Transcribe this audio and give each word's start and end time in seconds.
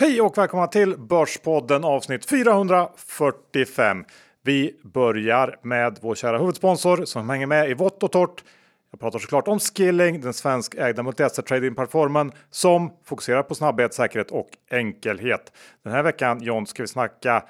Hej 0.00 0.20
och 0.20 0.38
välkomna 0.38 0.66
till 0.66 0.98
Börspodden 0.98 1.84
avsnitt 1.84 2.24
445. 2.30 4.04
Vi 4.42 4.80
börjar 4.82 5.56
med 5.62 5.98
vår 6.00 6.14
kära 6.14 6.38
huvudsponsor 6.38 7.04
som 7.04 7.30
hänger 7.30 7.46
med 7.46 7.70
i 7.70 7.74
vått 7.74 8.02
och 8.02 8.12
torrt. 8.12 8.44
Jag 8.90 9.00
pratar 9.00 9.18
såklart 9.18 9.48
om 9.48 9.58
Skilling, 9.58 10.20
den 10.20 10.32
svenskägda 10.32 11.02
multi-asset 11.02 11.46
trading-plattformen 11.46 12.32
som 12.50 12.90
fokuserar 13.04 13.42
på 13.42 13.54
snabbhet, 13.54 13.94
säkerhet 13.94 14.30
och 14.30 14.48
enkelhet. 14.70 15.52
Den 15.84 15.92
här 15.92 16.02
veckan 16.02 16.42
John 16.42 16.66
ska 16.66 16.82
vi 16.82 16.86
snacka 16.86 17.44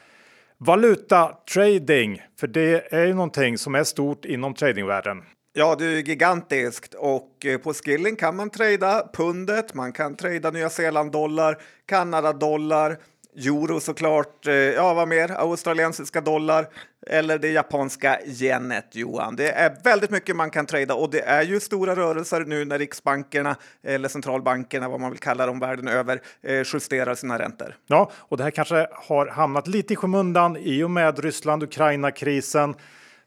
valutatrading, 0.59 2.23
för 2.41 2.47
det 2.47 2.95
är 2.95 3.07
ju 3.07 3.15
någonting 3.15 3.59
som 3.59 3.75
är 3.75 3.85
stort 3.85 4.25
inom 4.25 4.55
tradingvärlden. 4.55 5.23
Ja, 5.53 5.75
det 5.79 5.85
är 5.85 6.03
gigantiskt 6.03 6.95
och 6.95 7.47
eh, 7.47 7.59
på 7.59 7.75
Skilling 7.75 8.17
kan 8.17 8.37
man 8.37 8.51
trada 8.51 9.09
pundet, 9.13 9.75
man 9.75 9.93
kan 9.93 10.17
trada 10.17 10.51
Nya 10.51 10.71
Zeeland-dollar, 10.71 11.59
Kanada-dollar, 11.87 12.99
euro 13.37 13.81
såklart, 13.81 14.47
eh, 14.47 14.55
ja 14.55 14.95
vad 14.95 15.09
mer, 15.09 15.31
australiensiska 15.31 16.21
dollar 16.21 16.69
eller 17.07 17.39
det 17.39 17.49
japanska 17.49 18.19
yenet 18.27 18.87
Johan. 18.93 19.37
Det 19.37 19.51
är 19.51 19.77
väldigt 19.85 20.11
mycket 20.11 20.37
man 20.37 20.51
kan 20.51 20.67
trada 20.67 20.95
och 20.95 21.11
det 21.11 21.21
är 21.21 21.43
ju 21.43 21.61
stora 21.61 21.97
rörelser 21.97 22.45
nu 22.45 22.65
när 22.65 22.79
riksbankerna 22.79 23.57
eller 23.83 24.09
centralbankerna, 24.09 24.89
vad 24.89 25.01
man 25.01 25.11
vill 25.11 25.21
kalla 25.21 25.47
dem 25.47 25.59
världen 25.59 25.89
över, 25.89 26.21
eh, 26.43 26.63
justerar 26.75 27.15
sina 27.15 27.39
räntor. 27.39 27.75
Ja, 27.87 28.11
och 28.15 28.37
det 28.37 28.43
här 28.43 28.51
kanske 28.51 28.89
har 28.93 29.27
hamnat 29.27 29.67
lite 29.67 29.93
i 29.93 29.97
skymundan 29.97 30.57
i 30.57 30.83
och 30.83 30.91
med 30.91 31.19
Ryssland-Ukraina-krisen. 31.19 32.75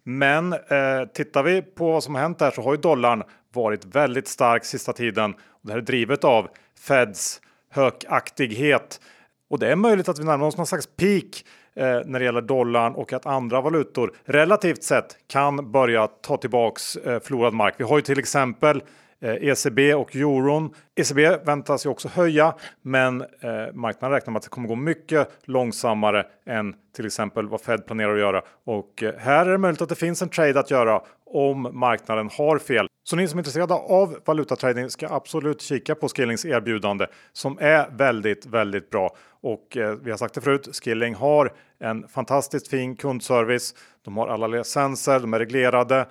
Men 0.03 0.53
eh, 0.53 1.05
tittar 1.13 1.43
vi 1.43 1.61
på 1.61 1.91
vad 1.91 2.03
som 2.03 2.15
har 2.15 2.21
hänt 2.21 2.41
här 2.41 2.51
så 2.51 2.61
har 2.61 2.73
ju 2.73 2.81
dollarn 2.81 3.23
varit 3.53 3.85
väldigt 3.85 4.27
stark 4.27 4.65
sista 4.65 4.93
tiden. 4.93 5.33
Och 5.33 5.59
det 5.61 5.71
här 5.71 5.77
är 5.77 5.83
drivet 5.83 6.23
av 6.23 6.47
Feds 6.79 7.41
hökaktighet. 7.69 9.01
Och 9.49 9.59
det 9.59 9.71
är 9.71 9.75
möjligt 9.75 10.09
att 10.09 10.19
vi 10.19 10.23
närmar 10.23 10.47
oss 10.47 10.57
någon 10.57 10.67
slags 10.67 10.87
peak 10.87 11.45
eh, 11.75 12.01
när 12.05 12.19
det 12.19 12.25
gäller 12.25 12.41
dollarn 12.41 12.95
och 12.95 13.13
att 13.13 13.25
andra 13.25 13.61
valutor 13.61 14.13
relativt 14.25 14.83
sett 14.83 15.17
kan 15.27 15.71
börja 15.71 16.07
ta 16.07 16.37
tillbaks 16.37 16.95
eh, 16.95 17.19
förlorad 17.19 17.53
mark. 17.53 17.75
Vi 17.77 17.83
har 17.83 17.97
ju 17.97 18.01
till 18.01 18.19
exempel 18.19 18.83
Eh, 19.21 19.49
ECB 19.49 19.93
och 19.93 20.15
euron. 20.15 20.73
ECB 20.95 21.37
väntas 21.45 21.85
ju 21.85 21.89
också 21.89 22.07
höja, 22.07 22.55
men 22.81 23.21
eh, 23.21 23.73
marknaden 23.73 24.11
räknar 24.11 24.31
med 24.31 24.37
att 24.37 24.43
det 24.43 24.49
kommer 24.49 24.67
gå 24.67 24.75
mycket 24.75 25.31
långsammare 25.43 26.25
än 26.45 26.75
till 26.95 27.05
exempel 27.05 27.47
vad 27.47 27.61
Fed 27.61 27.85
planerar 27.85 28.13
att 28.13 28.19
göra. 28.19 28.41
Och 28.65 29.03
eh, 29.03 29.13
här 29.17 29.45
är 29.45 29.51
det 29.51 29.57
möjligt 29.57 29.81
att 29.81 29.89
det 29.89 29.95
finns 29.95 30.21
en 30.21 30.29
trade 30.29 30.59
att 30.59 30.71
göra 30.71 31.01
om 31.25 31.69
marknaden 31.71 32.29
har 32.37 32.57
fel. 32.57 32.87
Så 33.03 33.15
ni 33.15 33.27
som 33.27 33.37
är 33.37 33.41
intresserade 33.41 33.73
av 33.73 34.17
valutatrading 34.25 34.89
ska 34.89 35.07
absolut 35.09 35.61
kika 35.61 35.95
på 35.95 36.07
Skillings 36.07 36.45
erbjudande 36.45 37.05
som 37.33 37.57
är 37.61 37.89
väldigt, 37.89 38.45
väldigt 38.45 38.89
bra. 38.89 39.15
Och 39.41 39.77
eh, 39.77 39.95
vi 40.03 40.11
har 40.11 40.17
sagt 40.17 40.33
det 40.33 40.41
förut, 40.41 40.69
Skilling 40.83 41.15
har 41.15 41.53
en 41.79 42.07
fantastiskt 42.07 42.67
fin 42.67 42.95
kundservice. 42.95 43.75
De 44.05 44.17
har 44.17 44.27
alla 44.27 44.47
licenser, 44.47 45.19
de 45.19 45.33
är 45.33 45.39
reglerade 45.39 46.05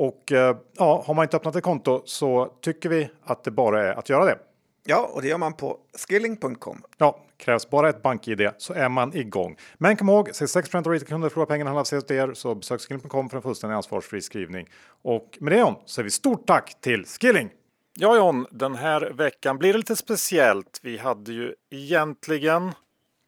och 0.00 0.32
eh, 0.32 0.56
ja, 0.76 1.04
har 1.06 1.14
man 1.14 1.22
inte 1.22 1.36
öppnat 1.36 1.56
ett 1.56 1.64
konto 1.64 2.02
så 2.04 2.52
tycker 2.60 2.88
vi 2.88 3.10
att 3.22 3.44
det 3.44 3.50
bara 3.50 3.86
är 3.86 3.98
att 3.98 4.08
göra 4.08 4.24
det. 4.24 4.38
Ja, 4.84 5.10
och 5.14 5.22
det 5.22 5.28
gör 5.28 5.38
man 5.38 5.52
på 5.52 5.78
skilling.com. 6.08 6.82
Ja, 6.98 7.20
krävs 7.36 7.70
bara 7.70 7.88
ett 7.88 8.02
bank-id 8.02 8.50
så 8.58 8.72
är 8.72 8.88
man 8.88 9.16
igång. 9.16 9.56
Men 9.78 9.96
kom 9.96 10.08
ihåg, 10.08 10.30
66 10.32 10.74
av 10.74 10.86
retailkunder 10.86 11.28
förlorar 11.28 11.46
pengarna 11.46 11.70
handlar 11.70 11.96
hos 11.96 12.10
er 12.10 12.34
så 12.34 12.54
besök 12.54 12.80
skilling.com 12.80 13.30
för 13.30 13.36
en 13.36 13.42
fullständig 13.42 13.76
ansvarsfri 13.76 14.20
skrivning. 14.20 14.68
Och 15.02 15.38
med 15.40 15.52
det 15.52 15.58
John, 15.58 15.74
säger 15.86 16.04
vi 16.04 16.10
stort 16.10 16.46
tack 16.46 16.80
till 16.80 17.04
Skilling! 17.06 17.50
Ja 17.94 18.16
John, 18.16 18.46
den 18.50 18.74
här 18.74 19.00
veckan 19.00 19.58
blir 19.58 19.72
det 19.72 19.78
lite 19.78 19.96
speciellt. 19.96 20.80
Vi 20.82 20.98
hade 20.98 21.32
ju 21.32 21.54
egentligen 21.70 22.72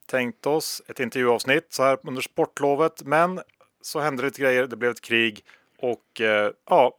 tänkt 0.06 0.46
oss 0.46 0.82
ett 0.88 1.00
intervjuavsnitt 1.00 1.66
så 1.72 1.82
här 1.82 1.98
under 2.02 2.22
sportlovet, 2.22 3.02
men 3.04 3.40
så 3.82 4.00
hände 4.00 4.22
det 4.22 4.26
lite 4.26 4.42
grejer. 4.42 4.66
Det 4.66 4.76
blev 4.76 4.90
ett 4.90 5.00
krig 5.00 5.44
och 5.82 6.20
eh, 6.20 6.50
ja, 6.70 6.92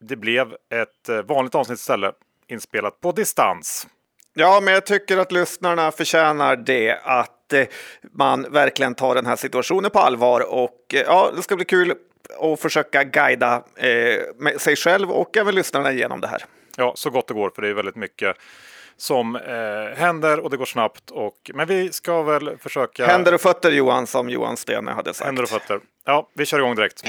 det 0.00 0.16
blev 0.16 0.52
ett 0.52 1.08
eh, 1.08 1.22
vanligt 1.22 1.54
avsnitt 1.54 1.78
istället 1.78 2.14
inspelat 2.48 3.00
på 3.00 3.12
distans. 3.12 3.86
Ja, 4.34 4.60
men 4.62 4.74
jag 4.74 4.86
tycker 4.86 5.18
att 5.18 5.32
lyssnarna 5.32 5.92
förtjänar 5.92 6.56
det, 6.56 6.98
att 7.02 7.52
eh, 7.52 7.66
man 8.12 8.46
verkligen 8.50 8.94
tar 8.94 9.14
den 9.14 9.26
här 9.26 9.36
situationen 9.36 9.90
på 9.90 9.98
allvar 9.98 10.52
och 10.52 10.80
ja, 10.88 11.30
det 11.36 11.42
ska 11.42 11.56
bli 11.56 11.64
kul 11.64 11.94
att 12.40 12.60
försöka 12.60 13.04
guida 13.04 13.62
eh, 13.76 14.56
sig 14.58 14.76
själv 14.76 15.10
och 15.10 15.36
även 15.36 15.54
lyssnarna 15.54 15.92
igenom 15.92 16.20
det 16.20 16.28
här. 16.28 16.44
Ja, 16.76 16.92
så 16.96 17.10
gott 17.10 17.28
det 17.28 17.34
går, 17.34 17.50
för 17.54 17.62
det 17.62 17.68
är 17.68 17.74
väldigt 17.74 17.96
mycket 17.96 18.36
som 18.96 19.36
eh, 19.36 19.98
händer 19.98 20.40
och 20.40 20.50
det 20.50 20.56
går 20.56 20.64
snabbt. 20.64 21.10
Och, 21.10 21.50
men 21.54 21.68
vi 21.68 21.92
ska 21.92 22.22
väl 22.22 22.56
försöka... 22.58 23.06
Händer 23.06 23.34
och 23.34 23.40
fötter 23.40 23.70
Johan, 23.70 24.06
som 24.06 24.28
Johan 24.30 24.56
Stene 24.56 24.90
hade 24.90 25.14
sagt. 25.14 25.26
Händer 25.26 25.42
och 25.42 25.48
fötter. 25.48 25.80
Ja, 26.04 26.28
vi 26.34 26.46
kör 26.46 26.58
igång 26.58 26.74
direkt. 26.74 27.02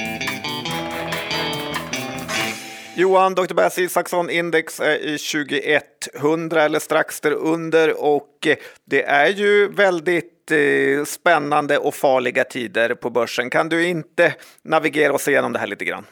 Johan, 2.98 3.34
Dr. 3.34 3.54
Bass 3.54 3.78
Isaksson 3.78 4.30
index 4.30 4.80
är 4.80 4.96
i 4.96 5.18
2100 5.18 6.62
eller 6.62 6.78
strax 6.78 7.20
därunder 7.20 8.04
och 8.04 8.48
det 8.84 9.02
är 9.02 9.28
ju 9.28 9.68
väldigt 9.68 10.50
eh, 10.50 11.04
spännande 11.04 11.78
och 11.78 11.94
farliga 11.94 12.44
tider 12.44 12.94
på 12.94 13.10
börsen. 13.10 13.50
Kan 13.50 13.68
du 13.68 13.86
inte 13.86 14.34
navigera 14.62 15.12
oss 15.12 15.28
igenom 15.28 15.52
det 15.52 15.58
här 15.58 15.66
lite 15.66 15.84
grann? 15.84 16.06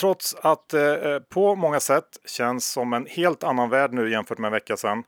Trots 0.00 0.36
att 0.42 0.74
eh, 0.74 0.82
eh, 0.82 1.18
på 1.18 1.54
många 1.54 1.80
sätt 1.80 2.08
känns 2.26 2.72
som 2.72 2.92
en 2.92 3.06
helt 3.06 3.44
annan 3.44 3.70
värld 3.70 3.92
nu 3.92 4.10
jämfört 4.10 4.38
med 4.38 4.48
en 4.48 4.52
vecka 4.52 4.76
sedan 4.76 5.04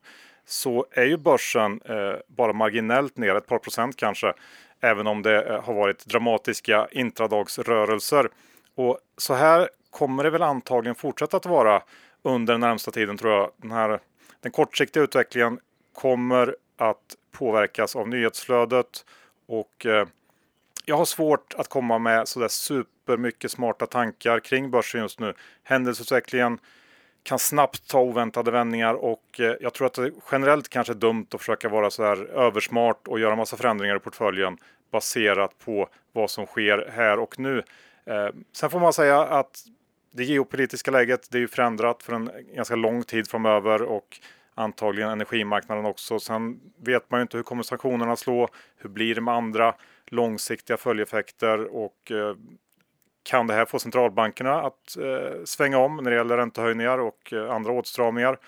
så 0.47 0.87
är 0.91 1.05
ju 1.05 1.17
börsen 1.17 1.81
eh, 1.85 2.15
bara 2.29 2.53
marginellt 2.53 3.17
ner, 3.17 3.35
ett 3.35 3.47
par 3.47 3.59
procent 3.59 3.97
kanske, 3.97 4.33
även 4.81 5.07
om 5.07 5.23
det 5.23 5.43
eh, 5.43 5.65
har 5.65 5.75
varit 5.75 6.07
dramatiska 6.07 6.89
intradagsrörelser. 6.93 8.29
Och 8.77 8.99
så 9.17 9.35
här 9.35 9.69
kommer 9.91 10.25
det 10.25 10.31
väl 10.31 10.43
antagligen 10.43 10.95
fortsätta 10.95 11.37
att 11.37 11.47
vara 11.47 11.83
under 12.23 12.55
den 12.55 12.61
närmsta 12.61 12.91
tiden 12.91 13.17
tror 13.17 13.33
jag. 13.33 13.51
Den, 13.57 13.71
här, 13.71 14.01
den 14.41 14.53
kortsiktiga 14.53 15.03
utvecklingen 15.03 15.59
kommer 15.93 16.57
att 16.77 17.17
påverkas 17.33 17.97
av 17.97 18.09
nyhetsflödet 18.09 19.05
och 19.47 19.87
eh, 19.87 20.07
jag 20.85 20.97
har 20.97 21.05
svårt 21.05 21.55
att 21.59 21.69
komma 21.69 21.99
med 21.99 22.29
sådär 22.29 22.49
supermycket 22.49 23.51
smarta 23.51 23.87
tankar 23.87 24.41
kring 24.41 24.71
börsen 24.71 25.01
just 25.01 25.21
nu. 25.21 25.35
Händelseutvecklingen 25.63 26.59
kan 27.23 27.39
snabbt 27.39 27.89
ta 27.89 28.01
oväntade 28.01 28.51
vändningar 28.51 28.95
och 28.95 29.41
eh, 29.41 29.55
jag 29.61 29.75
tror 29.75 29.87
att 29.87 29.95
det 29.95 30.11
generellt 30.33 30.69
kanske 30.69 30.93
är 30.93 30.95
dumt 30.95 31.27
att 31.35 31.41
försöka 31.41 31.69
vara 31.69 31.91
så 31.91 32.05
här 32.05 32.25
översmart 32.25 33.09
och 33.09 33.21
göra 33.21 33.37
massa 33.37 33.57
förändringar 33.57 33.97
i 33.97 33.99
portföljen 33.99 34.59
baserat 34.91 35.59
på 35.65 35.89
vad 36.13 36.31
som 36.31 36.47
sker 36.47 36.91
här 36.93 37.19
och 37.19 37.39
nu. 37.39 37.63
Eh, 38.05 38.29
sen 38.53 38.71
får 38.71 38.81
man 38.81 38.93
säga 38.93 39.21
att 39.21 39.65
det 40.11 40.25
geopolitiska 40.25 40.91
läget 40.91 41.31
det 41.31 41.39
är 41.39 41.41
ju 41.41 41.49
förändrat 41.49 42.03
för 42.03 42.13
en 42.13 42.31
ganska 42.55 42.77
lång 42.77 43.03
tid 43.03 43.29
framöver 43.29 43.83
och 43.83 44.21
antagligen 44.55 45.11
energimarknaden 45.11 45.85
också. 45.85 46.21
Sen 46.21 46.61
vet 46.79 47.11
man 47.11 47.21
ju 47.21 47.23
inte 47.23 47.37
hur 47.37 47.45
kommer 47.45 47.63
sanktionerna 47.63 48.17
slå? 48.17 48.49
Hur 48.77 48.91
blir 48.91 49.15
det 49.15 49.21
med 49.21 49.35
andra 49.35 49.75
långsiktiga 50.07 50.77
följdeffekter 50.77 51.77
och 51.77 52.11
eh, 52.11 52.37
kan 53.23 53.47
det 53.47 53.55
här 53.55 53.65
få 53.65 53.79
centralbankerna 53.79 54.63
att 54.63 54.97
eh, 54.97 55.45
svänga 55.45 55.79
om 55.79 55.97
när 55.97 56.11
det 56.11 56.17
gäller 56.17 56.37
räntehöjningar 56.37 56.99
och 56.99 57.33
eh, 57.33 57.51
andra 57.51 57.73
åtstramningar? 57.73 58.39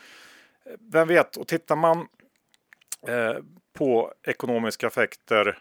Vem 0.93 1.09
vet? 1.09 1.37
Och 1.37 1.49
tittar 1.49 1.77
man 1.77 1.99
eh, 3.09 3.37
på 3.73 4.13
ekonomiska 4.23 4.87
effekter 4.87 5.59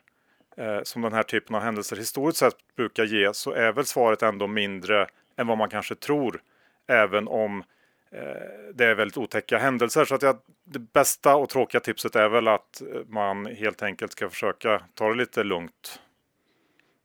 eh, 0.58 0.80
som 0.84 1.02
den 1.02 1.14
här 1.14 1.24
typen 1.24 1.56
av 1.56 1.62
händelser 1.62 1.96
historiskt 1.96 2.40
sett 2.40 2.76
brukar 2.76 3.04
ge 3.04 3.34
så 3.34 3.52
är 3.52 3.72
väl 3.72 3.86
svaret 3.86 4.24
ändå 4.24 4.48
mindre 4.48 5.08
än 5.38 5.48
vad 5.48 5.58
man 5.58 5.70
kanske 5.70 5.96
tror. 5.96 6.42
Även 6.88 7.28
om 7.28 7.64
eh, 8.12 8.74
det 8.74 8.86
är 8.86 8.96
väldigt 8.96 9.18
otäcka 9.18 9.58
händelser. 9.58 10.06
Så 10.06 10.16
att 10.16 10.22
jag, 10.22 10.38
det 10.64 10.80
bästa 10.80 11.36
och 11.36 11.50
tråkiga 11.50 11.82
tipset 11.82 12.16
är 12.16 12.30
väl 12.30 12.48
att 12.48 12.82
eh, 12.82 12.88
man 13.08 13.46
helt 13.46 13.84
enkelt 13.84 14.12
ska 14.12 14.30
försöka 14.30 14.82
ta 14.94 15.10
det 15.10 15.16
lite 15.16 15.44
lugnt. 15.44 16.00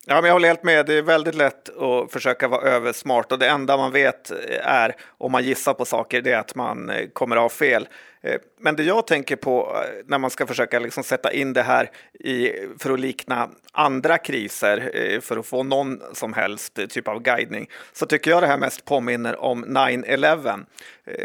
Ja, 0.08 0.14
men 0.14 0.24
jag 0.24 0.32
håller 0.32 0.48
helt 0.48 0.62
med. 0.62 0.86
Det 0.86 0.94
är 0.94 1.02
väldigt 1.02 1.34
lätt 1.34 1.78
att 1.78 2.12
försöka 2.12 2.48
vara 2.48 2.62
översmart 2.62 3.32
och 3.32 3.38
det 3.38 3.48
enda 3.48 3.76
man 3.76 3.92
vet 3.92 4.30
eh, 4.30 4.66
är 4.66 4.96
om 5.18 5.32
man 5.32 5.44
gissar 5.44 5.74
på 5.74 5.84
saker, 5.84 6.22
det 6.22 6.32
är 6.32 6.38
att 6.38 6.54
man 6.54 6.90
eh, 6.90 7.06
kommer 7.12 7.36
att 7.36 7.42
ha 7.42 7.48
fel. 7.48 7.88
Eh, 8.20 8.40
men 8.60 8.76
det 8.76 8.82
jag 8.82 9.06
tänker 9.06 9.36
på 9.36 9.76
när 10.06 10.18
man 10.18 10.30
ska 10.30 10.46
försöka 10.46 10.78
liksom 10.78 11.04
sätta 11.04 11.32
in 11.32 11.52
det 11.52 11.62
här 11.62 11.90
i, 12.20 12.52
för 12.78 12.90
att 12.90 13.00
likna 13.00 13.48
andra 13.72 14.18
kriser, 14.18 15.20
för 15.20 15.36
att 15.36 15.46
få 15.46 15.62
någon 15.62 16.02
som 16.12 16.32
helst 16.32 16.78
typ 16.88 17.08
av 17.08 17.22
guidning, 17.22 17.68
så 17.92 18.06
tycker 18.06 18.30
jag 18.30 18.42
det 18.42 18.46
här 18.46 18.58
mest 18.58 18.84
påminner 18.84 19.40
om 19.40 19.64
9-11. 19.64 20.64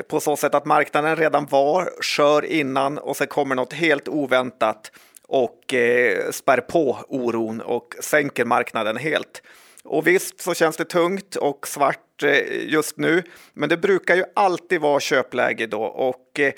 På 0.09 0.19
så 0.19 0.35
sätt 0.35 0.55
att 0.55 0.65
marknaden 0.65 1.15
redan 1.15 1.45
var 1.45 1.89
skör 2.01 2.45
innan 2.45 2.97
och 2.97 3.17
så 3.17 3.25
kommer 3.25 3.55
något 3.55 3.73
helt 3.73 4.07
oväntat 4.07 4.91
och 5.31 5.73
eh, 5.73 6.31
spär 6.31 6.57
på 6.57 6.97
oron 7.07 7.61
och 7.61 7.95
sänker 7.99 8.45
marknaden 8.45 8.97
helt. 8.97 9.41
Och 9.83 10.07
visst 10.07 10.41
så 10.41 10.53
känns 10.53 10.77
det 10.77 10.85
tungt 10.85 11.35
och 11.35 11.67
svart 11.67 12.23
eh, 12.23 12.69
just 12.69 12.97
nu, 12.97 13.23
men 13.53 13.69
det 13.69 13.77
brukar 13.77 14.15
ju 14.15 14.23
alltid 14.33 14.81
vara 14.81 14.99
köpläge 14.99 15.67
då 15.67 15.83
och 15.83 16.39
eh, 16.39 16.53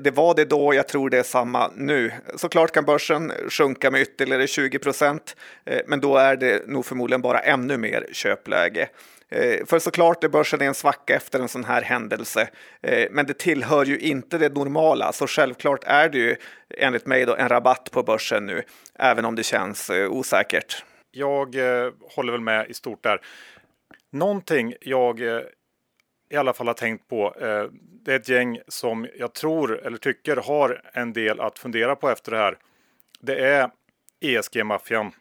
det 0.00 0.10
var 0.10 0.34
det 0.34 0.44
då. 0.44 0.74
Jag 0.74 0.88
tror 0.88 1.10
det 1.10 1.18
är 1.18 1.22
samma 1.22 1.70
nu. 1.76 2.12
Såklart 2.36 2.72
kan 2.72 2.84
börsen 2.84 3.32
sjunka 3.48 3.90
med 3.90 4.00
ytterligare 4.00 4.46
20 4.46 4.78
procent, 4.78 5.36
eh, 5.64 5.80
men 5.86 6.00
då 6.00 6.16
är 6.16 6.36
det 6.36 6.68
nog 6.68 6.86
förmodligen 6.86 7.22
bara 7.22 7.38
ännu 7.38 7.76
mer 7.76 8.06
köpläge. 8.12 8.88
Eh, 9.30 9.66
för 9.66 9.78
såklart 9.78 10.24
är 10.24 10.28
börsen 10.28 10.62
i 10.62 10.64
en 10.64 10.74
svacka 10.74 11.16
efter 11.16 11.40
en 11.40 11.48
sån 11.48 11.64
här 11.64 11.82
händelse, 11.82 12.48
eh, 12.82 13.08
men 13.10 13.26
det 13.26 13.38
tillhör 13.38 13.84
ju 13.84 13.98
inte 13.98 14.38
det 14.38 14.54
normala, 14.54 15.12
så 15.12 15.26
självklart 15.26 15.84
är 15.84 16.08
det 16.08 16.18
ju 16.18 16.36
enligt 16.78 17.06
mig 17.06 17.26
då 17.26 17.36
en 17.36 17.48
rabatt 17.48 17.90
på 17.92 18.02
börsen 18.02 18.46
nu, 18.46 18.62
även 18.94 19.24
om 19.24 19.34
det 19.34 19.42
känns 19.42 19.90
eh, 19.90 20.10
osäkert 20.10 20.84
jag 21.10 21.54
eh, 21.54 21.92
håller 22.02 22.32
väl 22.32 22.40
med 22.40 22.70
i 22.70 22.74
stort 22.74 23.02
där. 23.02 23.20
Någonting 24.10 24.74
jag 24.80 25.20
eh, 25.20 25.42
i 26.30 26.36
alla 26.36 26.52
fall 26.52 26.66
har 26.66 26.74
tänkt 26.74 27.08
på. 27.08 27.34
Eh, 27.40 27.64
det 27.72 28.12
är 28.12 28.16
ett 28.16 28.28
gäng 28.28 28.58
som 28.68 29.08
jag 29.18 29.32
tror 29.32 29.86
eller 29.86 29.98
tycker 29.98 30.36
har 30.36 30.82
en 30.92 31.12
del 31.12 31.40
att 31.40 31.58
fundera 31.58 31.96
på 31.96 32.10
efter 32.10 32.32
det 32.32 32.38
här. 32.38 32.58
Det 33.20 33.44
är 33.44 33.70
ESG-maffian. 34.20 35.12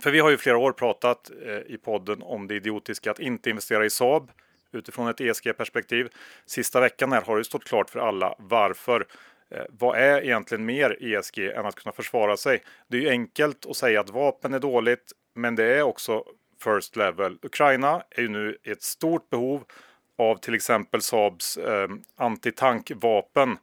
För 0.00 0.10
vi 0.10 0.20
har 0.20 0.30
ju 0.30 0.36
flera 0.36 0.58
år 0.58 0.72
pratat 0.72 1.30
eh, 1.46 1.74
i 1.74 1.78
podden 1.84 2.22
om 2.22 2.46
det 2.46 2.54
idiotiska 2.54 3.10
att 3.10 3.18
inte 3.18 3.50
investera 3.50 3.84
i 3.84 3.90
Saab 3.90 4.30
utifrån 4.72 5.08
ett 5.08 5.20
ESG-perspektiv. 5.20 6.08
Sista 6.46 6.80
veckan 6.80 7.12
här 7.12 7.22
har 7.22 7.38
det 7.38 7.44
stått 7.44 7.64
klart 7.64 7.90
för 7.90 8.00
alla 8.00 8.34
varför. 8.38 9.06
Eh, 9.50 9.64
vad 9.78 9.98
är 9.98 10.24
egentligen 10.24 10.64
mer 10.64 10.96
ESG 11.00 11.38
än 11.38 11.66
att 11.66 11.74
kunna 11.74 11.92
försvara 11.92 12.36
sig? 12.36 12.62
Det 12.88 12.96
är 12.96 13.00
ju 13.00 13.08
enkelt 13.08 13.66
att 13.66 13.76
säga 13.76 14.00
att 14.00 14.10
vapen 14.10 14.54
är 14.54 14.58
dåligt, 14.58 15.12
men 15.34 15.56
det 15.56 15.64
är 15.64 15.82
också 15.82 16.24
first 16.64 16.96
level. 16.96 17.38
Ukraina 17.42 18.02
är 18.10 18.22
ju 18.22 18.28
nu 18.28 18.56
i 18.62 18.70
ett 18.70 18.82
stort 18.82 19.30
behov 19.30 19.64
av 20.18 20.36
till 20.36 20.54
exempel 20.54 21.02
Saabs 21.02 21.56
eh, 21.56 21.88
antitankvapen. 22.16 23.58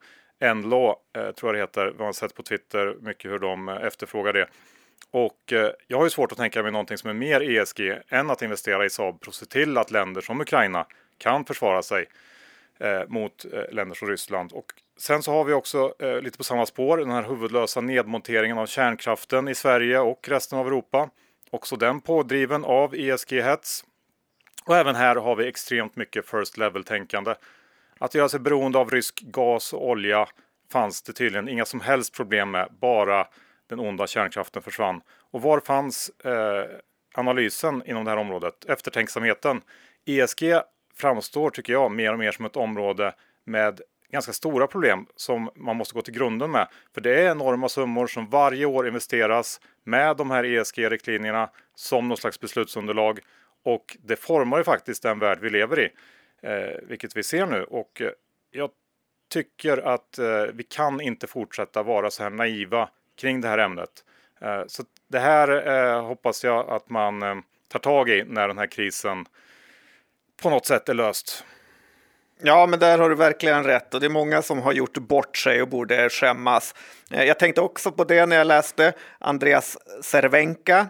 NLAW 0.56 0.95
eh, 1.18 1.31
tror 1.31 1.50
jag 1.50 1.56
det 1.56 1.59
heter. 1.59 1.94
Vi 1.97 2.03
har 2.03 2.13
sett 2.13 2.35
på 2.35 2.44
Twitter 2.44 2.95
mycket 3.01 3.31
hur 3.31 3.39
de 3.39 3.69
eh, 3.69 3.75
efterfrågar 3.75 4.33
det. 4.33 4.47
Och 5.11 5.53
eh, 5.53 5.71
jag 5.88 5.97
har 5.97 6.03
ju 6.03 6.09
svårt 6.09 6.31
att 6.31 6.38
tänka 6.38 6.63
mig 6.63 6.71
någonting 6.71 6.97
som 6.97 7.09
är 7.09 7.13
mer 7.13 7.41
ESG 7.41 8.00
än 8.09 8.29
att 8.29 8.41
investera 8.41 8.85
i 8.85 8.89
Saab 8.89 9.23
för 9.23 9.31
att 9.31 9.35
se 9.35 9.45
till 9.45 9.77
att 9.77 9.91
länder 9.91 10.21
som 10.21 10.41
Ukraina 10.41 10.85
kan 11.17 11.45
försvara 11.45 11.83
sig 11.83 12.05
eh, 12.79 13.01
mot 13.07 13.45
eh, 13.53 13.71
länder 13.71 13.95
som 13.95 14.07
Ryssland. 14.07 14.51
Och 14.51 14.65
sen 14.97 15.23
så 15.23 15.31
har 15.31 15.44
vi 15.44 15.53
också 15.53 15.94
lite 16.21 16.38
på 16.38 16.44
samma 16.44 16.65
spår 16.65 16.97
den 16.97 17.11
här 17.11 17.23
huvudlösa 17.23 17.81
nedmonteringen 17.81 18.57
av 18.57 18.65
kärnkraften 18.65 19.47
i 19.47 19.55
Sverige 19.55 20.00
och 20.00 20.27
resten 20.29 20.59
av 20.59 20.67
Europa. 20.67 21.09
Också 21.49 21.75
den 21.75 22.01
pådriven 22.01 22.65
av 22.65 22.95
ESG-hets. 22.95 23.85
Och 24.65 24.77
även 24.77 24.95
här 24.95 25.15
har 25.15 25.35
vi 25.35 25.47
extremt 25.47 25.95
mycket 25.95 26.29
first 26.29 26.57
level-tänkande. 26.57 27.35
Att 27.99 28.15
göra 28.15 28.29
sig 28.29 28.39
beroende 28.39 28.77
av 28.77 28.89
rysk 28.91 29.21
gas 29.21 29.73
och 29.73 29.89
olja 29.89 30.27
fanns 30.71 31.01
det 31.01 31.13
tydligen 31.13 31.49
inga 31.49 31.65
som 31.65 31.79
helst 31.81 32.13
problem 32.13 32.51
med, 32.51 32.67
bara 32.81 33.27
den 33.69 33.80
onda 33.80 34.07
kärnkraften 34.07 34.62
försvann. 34.62 35.01
Och 35.31 35.42
var 35.42 35.60
fanns 35.60 36.10
eh, 36.10 36.65
analysen 37.13 37.83
inom 37.86 38.06
det 38.06 38.12
här 38.12 38.18
området? 38.18 38.65
Eftertänksamheten? 38.65 39.62
ESG 40.06 40.44
framstår, 40.95 41.50
tycker 41.50 41.74
jag, 41.74 41.92
mer 41.92 42.13
och 42.13 42.19
mer 42.19 42.31
som 42.31 42.45
ett 42.45 42.56
område 42.56 43.13
med 43.45 43.81
ganska 44.13 44.33
stora 44.33 44.68
problem 44.68 45.06
som 45.15 45.50
man 45.56 45.75
måste 45.75 45.94
gå 45.94 46.01
till 46.01 46.13
grunden 46.13 46.51
med. 46.51 46.68
För 46.94 47.01
det 47.01 47.21
är 47.21 47.31
enorma 47.31 47.69
summor 47.69 48.07
som 48.07 48.30
varje 48.30 48.65
år 48.65 48.88
investeras 48.88 49.62
med 49.83 50.18
de 50.18 50.31
här 50.31 50.44
ESG-riktlinjerna 50.44 51.50
som 51.75 52.07
någon 52.07 52.18
slags 52.18 52.39
beslutsunderlag. 52.39 53.19
Och 53.63 53.98
det 54.00 54.16
formar 54.16 54.57
ju 54.57 54.63
faktiskt 54.63 55.04
den 55.04 55.19
värld 55.19 55.39
vi 55.42 55.50
lever 55.50 55.80
i, 55.80 55.89
eh, 56.42 56.80
vilket 56.83 57.18
vi 57.18 57.24
ser 57.24 57.45
nu. 57.45 57.63
Och 57.63 58.01
eh, 58.01 58.12
jag 58.51 58.69
tycker 59.33 59.77
att 59.77 60.19
eh, 60.19 60.44
vi 60.54 60.63
kan 60.63 61.01
inte 61.01 61.27
fortsätta 61.27 61.83
vara 61.83 62.12
så 62.12 62.24
här 62.24 62.30
naiva 62.30 62.89
kring 63.15 63.42
det 63.42 63.48
här 63.48 63.57
ämnet. 63.57 64.04
Eh, 64.42 64.63
så 64.68 64.83
det 65.07 65.19
här 65.19 65.68
eh, 65.68 66.06
hoppas 66.06 66.44
jag 66.44 66.69
att 66.69 66.89
man 66.89 67.24
eh, 67.24 67.36
tar 67.68 67.80
tag 67.80 68.10
i 68.10 68.25
när 68.27 68.48
den 68.48 68.57
här 68.57 68.68
krisen 68.68 69.25
på 70.42 70.50
något 70.50 70.65
sätt 70.65 70.89
är 70.89 70.94
löst. 70.94 71.44
Ja, 72.42 72.65
men 72.65 72.80
där 72.80 72.98
har 72.98 73.10
du 73.10 73.15
verkligen 73.15 73.63
rätt 73.63 73.94
och 73.94 74.00
det 74.00 74.06
är 74.06 74.10
många 74.10 74.42
som 74.42 74.62
har 74.62 74.74
gjort 74.74 74.98
bort 74.98 75.38
sig 75.38 75.62
och 75.62 75.68
borde 75.68 76.10
skämmas. 76.10 76.75
Jag 77.10 77.39
tänkte 77.39 77.62
också 77.62 77.92
på 77.92 78.04
det 78.04 78.25
när 78.25 78.36
jag 78.36 78.48
läste 78.48 78.94
Andreas 79.19 79.77
Cervenka 80.01 80.88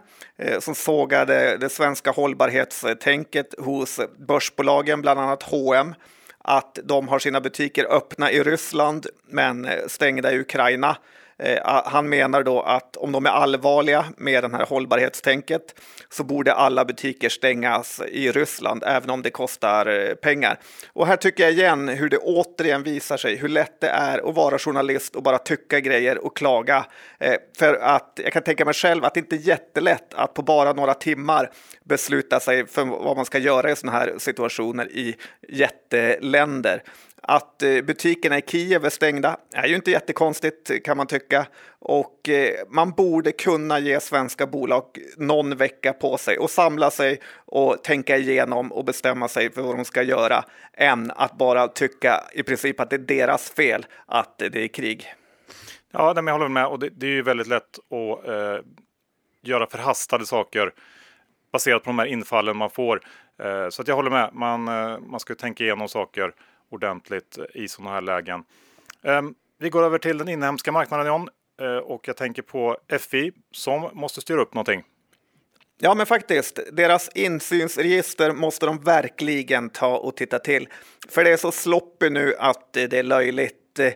som 0.60 0.76
sågade 0.76 1.58
det 1.58 1.70
svenska 1.70 2.12
hållbarhetstänket 2.12 3.54
hos 3.58 4.00
börsbolagen, 4.28 5.02
bland 5.02 5.20
annat 5.20 5.44
H&M 5.44 5.96
att 6.38 6.80
de 6.84 7.08
har 7.08 7.20
sina 7.20 7.42
butiker 7.42 7.86
öppna 7.86 8.32
i 8.32 8.44
Ryssland 8.44 9.08
men 9.28 9.68
stängda 9.88 10.32
i 10.32 10.40
Ukraina. 10.40 10.98
Eh, 11.44 11.82
han 11.86 12.10
menar 12.10 12.44
då 12.44 12.62
att 12.62 12.98
om 12.98 13.12
de 13.12 13.26
är 13.26 13.30
allvarliga 13.30 14.06
med 14.18 14.44
det 14.44 14.52
här 14.52 14.66
hållbarhetstänket 14.66 15.80
så 16.10 16.24
borde 16.24 16.54
alla 16.54 16.86
butiker 16.86 17.30
stängas 17.30 18.02
i 18.08 18.32
Ryssland, 18.32 18.84
även 18.86 19.10
om 19.10 19.22
det 19.22 19.30
kostar 19.30 19.86
eh, 19.86 20.14
pengar. 20.14 20.60
Och 20.94 21.08
här 21.08 21.16
tycker 21.16 21.44
jag 21.44 21.54
igen 21.54 21.88
hur 21.88 22.10
det 22.10 22.18
återigen 22.18 22.84
visar 22.84 23.18
sig 23.18 23.36
hur 23.36 23.50
lätt 23.50 23.82
det 23.82 23.88
är 23.88 24.30
att 24.30 24.36
vara 24.36 24.60
journalist 24.60 25.16
och 25.16 25.24
bara 25.24 25.38
tycka 25.38 25.80
grejer 25.80 26.26
och 26.26 26.38
klaga. 26.38 26.86
Eh, 27.20 27.36
för 27.58 27.74
att 27.74 28.20
jag 28.24 28.34
kan 28.34 28.44
tänka 28.44 28.66
mig 28.66 28.74
själv 28.74 29.06
att 29.06 29.14
det 29.14 29.20
inte 29.20 29.36
är 29.36 29.48
jättelätt 29.48 30.14
att 30.14 30.34
på 30.34 30.42
bara 30.42 30.74
några 30.74 30.94
timmar 30.94 31.50
besluta 31.84 32.40
sig 32.40 32.68
för 32.68 32.86
vad 32.86 33.16
man 33.16 33.26
ska 33.26 33.38
göra 33.38 33.72
i 33.72 33.76
sådana 33.76 33.98
här 33.98 34.14
situationer 34.18 34.92
i 34.92 35.16
jätteländer. 35.50 36.84
Att 37.28 37.64
eh, 37.64 37.82
butikerna 37.82 38.38
i 38.38 38.42
Kiev 38.42 38.86
är 38.86 38.90
stängda 38.90 39.38
är 39.54 39.68
ju 39.68 39.76
inte 39.76 39.92
jättekonstigt 39.92 40.86
kan 40.86 40.98
man 40.98 41.08
tycka. 41.08 41.48
Och 41.80 42.30
eh, 42.30 42.54
man 42.70 42.92
borde 42.92 43.32
kunna 43.32 43.80
ge 43.80 44.00
svenska 44.00 44.48
bolag 44.48 44.86
någon 45.18 45.58
vecka 45.58 45.94
på 45.94 46.18
sig 46.18 46.38
och 46.38 46.50
samla 46.50 46.92
sig 46.92 47.20
och 47.46 47.84
tänka 47.84 48.18
igenom 48.18 48.72
och 48.72 48.86
bestämma 48.86 49.28
sig 49.28 49.52
för 49.52 49.62
vad 49.62 49.76
de 49.76 49.86
ska 49.86 50.04
göra 50.04 50.44
än 50.74 51.12
att 51.16 51.38
bara 51.38 51.68
tycka 51.68 52.24
i 52.34 52.44
princip 52.44 52.80
att 52.80 52.90
det 52.90 52.96
är 52.96 53.00
deras 53.00 53.50
fel 53.50 53.86
att 54.06 54.38
det 54.38 54.64
är 54.64 54.68
krig. 54.68 55.14
Ja, 55.92 56.14
jag 56.16 56.34
håller 56.34 56.48
med 56.48 56.66
och 56.66 56.80
det, 56.80 56.90
det 56.90 57.06
är 57.06 57.12
ju 57.12 57.22
väldigt 57.22 57.48
lätt 57.48 57.80
att 57.90 58.28
eh, 58.28 58.66
göra 59.42 59.68
förhastade 59.68 60.26
saker 60.26 60.74
baserat 61.52 61.84
på 61.84 61.90
de 61.90 62.00
här 62.00 62.06
infallen 62.06 62.58
man 62.58 62.70
får. 62.70 63.02
Eh, 63.44 63.70
så 63.70 63.82
att 63.82 63.88
jag 63.88 63.96
håller 63.96 64.12
med, 64.12 64.30
man, 64.34 64.68
eh, 64.68 65.00
man 65.00 65.20
ska 65.20 65.36
tänka 65.36 65.64
igenom 65.64 65.88
saker 65.88 66.34
ordentligt 66.74 67.38
i 67.54 67.68
sådana 67.68 67.94
här 67.94 68.02
lägen. 68.02 68.44
Ehm, 69.04 69.36
vi 69.60 69.70
går 69.70 69.84
över 69.84 69.98
till 69.98 70.18
den 70.18 70.30
inhemska 70.30 70.72
marknaden 70.72 71.08
John 71.08 71.30
eh, 71.62 71.78
och 71.78 72.08
jag 72.08 72.18
tänker 72.18 72.42
på 72.42 72.78
FI 73.00 73.32
som 73.52 73.90
måste 73.94 74.22
styra 74.22 74.42
upp 74.42 74.54
någonting. 74.54 74.84
Ja, 75.80 75.96
men 75.96 76.06
faktiskt. 76.06 76.60
Deras 76.72 77.10
insynsregister 77.16 78.32
måste 78.32 78.66
de 78.66 78.80
verkligen 78.80 79.70
ta 79.70 79.98
och 79.98 80.18
titta 80.18 80.40
till. 80.40 80.68
För 81.10 81.24
det 81.24 81.34
är 81.34 81.38
så 81.38 81.52
sloppy 81.52 82.10
nu 82.10 82.36
att 82.40 82.74
det 82.74 82.94
är 82.94 83.04
löjligt. 83.04 83.63
Eh, 83.80 83.94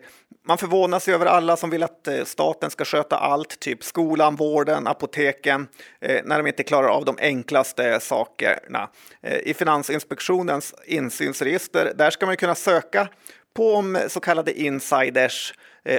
man 0.47 0.57
förvånas 0.57 1.07
över 1.07 1.25
alla 1.25 1.57
som 1.57 1.69
vill 1.69 1.83
att 1.83 2.07
eh, 2.07 2.23
staten 2.23 2.69
ska 2.69 2.85
sköta 2.85 3.17
allt, 3.17 3.59
typ 3.59 3.83
skolan, 3.83 4.35
vården, 4.35 4.87
apoteken, 4.87 5.67
eh, 6.01 6.21
när 6.25 6.37
de 6.37 6.47
inte 6.47 6.63
klarar 6.63 6.87
av 6.87 7.05
de 7.05 7.17
enklaste 7.21 7.99
sakerna. 7.99 8.89
I 9.43 9.53
Finansinspektionens 9.53 10.75
insynsregister, 10.85 11.93
där 11.95 12.09
ska 12.09 12.25
man 12.25 12.37
kunna 12.37 12.55
söka 12.55 13.07
på 13.53 13.73
om 13.73 13.99
så 14.07 14.19
kallade 14.19 14.59
insiders 14.59 15.53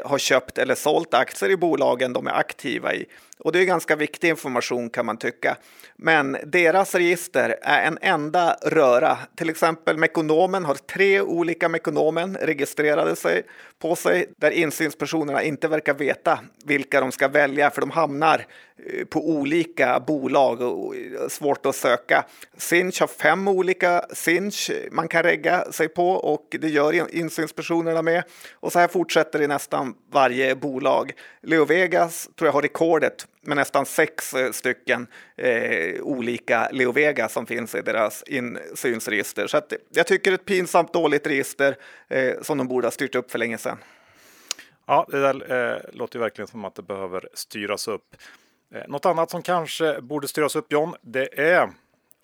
har 0.05 0.19
köpt 0.19 0.59
eller 0.59 0.75
sålt 0.75 1.15
aktier 1.15 1.51
i 1.51 1.57
bolagen 1.57 2.13
de 2.13 2.27
är 2.27 2.33
aktiva 2.33 2.95
i. 2.95 3.07
Och 3.39 3.53
det 3.53 3.61
är 3.61 3.65
ganska 3.65 3.97
viktig 3.97 4.29
information 4.29 4.91
kan 4.91 5.07
man 5.07 5.17
tycka. 5.17 5.57
Men 5.97 6.37
deras 6.47 6.95
register 6.95 7.57
är 7.63 7.83
en 7.83 7.99
enda 8.03 8.57
röra. 8.63 9.19
Till 9.37 9.51
exempel 9.51 9.97
Mekonomen 9.97 10.65
har 10.65 10.75
tre 10.75 11.21
olika 11.21 11.69
Mekonomen 11.69 12.37
registrerade 12.41 13.17
sig 13.17 13.43
på 13.79 13.97
sig 13.97 14.27
där 14.37 14.51
insynspersonerna 14.51 15.43
inte 15.43 15.69
verkar 15.69 15.95
veta 15.95 16.39
vilka 16.65 17.01
de 17.01 17.13
ska 17.13 17.29
välja 17.29 17.71
för 17.71 17.81
de 17.81 17.91
hamnar 17.91 18.47
eh, 18.87 19.05
på 19.05 19.29
olika 19.29 20.01
bolag 20.01 20.61
och 20.61 20.97
eh, 20.97 21.29
svårt 21.29 21.67
att 21.67 21.77
söka. 21.77 22.25
Sinch 22.57 23.01
har 23.01 23.07
fem 23.07 23.49
olika 23.49 24.05
Sinch 24.13 24.71
man 24.91 25.09
kan 25.09 25.23
regga 25.23 25.73
sig 25.73 25.89
på 25.89 26.11
och 26.11 26.57
det 26.61 26.69
gör 26.69 27.15
insynspersonerna 27.15 28.03
med. 28.03 28.23
Och 28.53 28.73
så 28.73 28.79
här 28.79 28.89
fortsätter 28.89 29.39
det 29.39 29.47
nästan 29.47 29.95
varje 30.13 30.55
bolag. 30.55 31.13
Leo 31.43 31.65
Vegas 31.65 32.29
tror 32.37 32.47
jag 32.47 32.53
har 32.53 32.63
rekordet 32.63 33.28
med 33.41 33.57
nästan 33.57 33.87
sex 33.87 34.35
eh, 34.35 34.53
stycken 34.53 35.07
eh, 35.37 36.03
olika 36.03 36.69
Leo 36.73 36.93
Vega 36.93 37.29
som 37.29 37.47
finns 37.47 37.75
i 37.75 37.83
deras 37.83 38.23
insynsregister. 38.27 39.47
Så 39.47 39.57
att, 39.57 39.73
jag 39.91 40.07
tycker 40.07 40.33
ett 40.33 40.45
pinsamt 40.45 40.93
dåligt 40.93 41.27
register 41.27 41.77
eh, 42.09 42.35
som 42.43 42.59
de 42.59 42.69
borde 42.69 42.87
ha 42.87 42.93
styrt 42.93 43.15
upp 43.15 43.31
för 43.31 43.39
länge 43.39 43.59
sedan. 43.59 43.79
Ja, 44.87 45.07
det 45.09 45.21
där 45.21 45.53
eh, 45.53 45.81
låter 45.93 46.19
verkligen 46.19 46.49
som 46.49 46.65
att 46.65 46.75
det 46.75 46.83
behöver 46.83 47.29
styras 47.35 47.89
upp. 47.89 48.17
Eh, 48.75 48.83
något 48.89 49.07
annat 49.07 49.31
som 49.31 49.43
kanske 49.43 50.01
borde 50.01 50.29
styras 50.29 50.57
upp 50.57 50.73
John, 50.73 50.95
det 51.03 51.41
är 51.41 51.71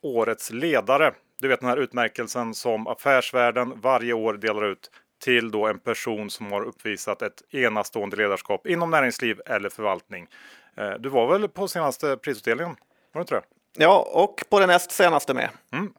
Årets 0.02 0.50
ledare. 0.50 1.14
Du 1.40 1.48
vet 1.48 1.60
den 1.60 1.68
här 1.68 1.76
utmärkelsen 1.76 2.54
som 2.54 2.86
Affärsvärlden 2.86 3.80
varje 3.80 4.12
år 4.12 4.34
delar 4.34 4.64
ut 4.64 4.90
till 5.24 5.50
då 5.50 5.66
en 5.66 5.78
person 5.78 6.30
som 6.30 6.52
har 6.52 6.64
uppvisat 6.64 7.22
ett 7.22 7.54
enastående 7.54 8.16
ledarskap 8.16 8.66
inom 8.66 8.90
näringsliv 8.90 9.40
eller 9.46 9.68
förvaltning. 9.68 10.28
Eh, 10.76 10.92
du 10.98 11.08
var 11.08 11.26
väl 11.26 11.48
på 11.48 11.68
senaste 11.68 12.16
prisutdelningen? 12.16 12.76
Var 13.12 13.18
det 13.18 13.20
inte 13.20 13.34
det? 13.34 13.42
Ja, 13.76 14.10
och 14.12 14.44
på 14.50 14.60
den 14.60 14.68
näst 14.68 14.90
senaste 14.90 15.34
med. 15.34 15.50
Mm. 15.72 15.92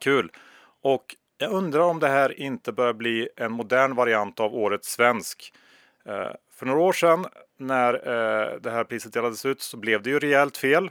Kul! 0.00 0.32
Och 0.82 1.16
jag 1.38 1.52
undrar 1.52 1.80
om 1.80 2.00
det 2.00 2.08
här 2.08 2.40
inte 2.40 2.72
börjar 2.72 2.92
bli 2.92 3.28
en 3.36 3.52
modern 3.52 3.94
variant 3.94 4.40
av 4.40 4.54
Årets 4.54 4.92
svensk. 4.92 5.52
Eh, 6.04 6.30
för 6.52 6.66
några 6.66 6.80
år 6.80 6.92
sedan 6.92 7.26
när 7.56 7.94
eh, 7.94 8.60
det 8.60 8.70
här 8.70 8.84
priset 8.84 9.12
delades 9.12 9.46
ut 9.46 9.62
så 9.62 9.76
blev 9.76 10.02
det 10.02 10.10
ju 10.10 10.18
rejält 10.18 10.56
fel. 10.56 10.90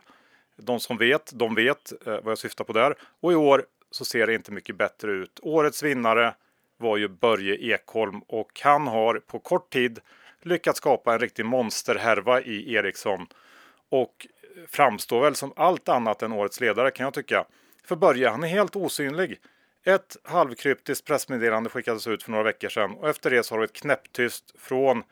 De 0.55 0.79
som 0.79 0.97
vet, 0.97 1.31
de 1.33 1.55
vet 1.55 1.93
vad 2.05 2.31
jag 2.31 2.37
syftar 2.37 2.63
på 2.63 2.73
där. 2.73 2.95
Och 3.21 3.31
i 3.31 3.35
år 3.35 3.65
så 3.91 4.05
ser 4.05 4.27
det 4.27 4.33
inte 4.33 4.51
mycket 4.51 4.75
bättre 4.75 5.11
ut. 5.11 5.39
Årets 5.41 5.83
vinnare 5.83 6.33
var 6.77 6.97
ju 6.97 7.07
Börje 7.07 7.55
Ekholm 7.55 8.21
och 8.27 8.61
han 8.63 8.87
har 8.87 9.19
på 9.19 9.39
kort 9.39 9.69
tid 9.69 9.99
lyckats 10.43 10.77
skapa 10.77 11.13
en 11.13 11.19
riktig 11.19 11.45
monsterhärva 11.45 12.41
i 12.41 12.73
Ericsson 12.73 13.27
och 13.89 14.27
framstår 14.67 15.21
väl 15.21 15.35
som 15.35 15.53
allt 15.55 15.89
annat 15.89 16.21
än 16.21 16.31
årets 16.31 16.59
ledare 16.59 16.91
kan 16.91 17.03
jag 17.03 17.13
tycka. 17.13 17.45
För 17.85 17.95
Börje, 17.95 18.29
han 18.29 18.43
är 18.43 18.47
helt 18.47 18.75
osynlig. 18.75 19.39
Ett 19.85 20.17
halvkryptiskt 20.23 21.05
pressmeddelande 21.05 21.69
skickades 21.69 22.07
ut 22.07 22.23
för 22.23 22.31
några 22.31 22.43
veckor 22.43 22.69
sedan 22.69 22.91
och 22.91 23.09
efter 23.09 23.29
det 23.29 23.43
så 23.43 23.53
har 23.55 23.59
det 23.59 23.61
varit 23.61 23.81
knäpptyst 23.81 24.53
från 24.59 25.03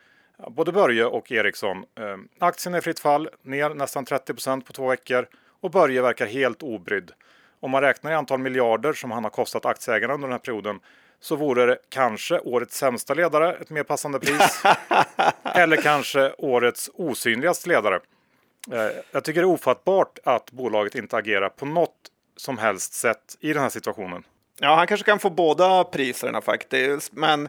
både 0.47 0.71
Börje 0.71 1.05
och 1.05 1.31
Ericsson. 1.31 1.85
Ehm, 1.95 2.27
aktien 2.39 2.75
är 2.75 2.81
fritt 2.81 2.99
fall, 2.99 3.29
ner 3.41 3.69
nästan 3.69 4.05
30% 4.05 4.61
på 4.61 4.73
två 4.73 4.87
veckor 4.87 5.27
och 5.61 5.71
Börje 5.71 6.01
verkar 6.01 6.25
helt 6.25 6.63
obrydd. 6.63 7.11
Om 7.59 7.71
man 7.71 7.81
räknar 7.81 8.11
i 8.11 8.15
antal 8.15 8.39
miljarder 8.39 8.93
som 8.93 9.11
han 9.11 9.23
har 9.23 9.31
kostat 9.31 9.65
aktieägarna 9.65 10.13
under 10.13 10.27
den 10.27 10.33
här 10.33 10.39
perioden 10.39 10.79
så 11.19 11.35
vore 11.35 11.65
det 11.65 11.77
kanske 11.89 12.39
årets 12.39 12.77
sämsta 12.77 13.13
ledare, 13.13 13.53
ett 13.53 13.69
mer 13.69 13.83
passande 13.83 14.19
pris. 14.19 14.63
eller 15.57 15.77
kanske 15.77 16.33
årets 16.37 16.89
osynligaste 16.93 17.69
ledare. 17.69 17.99
Eh, 18.71 18.87
jag 19.11 19.23
tycker 19.23 19.41
det 19.41 19.45
är 19.45 19.53
ofattbart 19.53 20.19
att 20.23 20.51
bolaget 20.51 20.95
inte 20.95 21.17
agerar 21.17 21.49
på 21.49 21.65
något 21.65 21.95
som 22.37 22.57
helst 22.57 22.93
sätt 22.93 23.37
i 23.39 23.53
den 23.53 23.61
här 23.61 23.69
situationen. 23.69 24.23
Ja, 24.59 24.75
han 24.75 24.87
kanske 24.87 25.05
kan 25.05 25.19
få 25.19 25.29
båda 25.29 25.83
priserna 25.83 26.41
faktiskt, 26.41 27.13
men 27.13 27.47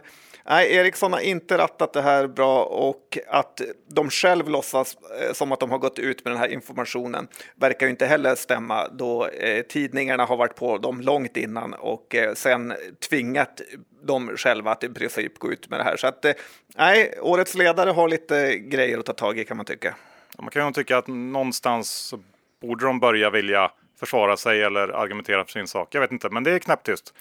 Nej, 0.49 0.75
Ericsson 0.75 1.13
har 1.13 1.19
inte 1.19 1.57
rattat 1.57 1.93
det 1.93 2.01
här 2.01 2.27
bra 2.27 2.63
och 2.63 3.17
att 3.27 3.61
de 3.87 4.09
själv 4.09 4.49
låtsas 4.49 4.97
eh, 5.21 5.33
som 5.33 5.51
att 5.51 5.59
de 5.59 5.71
har 5.71 5.77
gått 5.77 5.99
ut 5.99 6.25
med 6.25 6.33
den 6.33 6.39
här 6.39 6.47
informationen 6.47 7.27
verkar 7.55 7.85
ju 7.85 7.89
inte 7.89 8.05
heller 8.05 8.35
stämma 8.35 8.87
då 8.87 9.27
eh, 9.27 9.61
tidningarna 9.61 10.25
har 10.25 10.37
varit 10.37 10.55
på 10.55 10.77
dem 10.77 11.01
långt 11.01 11.37
innan 11.37 11.73
och 11.73 12.15
eh, 12.15 12.33
sen 12.33 12.73
tvingat 13.09 13.61
dem 14.03 14.37
själva 14.37 14.71
att 14.71 14.83
i 14.83 14.89
princip 14.89 15.39
gå 15.39 15.51
ut 15.51 15.69
med 15.69 15.79
det 15.79 15.83
här. 15.83 15.97
Så 15.97 16.07
att 16.07 16.25
eh, 16.25 16.33
nej, 16.75 17.19
årets 17.21 17.55
ledare 17.55 17.89
har 17.89 18.09
lite 18.09 18.57
grejer 18.57 18.97
att 18.97 19.05
ta 19.05 19.13
tag 19.13 19.39
i 19.39 19.45
kan 19.45 19.57
man 19.57 19.65
tycka. 19.65 19.95
Man 20.37 20.49
kan 20.49 20.67
ju 20.67 20.73
tycka 20.73 20.97
att 20.97 21.07
någonstans 21.07 22.13
borde 22.61 22.85
de 22.85 22.99
börja 22.99 23.29
vilja 23.29 23.71
försvara 23.99 24.37
sig 24.37 24.63
eller 24.63 24.87
argumentera 24.87 25.45
för 25.45 25.51
sin 25.51 25.67
sak. 25.67 25.95
Jag 25.95 26.01
vet 26.01 26.11
inte, 26.11 26.29
men 26.29 26.43
det 26.43 26.51
är 26.51 26.59
knäpptyst. 26.59 27.13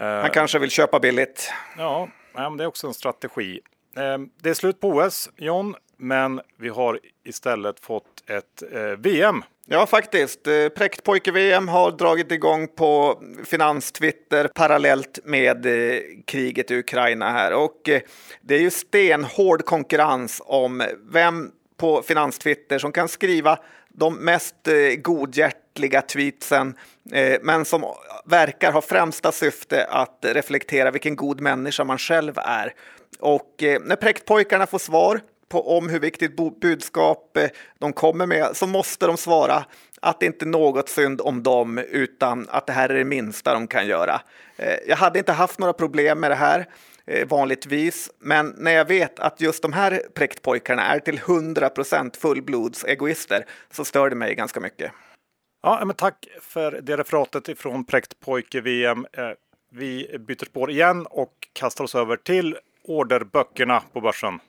Han 0.00 0.30
kanske 0.30 0.58
vill 0.58 0.70
köpa 0.70 1.00
billigt. 1.00 1.52
Ja, 1.78 2.08
men 2.34 2.56
det 2.56 2.64
är 2.64 2.68
också 2.68 2.86
en 2.86 2.94
strategi. 2.94 3.60
Ehm, 3.96 4.30
det 4.42 4.50
är 4.50 4.54
slut 4.54 4.80
på 4.80 4.88
OS, 4.88 5.30
John, 5.36 5.74
men 5.96 6.40
vi 6.56 6.68
har 6.68 7.00
istället 7.24 7.80
fått 7.80 8.30
ett 8.30 8.62
eh, 8.72 8.82
VM. 8.82 9.42
Ja, 9.66 9.86
faktiskt. 9.86 10.46
Eh, 10.46 10.68
Präktpojke-VM 10.68 11.68
har 11.68 11.90
dragit 11.90 12.32
igång 12.32 12.68
på 12.68 13.22
finanstwitter 13.44 14.48
parallellt 14.48 15.18
med 15.24 15.66
eh, 15.66 16.00
kriget 16.26 16.70
i 16.70 16.78
Ukraina 16.78 17.30
här. 17.30 17.52
Och 17.52 17.90
det 18.40 18.54
är 18.54 18.60
ju 18.60 18.70
stenhård 18.70 19.64
konkurrens 19.64 20.42
om 20.44 20.82
vem 21.12 21.50
på 21.76 22.02
finanstwitter 22.02 22.78
som 22.78 22.92
kan 22.92 23.08
skriva 23.08 23.58
de 23.88 24.14
mest 24.14 24.68
godhjärtliga 24.98 26.02
tweetsen, 26.02 26.74
Eh, 27.12 27.38
men 27.42 27.64
som 27.64 27.84
verkar 28.24 28.72
ha 28.72 28.80
främsta 28.80 29.32
syfte 29.32 29.84
att 29.84 30.18
reflektera 30.22 30.90
vilken 30.90 31.16
god 31.16 31.40
människa 31.40 31.84
man 31.84 31.98
själv 31.98 32.38
är. 32.38 32.74
Och 33.18 33.62
eh, 33.62 33.80
när 33.84 33.96
präktpojkarna 33.96 34.66
får 34.66 34.78
svar 34.78 35.20
på 35.48 35.76
om 35.76 35.88
hur 35.88 36.00
viktigt 36.00 36.60
budskap 36.60 37.36
eh, 37.36 37.48
de 37.78 37.92
kommer 37.92 38.26
med 38.26 38.56
så 38.56 38.66
måste 38.66 39.06
de 39.06 39.16
svara 39.16 39.64
att 40.00 40.20
det 40.20 40.26
inte 40.26 40.44
är 40.44 40.48
något 40.48 40.88
synd 40.88 41.20
om 41.20 41.42
dem 41.42 41.78
utan 41.78 42.46
att 42.50 42.66
det 42.66 42.72
här 42.72 42.88
är 42.88 42.98
det 42.98 43.04
minsta 43.04 43.54
de 43.54 43.66
kan 43.66 43.86
göra. 43.86 44.20
Jag 44.86 44.96
hade 44.96 45.18
inte 45.18 45.32
haft 45.32 45.58
några 45.58 45.72
problem 45.72 46.20
med 46.20 46.30
det 46.30 46.34
här 46.34 46.66
vanligtvis, 47.26 48.10
men 48.18 48.54
när 48.58 48.70
jag 48.70 48.84
vet 48.84 49.20
att 49.20 49.40
just 49.40 49.62
de 49.62 49.72
här 49.72 50.02
präktpojkarna 50.14 50.82
är 50.82 50.98
till 50.98 51.18
100% 51.18 52.18
fullblodsegoister 52.20 53.46
så 53.70 53.84
stör 53.84 54.10
det 54.10 54.16
mig 54.16 54.34
ganska 54.34 54.60
mycket. 54.60 54.92
Ja, 55.62 55.82
men 55.84 55.96
tack 55.96 56.28
för 56.40 56.80
det 56.82 56.96
referatet 56.96 57.48
ifrån 57.48 57.84
Präktpojke-VM. 57.84 59.06
Eh, 59.12 59.30
vi 59.72 60.16
byter 60.18 60.44
spår 60.44 60.70
igen 60.70 61.06
och 61.06 61.32
kastar 61.52 61.84
oss 61.84 61.94
över 61.94 62.16
till 62.16 62.56
orderböckerna 62.84 63.82
på 63.92 64.00
börsen. 64.00 64.40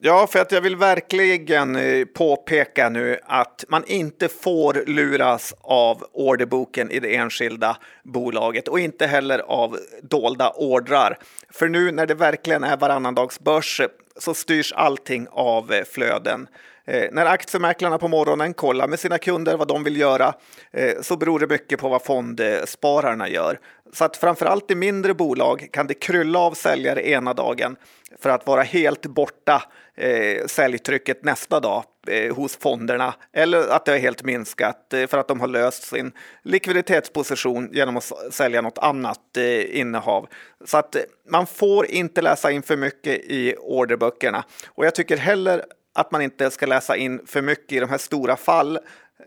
Ja, 0.00 0.26
för 0.26 0.38
att 0.38 0.52
jag 0.52 0.60
vill 0.60 0.76
verkligen 0.76 1.76
eh, 1.76 2.04
påpeka 2.04 2.88
nu 2.88 3.18
att 3.24 3.64
man 3.68 3.84
inte 3.86 4.28
får 4.28 4.84
luras 4.86 5.54
av 5.60 6.04
orderboken 6.12 6.90
i 6.90 7.00
det 7.00 7.16
enskilda 7.16 7.76
bolaget 8.04 8.68
och 8.68 8.80
inte 8.80 9.06
heller 9.06 9.38
av 9.38 9.78
dolda 10.02 10.50
ordrar. 10.50 11.18
För 11.50 11.68
nu 11.68 11.92
när 11.92 12.06
det 12.06 12.14
verkligen 12.14 12.64
är 12.64 12.76
varannandagsbörs 12.76 13.80
så 14.16 14.34
styrs 14.34 14.72
allting 14.72 15.26
av 15.30 15.72
eh, 15.72 15.84
flöden. 15.84 16.48
Eh, 16.86 17.08
när 17.12 17.26
aktiemäklarna 17.26 17.98
på 17.98 18.08
morgonen 18.08 18.54
kollar 18.54 18.88
med 18.88 19.00
sina 19.00 19.18
kunder 19.18 19.56
vad 19.56 19.68
de 19.68 19.84
vill 19.84 19.96
göra 19.96 20.34
eh, 20.72 21.00
så 21.02 21.16
beror 21.16 21.38
det 21.38 21.46
mycket 21.46 21.80
på 21.80 21.88
vad 21.88 22.02
fondspararna 22.02 23.28
gör. 23.28 23.58
Så 23.92 24.04
att 24.04 24.16
framförallt 24.16 24.70
i 24.70 24.74
mindre 24.74 25.14
bolag 25.14 25.68
kan 25.72 25.86
det 25.86 25.94
krylla 25.94 26.38
av 26.38 26.52
säljare 26.52 27.08
ena 27.08 27.34
dagen 27.34 27.76
för 28.18 28.30
att 28.30 28.46
vara 28.46 28.62
helt 28.62 29.06
borta 29.06 29.62
eh, 29.96 30.46
säljtrycket 30.46 31.24
nästa 31.24 31.60
dag 31.60 31.84
eh, 32.08 32.34
hos 32.34 32.56
fonderna 32.56 33.14
eller 33.32 33.68
att 33.68 33.84
det 33.84 33.92
har 33.92 33.98
helt 33.98 34.22
minskat 34.22 34.92
eh, 34.92 35.06
för 35.06 35.18
att 35.18 35.28
de 35.28 35.40
har 35.40 35.48
löst 35.48 35.82
sin 35.82 36.12
likviditetsposition 36.42 37.70
genom 37.72 37.96
att 37.96 38.12
sälja 38.30 38.60
något 38.60 38.78
annat 38.78 39.36
eh, 39.36 39.80
innehav. 39.80 40.26
Så 40.64 40.78
att 40.78 40.94
eh, 40.94 41.02
man 41.30 41.46
får 41.46 41.86
inte 41.86 42.22
läsa 42.22 42.50
in 42.50 42.62
för 42.62 42.76
mycket 42.76 43.20
i 43.24 43.54
orderböckerna 43.58 44.44
och 44.68 44.86
jag 44.86 44.94
tycker 44.94 45.16
heller 45.16 45.64
att 45.96 46.10
man 46.10 46.22
inte 46.22 46.50
ska 46.50 46.66
läsa 46.66 46.96
in 46.96 47.20
för 47.26 47.42
mycket 47.42 47.72
i 47.72 47.80
de 47.80 47.90
här 47.90 47.98
stora 47.98 48.36
fall 48.36 48.78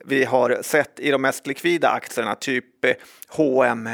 vi 0.06 0.24
har 0.24 0.60
sett 0.62 1.00
i 1.00 1.12
de 1.12 1.22
mest 1.22 1.48
likvida 1.48 1.90
aktierna, 1.90 2.36
typ 2.36 2.66
H&M. 3.28 3.90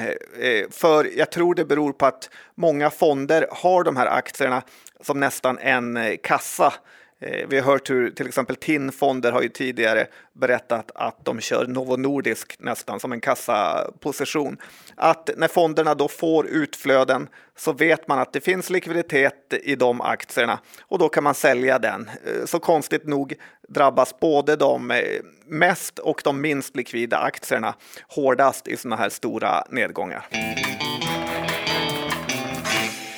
För 0.72 1.17
jag 1.17 1.32
tror 1.32 1.55
det 1.55 1.65
beror 1.65 1.94
på 1.94 2.05
att 2.05 2.29
många 2.55 2.89
fonder 2.89 3.48
har 3.51 3.84
de 3.84 3.98
här 3.98 4.08
aktierna 4.08 4.63
som 5.01 5.20
nästan 5.20 5.58
en 5.58 5.98
eh, 5.98 6.15
kassa 6.24 6.74
Eh, 7.19 7.48
vi 7.48 7.60
har 7.60 7.72
hört 7.72 7.89
hur 7.89 8.10
till 8.10 8.27
exempel 8.27 8.55
TIN-fonder 8.55 9.31
har 9.31 9.41
ju 9.41 9.50
tidigare 9.50 10.07
berättat 10.34 10.91
att 10.95 11.25
de 11.25 11.39
kör 11.39 11.67
Novo 11.67 11.98
Nordisk 11.98 12.55
nästan 12.60 13.00
som 13.00 13.12
en 13.12 13.22
kassaposition. 13.22 14.57
Att 14.95 15.29
när 15.38 15.48
fonderna 15.48 15.95
då 15.95 16.07
får 16.07 16.48
utflöden 16.48 17.27
så 17.57 17.74
vet 17.74 18.07
man 18.07 18.19
att 18.19 18.34
det 18.34 18.41
finns 18.41 18.69
likviditet 18.69 19.53
i 19.63 19.75
de 19.75 20.01
aktierna 20.01 20.60
och 20.81 21.00
då 21.00 21.10
kan 21.10 21.24
man 21.24 21.36
sälja 21.36 21.79
den. 21.79 22.10
Eh, 22.25 22.45
så 22.45 22.60
konstigt 22.60 23.07
nog 23.07 23.34
drabbas 23.67 24.19
både 24.19 24.55
de 24.55 24.91
eh, 24.91 24.98
mest 25.45 26.00
och 26.00 26.22
de 26.24 26.41
minst 26.41 26.75
likvida 26.75 27.17
aktierna 27.17 27.75
hårdast 28.07 28.67
i 28.67 28.77
sådana 28.77 28.95
här 28.95 29.10
stora 29.10 29.63
nedgångar. 29.69 30.27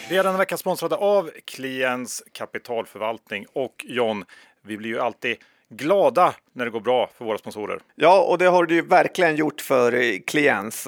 Vi 0.09 0.17
är 0.17 0.23
denna 0.23 0.37
vecka 0.37 0.57
sponsrade 0.57 0.95
av 0.95 1.31
Kliens 1.45 2.23
kapitalförvaltning 2.31 3.45
och 3.53 3.85
John, 3.87 4.25
vi 4.61 4.77
blir 4.77 4.89
ju 4.89 4.99
alltid 4.99 5.37
glada 5.69 6.33
när 6.53 6.65
det 6.65 6.71
går 6.71 6.79
bra 6.79 7.09
för 7.17 7.25
våra 7.25 7.37
sponsorer. 7.37 7.79
Ja, 7.95 8.23
och 8.23 8.37
det 8.37 8.45
har 8.45 8.65
du 8.65 8.75
ju 8.75 8.81
verkligen 8.81 9.35
gjort 9.35 9.61
för 9.61 10.17
Kliens. 10.25 10.87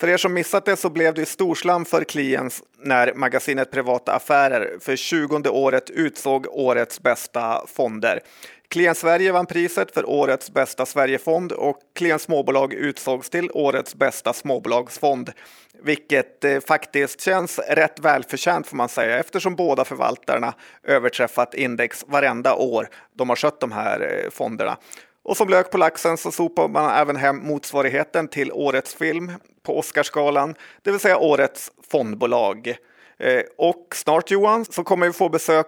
För 0.00 0.08
er 0.08 0.16
som 0.16 0.34
missat 0.34 0.64
det 0.64 0.76
så 0.76 0.90
blev 0.90 1.14
det 1.14 1.26
storslam 1.26 1.84
för 1.84 2.04
Kliens 2.04 2.62
när 2.78 3.14
magasinet 3.14 3.70
Privata 3.70 4.12
Affärer 4.12 4.78
för 4.80 4.96
20 4.96 5.48
året 5.48 5.90
utsåg 5.90 6.46
årets 6.50 7.02
bästa 7.02 7.66
fonder. 7.66 8.20
Klien 8.68 8.94
Sverige 8.94 9.32
vann 9.32 9.46
priset 9.46 9.94
för 9.94 10.08
årets 10.10 10.50
bästa 10.50 10.86
Sverigefond 10.86 11.52
och 11.52 11.78
Klien 11.94 12.18
Småbolag 12.18 12.74
utsågs 12.74 13.30
till 13.30 13.50
årets 13.54 13.94
bästa 13.94 14.32
småbolagsfond. 14.32 15.32
Vilket 15.82 16.44
eh, 16.44 16.60
faktiskt 16.60 17.20
känns 17.20 17.58
rätt 17.58 18.00
välförtjänt 18.00 18.66
får 18.66 18.76
man 18.76 18.88
säga 18.88 19.18
eftersom 19.18 19.56
båda 19.56 19.84
förvaltarna 19.84 20.54
överträffat 20.82 21.54
index 21.54 22.04
varenda 22.08 22.54
år 22.54 22.88
de 23.14 23.28
har 23.28 23.36
skött 23.36 23.60
de 23.60 23.72
här 23.72 24.00
eh, 24.00 24.30
fonderna. 24.30 24.76
Och 25.26 25.36
som 25.36 25.48
lök 25.48 25.70
på 25.70 25.78
laxen 25.78 26.16
så 26.16 26.32
sopar 26.32 26.68
man 26.68 26.90
även 26.90 27.16
hem 27.16 27.36
motsvarigheten 27.36 28.28
till 28.28 28.52
årets 28.52 28.94
film 28.94 29.32
på 29.62 29.78
Oscarsgalan, 29.78 30.54
det 30.82 30.90
vill 30.90 31.00
säga 31.00 31.18
årets 31.18 31.72
fondbolag. 31.90 32.76
Eh, 33.18 33.42
och 33.58 33.86
snart 33.94 34.30
Johan 34.30 34.64
så 34.64 34.84
kommer 34.84 35.06
vi 35.06 35.12
få 35.12 35.28
besök 35.28 35.66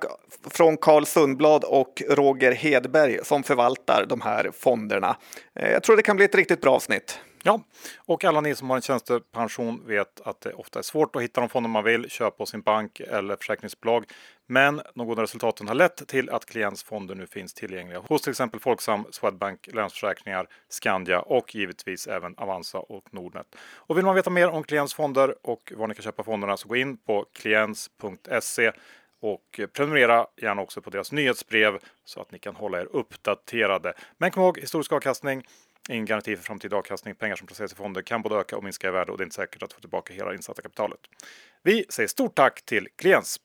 från 0.51 0.77
Carl 0.77 1.07
Sundblad 1.07 1.65
och 1.65 2.03
Roger 2.09 2.53
Hedberg 2.53 3.19
som 3.25 3.43
förvaltar 3.43 4.07
de 4.09 4.21
här 4.21 4.51
fonderna. 4.59 5.17
Eh, 5.55 5.71
jag 5.71 5.83
tror 5.83 5.97
det 5.97 6.03
kan 6.03 6.17
bli 6.17 6.25
ett 6.25 6.35
riktigt 6.35 6.61
bra 6.61 6.75
avsnitt. 6.75 7.21
Ja, 7.43 7.61
och 7.97 8.25
alla 8.25 8.41
ni 8.41 8.55
som 8.55 8.71
har 8.71 8.77
en 8.77 8.83
tjänstepension 8.83 9.83
vet 9.87 10.21
att 10.21 10.41
det 10.41 10.53
ofta 10.53 10.79
är 10.79 10.83
svårt 10.83 11.17
att 11.17 11.23
hitta 11.23 11.41
de 11.41 11.49
fonder 11.49 11.71
man 11.71 11.85
vill 11.85 12.11
köpa 12.11 12.43
hos 12.43 12.51
sin 12.51 12.61
bank 12.61 13.01
eller 13.01 13.37
försäkringsbolag. 13.37 14.05
Men 14.47 14.83
de 14.95 15.07
goda 15.07 15.23
resultaten 15.23 15.69
har 15.69 15.75
lett 15.75 16.09
till 16.09 16.31
att 16.31 16.47
klients 16.47 16.83
fonder 16.83 17.15
nu 17.15 17.27
finns 17.27 17.55
tillgängliga 17.55 17.99
hos 17.99 18.23
till 18.23 18.31
exempel 18.31 18.61
Folksam, 18.61 19.05
Swedbank, 19.11 19.69
Länsförsäkringar, 19.73 20.47
Skandia 20.69 21.21
och 21.21 21.55
givetvis 21.55 22.07
även 22.07 22.35
Avanza 22.37 22.79
och 22.79 23.15
Nordnet. 23.15 23.57
Och 23.75 23.99
vill 23.99 24.05
man 24.05 24.15
veta 24.15 24.31
mer 24.31 24.49
om 24.49 24.65
klients 24.65 24.95
fonder 24.95 25.35
och 25.43 25.73
var 25.77 25.87
ni 25.87 25.95
kan 25.95 26.03
köpa 26.03 26.23
fonderna 26.23 26.57
så 26.57 26.69
gå 26.69 26.77
in 26.77 26.97
på 26.97 27.27
klients.se 27.33 28.73
och 29.21 29.61
prenumerera 29.73 30.27
gärna 30.37 30.63
också 30.63 30.81
på 30.81 30.91
deras 30.91 31.13
nyhetsbrev 31.13 31.79
så 32.05 32.21
att 32.21 32.33
ni 32.33 32.39
kan 32.39 32.57
hålla 32.57 32.81
er 32.81 32.89
uppdaterade. 32.93 33.93
Men 34.19 34.31
kom 34.31 34.43
ihåg 34.43 34.59
historisk 34.59 34.93
avkastning 34.93 35.43
Ingen 35.89 36.05
garanti 36.05 36.37
för 36.37 36.45
framtida 36.45 36.77
avkastning. 36.77 37.15
Pengar 37.15 37.37
som 37.37 37.47
placeras 37.47 37.73
i 37.73 37.77
fonder 37.77 38.03
kan 38.03 38.23
både 38.23 38.35
öka 38.35 38.57
och 38.57 38.65
minska 38.65 38.89
i 38.89 38.91
värde 38.91 39.13
och 39.13 39.19
det 39.19 39.23
är 39.23 39.25
inte 39.25 39.37
säkert 39.37 39.63
att 39.63 39.73
få 39.73 39.81
tillbaka 39.81 40.15
hela 40.15 40.35
insatta 40.35 40.63
kapitalet. 40.63 41.01
Vi 41.63 41.85
säger 41.89 42.07
stort 42.07 42.35
tack 42.35 42.63
till 42.65 42.89
Kliens. 42.97 43.41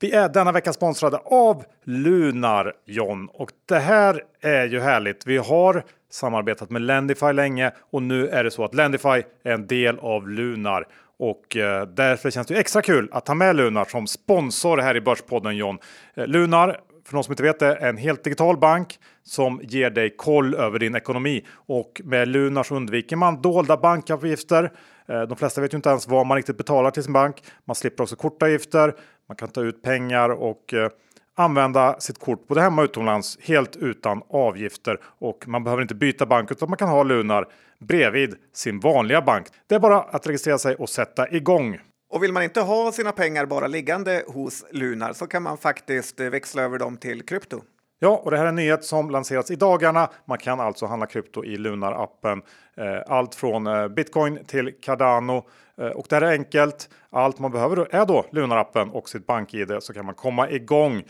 Vi 0.00 0.12
är 0.12 0.28
denna 0.28 0.52
vecka 0.52 0.72
sponsrade 0.72 1.16
av 1.16 1.64
Lunar 1.84 2.72
John 2.84 3.28
och 3.32 3.50
det 3.66 3.78
här 3.78 4.22
är 4.40 4.66
ju 4.66 4.80
härligt. 4.80 5.26
Vi 5.26 5.36
har 5.36 5.84
samarbetat 6.10 6.70
med 6.70 6.82
Lendify 6.82 7.32
länge 7.32 7.72
och 7.90 8.02
nu 8.02 8.28
är 8.28 8.44
det 8.44 8.50
så 8.50 8.64
att 8.64 8.74
Lendify 8.74 9.22
är 9.42 9.52
en 9.52 9.66
del 9.66 9.98
av 9.98 10.28
Lunar 10.28 10.86
och 11.16 11.56
eh, 11.56 11.86
därför 11.86 12.30
känns 12.30 12.46
det 12.46 12.54
extra 12.54 12.82
kul 12.82 13.08
att 13.12 13.28
ha 13.28 13.34
med 13.34 13.56
Lunar 13.56 13.84
som 13.84 14.06
sponsor 14.06 14.78
här 14.78 14.96
i 14.96 15.00
Börspodden 15.00 15.56
John. 15.56 15.78
Eh, 16.14 16.26
Lunar 16.26 16.80
för 17.06 17.12
de 17.12 17.24
som 17.24 17.32
inte 17.32 17.42
vet 17.42 17.58
det, 17.58 17.74
en 17.74 17.96
helt 17.96 18.24
digital 18.24 18.56
bank 18.56 18.98
som 19.22 19.60
ger 19.62 19.90
dig 19.90 20.16
koll 20.16 20.54
över 20.54 20.78
din 20.78 20.94
ekonomi. 20.94 21.44
Och 21.52 22.00
med 22.04 22.28
Lunar 22.28 22.62
så 22.62 22.76
undviker 22.76 23.16
man 23.16 23.42
dolda 23.42 23.76
bankavgifter. 23.76 24.72
Eh, 25.08 25.22
de 25.22 25.36
flesta 25.36 25.60
vet 25.60 25.72
ju 25.72 25.76
inte 25.76 25.88
ens 25.88 26.08
vad 26.08 26.26
man 26.26 26.36
riktigt 26.36 26.56
betalar 26.56 26.90
till 26.90 27.02
sin 27.02 27.12
bank. 27.12 27.44
Man 27.64 27.74
slipper 27.74 28.02
också 28.02 28.16
kortavgifter. 28.16 28.94
Man 29.28 29.36
kan 29.36 29.48
ta 29.48 29.60
ut 29.60 29.82
pengar 29.82 30.28
och 30.28 30.74
eh, 30.74 30.88
använda 31.36 32.00
sitt 32.00 32.18
kort 32.18 32.46
både 32.48 32.60
hemma 32.60 32.82
och 32.82 32.84
utomlands 32.84 33.38
helt 33.42 33.76
utan 33.76 34.22
avgifter. 34.28 35.00
Och 35.04 35.48
man 35.48 35.64
behöver 35.64 35.82
inte 35.82 35.94
byta 35.94 36.26
bank 36.26 36.50
utan 36.50 36.68
man 36.68 36.78
kan 36.78 36.88
ha 36.88 37.02
Lunar 37.02 37.46
bredvid 37.80 38.34
sin 38.52 38.80
vanliga 38.80 39.22
bank. 39.22 39.46
Det 39.66 39.74
är 39.74 39.80
bara 39.80 40.00
att 40.00 40.26
registrera 40.26 40.58
sig 40.58 40.74
och 40.74 40.88
sätta 40.88 41.30
igång. 41.30 41.78
Och 42.14 42.22
vill 42.22 42.32
man 42.32 42.42
inte 42.42 42.60
ha 42.60 42.92
sina 42.92 43.12
pengar 43.12 43.46
bara 43.46 43.66
liggande 43.66 44.22
hos 44.26 44.64
Lunar 44.70 45.12
så 45.12 45.26
kan 45.26 45.42
man 45.42 45.58
faktiskt 45.58 46.20
eh, 46.20 46.28
växla 46.28 46.62
över 46.62 46.78
dem 46.78 46.96
till 46.96 47.22
krypto. 47.22 47.62
Ja, 47.98 48.20
och 48.24 48.30
det 48.30 48.36
här 48.36 48.44
är 48.44 48.48
en 48.48 48.54
nyhet 48.54 48.84
som 48.84 49.10
lanserats 49.10 49.50
i 49.50 49.56
dagarna. 49.56 50.10
Man 50.24 50.38
kan 50.38 50.60
alltså 50.60 50.86
handla 50.86 51.06
krypto 51.06 51.44
i 51.44 51.56
Lunar-appen. 51.56 52.42
Eh, 52.76 53.02
allt 53.06 53.34
från 53.34 53.66
eh, 53.66 53.88
bitcoin 53.88 54.44
till 54.46 54.72
Cardano. 54.82 55.46
Och 55.94 56.06
det 56.08 56.16
här 56.16 56.22
är 56.22 56.32
enkelt. 56.32 56.88
Allt 57.10 57.38
man 57.38 57.50
behöver 57.50 57.94
är 57.94 58.06
då 58.06 58.24
Lunar-appen 58.32 58.90
och 58.90 59.08
sitt 59.08 59.26
bank-id 59.26 59.76
så 59.80 59.92
kan 59.92 60.06
man 60.06 60.14
komma 60.14 60.50
igång. 60.50 61.02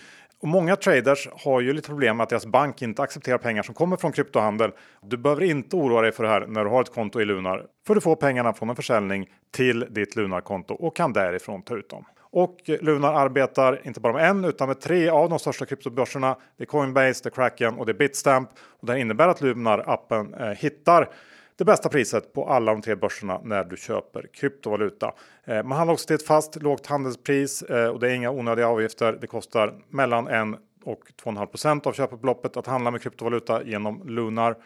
Och 0.44 0.48
många 0.48 0.76
traders 0.76 1.28
har 1.32 1.60
ju 1.60 1.72
lite 1.72 1.88
problem 1.88 2.16
med 2.16 2.24
att 2.24 2.30
deras 2.30 2.46
bank 2.46 2.82
inte 2.82 3.02
accepterar 3.02 3.38
pengar 3.38 3.62
som 3.62 3.74
kommer 3.74 3.96
från 3.96 4.12
kryptohandel. 4.12 4.70
Du 5.02 5.16
behöver 5.16 5.42
inte 5.42 5.76
oroa 5.76 6.02
dig 6.02 6.12
för 6.12 6.22
det 6.22 6.28
här 6.28 6.46
när 6.46 6.64
du 6.64 6.70
har 6.70 6.80
ett 6.80 6.94
konto 6.94 7.20
i 7.20 7.24
Lunar. 7.24 7.66
För 7.86 7.94
du 7.94 8.00
får 8.00 8.16
pengarna 8.16 8.52
från 8.52 8.70
en 8.70 8.76
försäljning 8.76 9.26
till 9.50 9.86
ditt 9.90 10.16
Lunar-konto 10.16 10.74
och 10.74 10.96
kan 10.96 11.12
därifrån 11.12 11.62
ta 11.62 11.76
ut 11.76 11.90
dem. 11.90 12.04
Och 12.20 12.56
Lunar 12.66 13.14
arbetar 13.14 13.80
inte 13.84 14.00
bara 14.00 14.12
med 14.12 14.30
en 14.30 14.44
utan 14.44 14.68
med 14.68 14.80
tre 14.80 15.08
av 15.08 15.30
de 15.30 15.38
största 15.38 15.66
kryptobörserna. 15.66 16.36
Det 16.56 16.64
är 16.64 16.66
Coinbase, 16.66 17.20
det 17.22 17.28
är 17.28 17.30
Kraken 17.30 17.74
och 17.74 17.86
det 17.86 17.92
är 17.92 17.98
Bitstamp. 17.98 18.48
Och 18.80 18.86
det 18.86 19.00
innebär 19.00 19.28
att 19.28 19.40
Lunar-appen 19.40 20.34
eh, 20.40 20.56
hittar 20.58 21.08
det 21.56 21.64
bästa 21.64 21.88
priset 21.88 22.32
på 22.32 22.48
alla 22.48 22.72
de 22.72 22.82
tre 22.82 22.94
börserna 22.94 23.40
när 23.44 23.64
du 23.64 23.76
köper 23.76 24.26
kryptovaluta. 24.32 25.12
Eh, 25.44 25.62
man 25.62 25.78
handlar 25.78 25.92
också 25.92 26.06
till 26.06 26.16
ett 26.16 26.26
fast 26.26 26.62
lågt 26.62 26.86
handelspris 26.86 27.62
eh, 27.62 27.88
och 27.88 28.00
det 28.00 28.10
är 28.10 28.14
inga 28.14 28.30
onödiga 28.30 28.68
avgifter. 28.68 29.18
Det 29.20 29.26
kostar 29.26 29.74
mellan 29.88 30.28
1 30.28 30.60
och 30.84 31.00
2,5% 31.24 31.86
av 31.86 31.92
köpbeloppet 31.92 32.56
att 32.56 32.66
handla 32.66 32.90
med 32.90 33.02
kryptovaluta 33.02 33.64
genom 33.64 34.08
Lunar. 34.08 34.56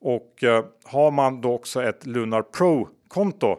Och 0.00 0.44
eh, 0.44 0.64
har 0.84 1.10
man 1.10 1.40
då 1.40 1.54
också 1.54 1.82
ett 1.82 2.06
Lunar 2.06 2.42
Pro-konto 2.42 3.58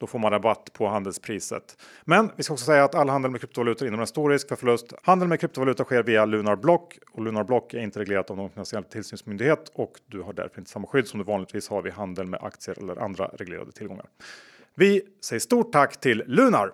då 0.00 0.06
får 0.06 0.18
man 0.18 0.30
rabatt 0.30 0.72
på 0.72 0.88
handelspriset. 0.88 1.76
Men 2.04 2.30
vi 2.36 2.42
ska 2.42 2.52
också 2.52 2.64
säga 2.64 2.84
att 2.84 2.94
all 2.94 3.08
handel 3.08 3.30
med 3.30 3.40
kryptovalutor 3.40 3.88
innebär 3.88 4.00
en 4.00 4.06
stor 4.06 4.30
risk 4.30 4.48
för 4.48 4.56
förlust. 4.56 4.92
Handel 5.02 5.28
med 5.28 5.40
kryptovaluta 5.40 5.84
sker 5.84 6.02
via 6.02 6.24
Lunar 6.24 6.56
Block 6.56 6.98
och 7.12 7.22
Lunar 7.22 7.44
Block 7.44 7.74
är 7.74 7.78
inte 7.78 8.00
reglerat 8.00 8.30
av 8.30 8.36
någon 8.36 8.50
finansiell 8.50 8.84
tillsynsmyndighet 8.84 9.72
och 9.74 9.92
du 10.06 10.20
har 10.20 10.32
därför 10.32 10.58
inte 10.58 10.70
samma 10.70 10.86
skydd 10.86 11.06
som 11.06 11.18
du 11.18 11.24
vanligtvis 11.24 11.68
har 11.68 11.82
vid 11.82 11.92
handel 11.92 12.26
med 12.26 12.42
aktier 12.42 12.78
eller 12.78 12.96
andra 12.96 13.26
reglerade 13.26 13.72
tillgångar. 13.72 14.06
Vi 14.74 15.02
säger 15.20 15.40
stort 15.40 15.72
tack 15.72 16.00
till 16.00 16.22
Lunar! 16.26 16.72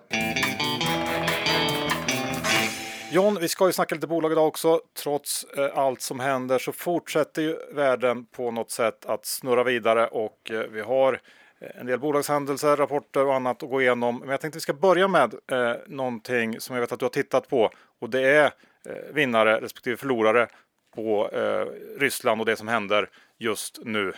John, 3.11 3.37
vi 3.41 3.47
ska 3.47 3.65
ju 3.65 3.73
snacka 3.73 3.95
lite 3.95 4.07
bolag 4.07 4.31
idag 4.31 4.47
också. 4.47 4.81
Trots 5.03 5.43
eh, 5.43 5.77
allt 5.77 6.01
som 6.01 6.19
händer 6.19 6.59
så 6.59 6.71
fortsätter 6.71 7.41
ju 7.41 7.57
världen 7.73 8.25
på 8.25 8.51
något 8.51 8.71
sätt 8.71 9.05
att 9.05 9.25
snurra 9.25 9.63
vidare 9.63 10.07
och 10.07 10.51
eh, 10.51 10.59
vi 10.59 10.81
har 10.81 11.21
en 11.59 11.85
del 11.85 11.99
bolagshändelser, 11.99 12.75
rapporter 12.75 13.25
och 13.25 13.35
annat 13.35 13.63
att 13.63 13.69
gå 13.69 13.81
igenom. 13.81 14.19
Men 14.19 14.29
jag 14.29 14.41
tänkte 14.41 14.55
att 14.55 14.59
vi 14.59 14.63
ska 14.63 14.73
börja 14.73 15.07
med 15.07 15.33
eh, 15.51 15.73
någonting 15.87 16.59
som 16.59 16.75
jag 16.75 16.81
vet 16.81 16.91
att 16.91 16.99
du 16.99 17.05
har 17.05 17.09
tittat 17.09 17.49
på 17.49 17.71
och 17.99 18.09
det 18.09 18.21
är 18.21 18.45
eh, 18.45 19.13
vinnare 19.13 19.61
respektive 19.61 19.97
förlorare 19.97 20.47
på 20.95 21.29
eh, 21.29 21.65
Ryssland 21.99 22.41
och 22.41 22.45
det 22.45 22.55
som 22.55 22.67
händer 22.67 23.09
just 23.37 23.79
nu. 23.83 24.13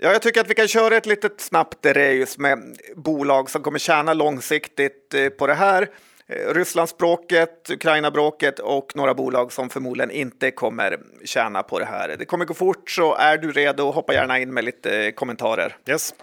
Ja, 0.00 0.12
jag 0.12 0.22
tycker 0.22 0.40
att 0.40 0.50
vi 0.50 0.54
kan 0.54 0.68
köra 0.68 0.96
ett 0.96 1.06
litet 1.06 1.40
snabbt 1.40 1.86
race 1.86 2.40
med 2.40 2.78
bolag 2.96 3.50
som 3.50 3.62
kommer 3.62 3.78
tjäna 3.78 4.14
långsiktigt 4.14 5.14
eh, 5.14 5.28
på 5.28 5.46
det 5.46 5.54
här. 5.54 5.88
Eh, 6.26 6.54
Rysslandsbråket, 6.54 7.70
Ukraina-bråket 7.70 8.58
och 8.58 8.92
några 8.96 9.14
bolag 9.14 9.52
som 9.52 9.70
förmodligen 9.70 10.10
inte 10.10 10.50
kommer 10.50 10.98
tjäna 11.24 11.62
på 11.62 11.78
det 11.78 11.84
här. 11.84 12.16
Det 12.18 12.24
kommer 12.24 12.44
gå 12.44 12.54
fort, 12.54 12.90
så 12.90 13.14
är 13.14 13.38
du 13.38 13.52
redo, 13.52 13.90
hoppa 13.90 14.14
gärna 14.14 14.38
in 14.38 14.54
med 14.54 14.64
lite 14.64 15.12
kommentarer. 15.12 15.76
Yes. 15.88 16.14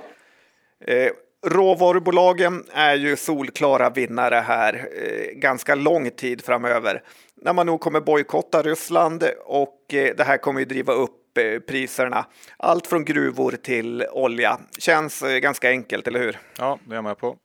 Eh, 0.88 1.12
råvarubolagen 1.46 2.64
är 2.74 2.96
ju 2.96 3.16
solklara 3.16 3.90
vinnare 3.90 4.36
här 4.36 4.88
eh, 5.04 5.40
ganska 5.40 5.76
lång 5.76 6.10
tid 6.10 6.42
framöver. 6.46 7.04
När 7.42 7.54
man 7.54 7.66
nog 7.66 7.80
kommer 7.80 8.02
bojkotta 8.02 8.62
Ryssland 8.62 9.24
och 9.46 9.94
eh, 9.94 10.16
det 10.18 10.24
här 10.24 10.38
kommer 10.38 10.60
ju 10.60 10.66
driva 10.66 10.94
upp 10.94 11.22
priserna. 11.68 12.26
Allt 12.58 12.88
från 12.88 13.06
gruvor 13.06 13.52
till 13.52 14.06
olja. 14.12 14.60
Känns 14.80 15.24
ganska 15.42 15.70
enkelt, 15.70 16.08
eller 16.08 16.20
hur? 16.20 16.40
Ja, 16.58 16.80
det 16.86 16.92
är 16.94 16.96
jag 16.96 17.04
med 17.04 17.18
på. 17.18 17.36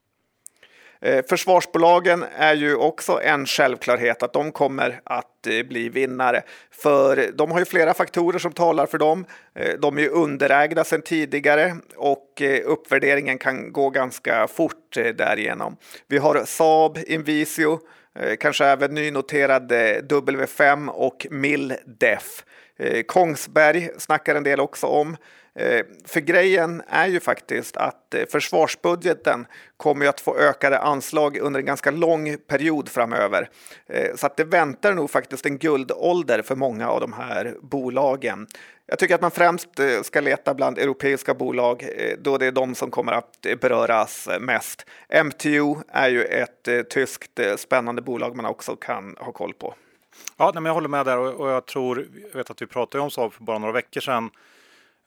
Eh, 1.03 1.25
försvarsbolagen 1.29 2.25
är 2.37 2.55
ju 2.55 2.75
också 2.75 3.21
en 3.23 3.47
självklarhet 3.47 4.23
att 4.23 4.33
de 4.33 4.53
kommer 4.53 5.01
att 5.05 5.47
eh, 5.47 5.67
bli 5.67 5.89
vinnare. 5.89 6.43
För 6.71 7.31
de 7.35 7.51
har 7.51 7.59
ju 7.59 7.65
flera 7.65 7.95
faktorer 7.95 8.39
som 8.39 8.53
talar 8.53 8.87
för 8.87 8.99
dem. 8.99 9.25
Eh, 9.55 9.79
de 9.79 9.99
är 9.99 10.03
ju 10.03 10.09
underägda 10.09 10.85
sedan 10.85 11.03
tidigare 11.03 11.77
och 11.97 12.43
uppvärderingen 12.65 13.39
kan 13.39 13.73
gå 13.73 13.91
ganska 13.91 14.47
fort 14.47 14.95
därigenom. 14.95 15.77
Vi 16.07 16.19
har 16.19 16.45
Saab, 16.45 16.99
Invisio, 17.07 17.79
kanske 18.41 18.67
även 18.67 18.95
nynoterade 18.95 20.01
W5 20.01 20.89
och 20.89 21.27
Mildef. 21.31 22.45
Kongsberg 23.07 23.91
snackar 23.99 24.35
en 24.35 24.43
del 24.43 24.61
också 24.61 24.87
om. 24.87 25.17
Eh, 25.55 25.85
för 26.05 26.21
grejen 26.21 26.83
är 26.89 27.07
ju 27.07 27.21
faktiskt 27.21 27.77
att 27.77 28.15
eh, 28.15 28.25
försvarsbudgeten 28.29 29.47
kommer 29.77 30.07
att 30.07 30.21
få 30.21 30.37
ökade 30.37 30.79
anslag 30.79 31.37
under 31.37 31.61
en 31.61 31.67
ganska 31.67 31.91
lång 31.91 32.37
period 32.37 32.89
framöver. 32.89 33.51
Eh, 33.87 34.15
så 34.17 34.27
att 34.27 34.37
det 34.37 34.45
väntar 34.45 34.95
nog 34.95 35.11
faktiskt 35.11 35.47
en 35.47 35.59
guldålder 35.59 36.43
för 36.43 36.57
många 36.57 36.89
av 36.89 37.01
de 37.01 37.13
här 37.13 37.55
bolagen. 37.61 38.47
Jag 38.87 38.99
tycker 38.99 39.15
att 39.15 39.21
man 39.21 39.31
främst 39.31 39.69
ska 40.03 40.21
leta 40.21 40.55
bland 40.55 40.79
europeiska 40.79 41.35
bolag 41.35 41.89
då 42.19 42.39
det 42.39 42.47
är 42.47 42.53
de 42.53 42.75
som 42.75 42.91
kommer 42.91 43.13
att 43.13 43.47
beröras 43.61 44.29
mest. 44.41 44.87
MTU 45.25 45.75
är 45.89 46.09
ju 46.09 46.25
ett 46.25 46.69
tyskt 46.91 47.41
spännande 47.57 48.03
bolag 48.03 48.37
man 48.37 48.47
också 48.47 48.77
kan 48.77 49.17
ha 49.19 49.33
koll 49.33 49.55
på. 49.55 49.75
Ja, 50.37 50.53
men 50.55 50.65
jag 50.65 50.75
håller 50.75 50.89
med 50.89 51.07
där 51.07 51.19
och 51.19 51.51
jag 51.51 51.67
tror, 51.67 52.07
jag 52.31 52.39
vet 52.39 52.51
att 52.51 52.63
vi 52.63 52.67
pratade 52.67 53.05
om 53.05 53.11
Saab 53.11 53.33
för 53.33 53.45
bara 53.45 53.59
några 53.59 53.73
veckor 53.73 54.01
sedan 54.01 54.31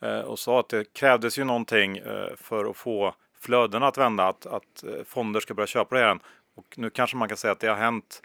Eh, 0.03 0.21
och 0.21 0.39
sa 0.39 0.59
att 0.59 0.69
det 0.69 0.93
krävdes 0.93 1.39
ju 1.39 1.43
någonting 1.43 1.97
eh, 1.97 2.35
för 2.35 2.65
att 2.65 2.77
få 2.77 3.15
flödena 3.39 3.87
att 3.87 3.97
vända, 3.97 4.27
att, 4.27 4.45
att 4.45 4.83
eh, 4.83 5.03
fonder 5.05 5.39
ska 5.39 5.53
börja 5.53 5.67
köpa 5.67 5.95
det 5.95 6.01
igen. 6.01 6.19
Och 6.55 6.77
nu 6.77 6.89
kanske 6.89 7.17
man 7.17 7.27
kan 7.27 7.37
säga 7.37 7.51
att 7.51 7.59
det 7.59 7.67
har 7.67 7.75
hänt. 7.75 8.21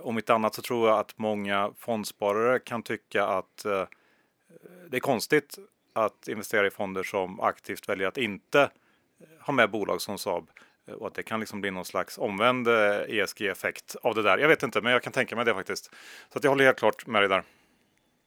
Om 0.00 0.18
inte 0.18 0.34
annat 0.34 0.54
så 0.54 0.62
tror 0.62 0.88
jag 0.88 0.98
att 0.98 1.18
många 1.18 1.70
fondsparare 1.78 2.58
kan 2.58 2.82
tycka 2.82 3.24
att 3.24 3.66
det 4.88 4.96
är 4.96 5.00
konstigt 5.00 5.58
att 5.92 6.28
investera 6.28 6.66
i 6.66 6.70
fonder 6.70 7.02
som 7.02 7.40
aktivt 7.40 7.88
väljer 7.88 8.08
att 8.08 8.18
inte 8.18 8.70
ha 9.40 9.52
med 9.52 9.70
bolag 9.70 10.00
som 10.00 10.18
Saab 10.18 10.50
och 10.96 11.06
att 11.06 11.14
det 11.14 11.22
kan 11.22 11.40
liksom 11.40 11.60
bli 11.60 11.70
någon 11.70 11.84
slags 11.84 12.18
omvänd 12.18 12.68
ESG-effekt 13.08 13.96
av 14.02 14.14
det 14.14 14.22
där. 14.22 14.38
Jag 14.38 14.48
vet 14.48 14.62
inte, 14.62 14.80
men 14.80 14.92
jag 14.92 15.02
kan 15.02 15.12
tänka 15.12 15.36
mig 15.36 15.44
det 15.44 15.54
faktiskt. 15.54 15.90
Så 16.32 16.38
att 16.38 16.44
jag 16.44 16.50
håller 16.50 16.64
helt 16.64 16.78
klart 16.78 17.06
med 17.06 17.22
dig 17.22 17.28
där. 17.28 17.42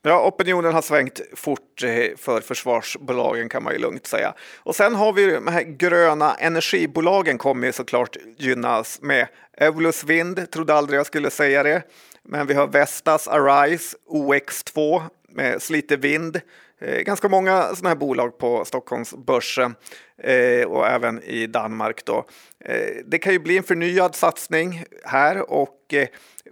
Ja, 0.03 0.27
opinionen 0.27 0.73
har 0.73 0.81
svängt 0.81 1.21
fort 1.35 1.83
eh, 1.83 2.17
för 2.17 2.41
försvarsbolagen 2.41 3.49
kan 3.49 3.63
man 3.63 3.73
ju 3.73 3.79
lugnt 3.79 4.07
säga. 4.07 4.33
Och 4.57 4.75
sen 4.75 4.95
har 4.95 5.13
vi 5.13 5.31
de 5.31 5.47
här 5.47 5.61
gröna 5.61 6.33
energibolagen 6.33 7.37
kommer 7.37 7.67
ju 7.67 7.73
såklart 7.73 8.17
gynnas 8.37 9.01
med. 9.01 9.27
Evolus 9.57 10.03
Wind, 10.03 10.51
trodde 10.51 10.73
aldrig 10.73 10.99
jag 10.99 11.05
skulle 11.05 11.29
säga 11.29 11.63
det. 11.63 11.83
Men 12.23 12.47
vi 12.47 12.53
har 12.53 12.67
Vestas 12.67 13.27
Arise, 13.27 13.97
OX2 14.09 15.01
med 15.29 15.61
Slite 15.61 15.97
Vind. 15.97 16.41
Eh, 16.81 17.01
ganska 17.01 17.29
många 17.29 17.75
sådana 17.75 17.89
här 17.89 17.95
bolag 17.95 18.37
på 18.37 18.65
Stockholmsbörsen 18.65 19.75
eh, 20.17 20.67
och 20.67 20.87
även 20.87 21.23
i 21.23 21.47
Danmark. 21.47 22.05
Då. 22.05 22.25
Eh, 22.65 22.95
det 23.05 23.17
kan 23.17 23.33
ju 23.33 23.39
bli 23.39 23.57
en 23.57 23.63
förnyad 23.63 24.15
satsning 24.15 24.83
här 25.03 25.51
och 25.51 25.93
eh, 25.93 26.07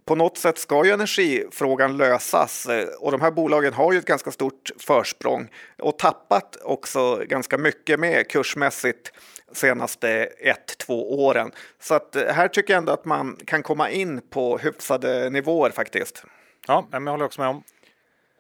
på 0.06 0.16
något 0.16 0.38
sätt 0.38 0.58
ska 0.58 0.86
ju 0.86 0.92
energifrågan 0.92 1.98
lösas 1.98 2.66
eh, 2.66 2.88
och 3.00 3.12
de 3.12 3.22
här 3.22 3.32
bolagen 3.32 3.74
har 3.74 3.94
ju 3.94 4.00
ett 4.00 4.06
ganska 4.06 4.32
stort 4.32 4.72
försprång 4.80 5.48
och 5.80 6.00
tappat 6.00 6.58
också 6.64 7.16
ganska 7.16 7.58
mycket 7.58 8.00
med 8.00 8.28
kursmässigt 8.28 9.12
senaste 9.54 10.10
ett, 10.40 10.78
två 10.78 11.26
åren. 11.26 11.52
Så 11.80 11.94
att 11.94 12.16
här 12.30 12.48
tycker 12.48 12.74
jag 12.74 12.78
ändå 12.78 12.92
att 12.92 13.06
man 13.06 13.38
kan 13.46 13.64
komma 13.64 13.90
in 13.90 14.22
på 14.30 14.58
hyfsade 14.58 15.30
nivåer 15.30 15.70
faktiskt. 15.70 16.24
Ja, 16.68 16.88
men 16.92 17.06
jag 17.06 17.12
håller 17.12 17.26
också 17.26 17.42
med 17.42 17.50
om. 17.50 17.64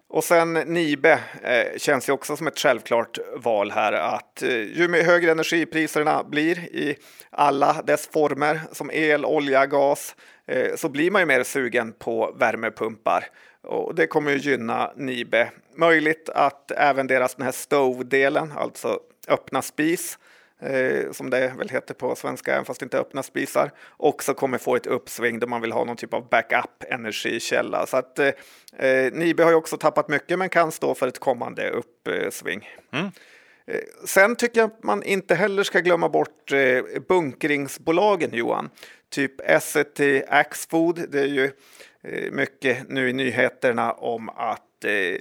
Och 0.09 0.23
sen 0.23 0.53
Nibe 0.53 1.19
eh, 1.43 1.77
känns 1.77 2.09
ju 2.09 2.13
också 2.13 2.37
som 2.37 2.47
ett 2.47 2.59
självklart 2.59 3.17
val 3.35 3.71
här 3.71 3.93
att 3.93 4.43
eh, 4.43 4.49
ju 4.49 5.03
högre 5.03 5.31
energipriserna 5.31 6.23
blir 6.23 6.59
i 6.59 6.97
alla 7.29 7.81
dess 7.81 8.07
former 8.07 8.59
som 8.71 8.91
el, 8.91 9.25
olja, 9.25 9.65
gas 9.65 10.15
Eh, 10.49 10.75
så 10.75 10.89
blir 10.89 11.11
man 11.11 11.21
ju 11.21 11.25
mer 11.25 11.43
sugen 11.43 11.93
på 11.93 12.35
värmepumpar 12.39 13.25
och 13.61 13.95
det 13.95 14.07
kommer 14.07 14.31
ju 14.31 14.37
gynna 14.37 14.91
Nibe. 14.95 15.51
Möjligt 15.75 16.29
att 16.29 16.71
även 16.71 17.07
deras 17.07 17.35
den 17.35 17.45
här 17.45 17.51
stove-delen, 17.51 18.51
alltså 18.51 18.99
öppna 19.27 19.61
spis, 19.61 20.19
eh, 20.59 21.11
som 21.11 21.29
det 21.29 21.53
väl 21.57 21.69
heter 21.69 21.93
på 21.93 22.15
svenska, 22.15 22.53
även 22.53 22.65
fast 22.65 22.79
det 22.79 22.83
inte 22.83 22.97
är 22.97 23.01
öppna 23.01 23.23
spisar, 23.23 23.71
också 23.97 24.33
kommer 24.33 24.57
få 24.57 24.75
ett 24.75 24.87
uppsving 24.87 25.39
då 25.39 25.47
man 25.47 25.61
vill 25.61 25.71
ha 25.71 25.83
någon 25.85 25.97
typ 25.97 26.13
av 26.13 26.29
backup 26.29 26.83
energikälla. 26.89 27.85
Så 27.85 27.97
att 27.97 28.19
eh, 28.19 28.27
eh 28.77 29.13
Nibe 29.13 29.43
har 29.43 29.51
ju 29.51 29.57
också 29.57 29.77
tappat 29.77 30.09
mycket 30.09 30.39
men 30.39 30.49
kan 30.49 30.71
stå 30.71 30.95
för 30.95 31.07
ett 31.07 31.19
kommande 31.19 31.69
uppsving. 31.69 32.69
Mm. 32.91 33.11
Sen 34.05 34.35
tycker 34.35 34.61
jag 34.61 34.67
att 34.67 34.83
man 34.83 35.03
inte 35.03 35.35
heller 35.35 35.63
ska 35.63 35.79
glömma 35.79 36.09
bort 36.09 36.51
bunkringsbolagen, 37.07 38.29
Johan 38.33 38.69
typ 39.09 39.41
Essity 39.41 40.23
Axfood. 40.27 41.05
Det 41.09 41.19
är 41.19 41.25
ju 41.25 41.51
eh, 42.01 42.31
mycket 42.31 42.89
nu 42.89 43.09
i 43.09 43.13
nyheterna 43.13 43.91
om 43.91 44.29
att 44.29 44.85
eh, 44.85 44.91
eh, 44.91 45.19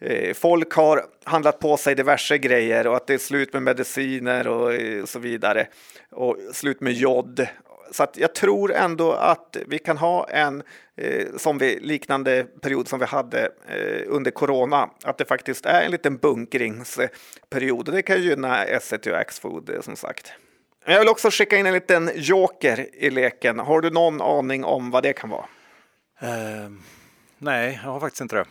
Eh, 0.00 0.34
folk 0.34 0.72
har 0.72 1.04
handlat 1.24 1.58
på 1.58 1.76
sig 1.76 1.94
diverse 1.94 2.38
grejer 2.38 2.86
och 2.86 2.96
att 2.96 3.06
det 3.06 3.14
är 3.14 3.18
slut 3.18 3.52
med 3.52 3.62
mediciner 3.62 4.46
eh, 4.46 5.02
och 5.02 5.08
så 5.08 5.18
vidare 5.18 5.66
och 6.10 6.36
slut 6.52 6.80
med 6.80 6.92
jod. 6.92 7.46
Så 7.90 8.02
att 8.02 8.16
jag 8.16 8.34
tror 8.34 8.72
ändå 8.72 9.12
att 9.12 9.56
vi 9.66 9.78
kan 9.78 9.98
ha 9.98 10.28
en 10.28 10.62
eh, 10.96 11.26
som 11.36 11.58
vi, 11.58 11.78
liknande 11.80 12.44
period 12.60 12.88
som 12.88 12.98
vi 12.98 13.06
hade 13.06 13.50
under 14.06 14.30
corona, 14.30 14.90
att 15.04 15.18
det 15.18 15.24
faktiskt 15.24 15.66
är 15.66 15.82
en 15.82 15.90
liten 15.90 16.16
bunkringsperiod 16.16 17.88
och 17.88 17.94
det 17.94 18.02
kan 18.02 18.22
gynna 18.22 18.64
Essity 18.64 19.10
och 19.10 19.18
Axfood 19.18 19.70
som 19.80 19.96
sagt. 19.96 20.32
Jag 20.86 20.98
vill 20.98 21.08
också 21.08 21.30
skicka 21.30 21.56
in 21.56 21.66
en 21.66 21.72
liten 21.72 22.10
joker 22.14 22.88
i 22.92 23.10
leken. 23.10 23.58
Har 23.58 23.80
du 23.80 23.90
någon 23.90 24.20
aning 24.20 24.64
om 24.64 24.90
vad 24.90 25.02
det 25.02 25.12
kan 25.12 25.30
vara? 25.30 25.46
Uh, 26.22 26.70
nej, 27.38 27.80
jag 27.84 27.90
har 27.90 28.00
faktiskt 28.00 28.20
inte 28.20 28.36
det. 28.36 28.44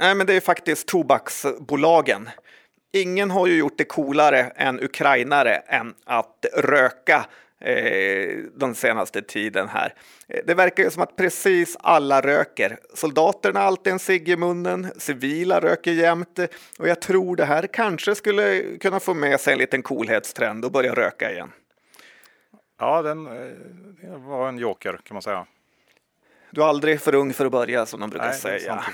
Nej, 0.00 0.14
men 0.14 0.26
det 0.26 0.34
är 0.34 0.40
faktiskt 0.40 0.88
tobaksbolagen. 0.88 2.28
Ingen 2.92 3.30
har 3.30 3.46
ju 3.46 3.58
gjort 3.58 3.78
det 3.78 3.84
coolare 3.84 4.40
än 4.40 4.80
ukrainare 4.80 5.54
än 5.54 5.94
att 6.04 6.46
röka 6.56 7.26
eh, 7.60 8.38
den 8.54 8.74
senaste 8.74 9.22
tiden 9.22 9.68
här. 9.68 9.94
Det 10.44 10.54
verkar 10.54 10.82
ju 10.82 10.90
som 10.90 11.02
att 11.02 11.16
precis 11.16 11.76
alla 11.80 12.20
röker. 12.20 12.78
Soldaterna 12.94 13.60
har 13.60 13.66
alltid 13.66 13.92
en 13.92 13.98
cigg 13.98 14.28
i 14.28 14.36
munnen, 14.36 14.92
civila 14.96 15.60
röker 15.60 15.92
jämt 15.92 16.38
och 16.78 16.88
jag 16.88 17.00
tror 17.00 17.36
det 17.36 17.44
här 17.44 17.66
kanske 17.66 18.14
skulle 18.14 18.62
kunna 18.78 19.00
få 19.00 19.14
med 19.14 19.40
sig 19.40 19.52
en 19.52 19.58
liten 19.58 19.82
coolhetstrend 19.82 20.64
och 20.64 20.72
börja 20.72 20.94
röka 20.94 21.32
igen. 21.32 21.52
Ja, 22.78 23.02
den 23.02 23.26
eh, 23.26 24.18
var 24.18 24.48
en 24.48 24.58
joker 24.58 25.00
kan 25.02 25.14
man 25.14 25.22
säga. 25.22 25.46
Du 26.50 26.62
är 26.62 26.66
aldrig 26.66 27.00
för 27.00 27.14
ung 27.14 27.32
för 27.32 27.46
att 27.46 27.52
börja 27.52 27.86
som 27.86 28.00
de 28.00 28.10
brukar 28.10 28.26
Nej, 28.26 28.38
säga. 28.38 28.84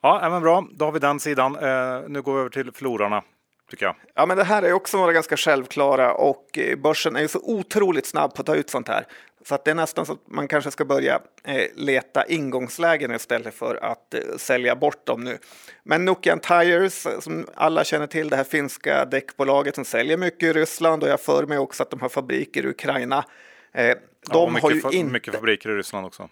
Ja, 0.00 0.30
men 0.30 0.42
bra, 0.42 0.66
då 0.70 0.84
har 0.84 0.92
vi 0.92 0.98
den 0.98 1.20
sidan. 1.20 1.56
Eh, 1.56 2.00
nu 2.08 2.22
går 2.22 2.34
vi 2.34 2.40
över 2.40 2.50
till 2.50 2.72
förlorarna 2.72 3.22
tycker 3.70 3.86
jag. 3.86 3.96
Ja, 4.14 4.26
men 4.26 4.36
det 4.36 4.44
här 4.44 4.62
är 4.62 4.72
också 4.72 4.96
några 4.96 5.12
ganska 5.12 5.36
självklara 5.36 6.14
och 6.14 6.58
eh, 6.58 6.78
börsen 6.78 7.16
är 7.16 7.20
ju 7.20 7.28
så 7.28 7.40
otroligt 7.42 8.06
snabb 8.06 8.34
på 8.34 8.40
att 8.40 8.46
ta 8.46 8.54
ut 8.54 8.70
sånt 8.70 8.88
här. 8.88 9.06
Så 9.44 9.54
att 9.54 9.64
det 9.64 9.70
är 9.70 9.74
nästan 9.74 10.06
så 10.06 10.12
att 10.12 10.18
man 10.26 10.48
kanske 10.48 10.70
ska 10.70 10.84
börja 10.84 11.20
eh, 11.44 11.64
leta 11.74 12.24
ingångslägen 12.26 13.14
istället 13.14 13.54
för 13.54 13.84
att 13.84 14.14
sälja 14.36 14.76
bort 14.76 15.06
dem 15.06 15.24
nu. 15.24 15.38
Men 15.82 16.04
Nokian 16.04 16.40
Tires, 16.40 17.06
som 17.20 17.46
alla 17.54 17.84
känner 17.84 18.06
till, 18.06 18.28
det 18.28 18.36
här 18.36 18.44
finska 18.44 19.04
däckbolaget 19.04 19.74
som 19.74 19.84
säljer 19.84 20.16
mycket 20.16 20.42
i 20.42 20.52
Ryssland 20.52 21.02
och 21.02 21.08
jag 21.08 21.20
för 21.20 21.46
mig 21.46 21.58
också 21.58 21.82
att 21.82 21.90
de 21.90 22.00
har 22.00 22.08
fabriker 22.08 22.64
i 22.64 22.68
Ukraina. 22.68 23.24
de 23.72 23.94
ja, 24.30 24.46
mycket, 24.48 24.62
har 24.62 24.92
ju 24.92 24.98
inte... 24.98 25.12
mycket 25.12 25.34
fabriker 25.34 25.70
i 25.70 25.74
Ryssland 25.74 26.06
också. 26.06 26.28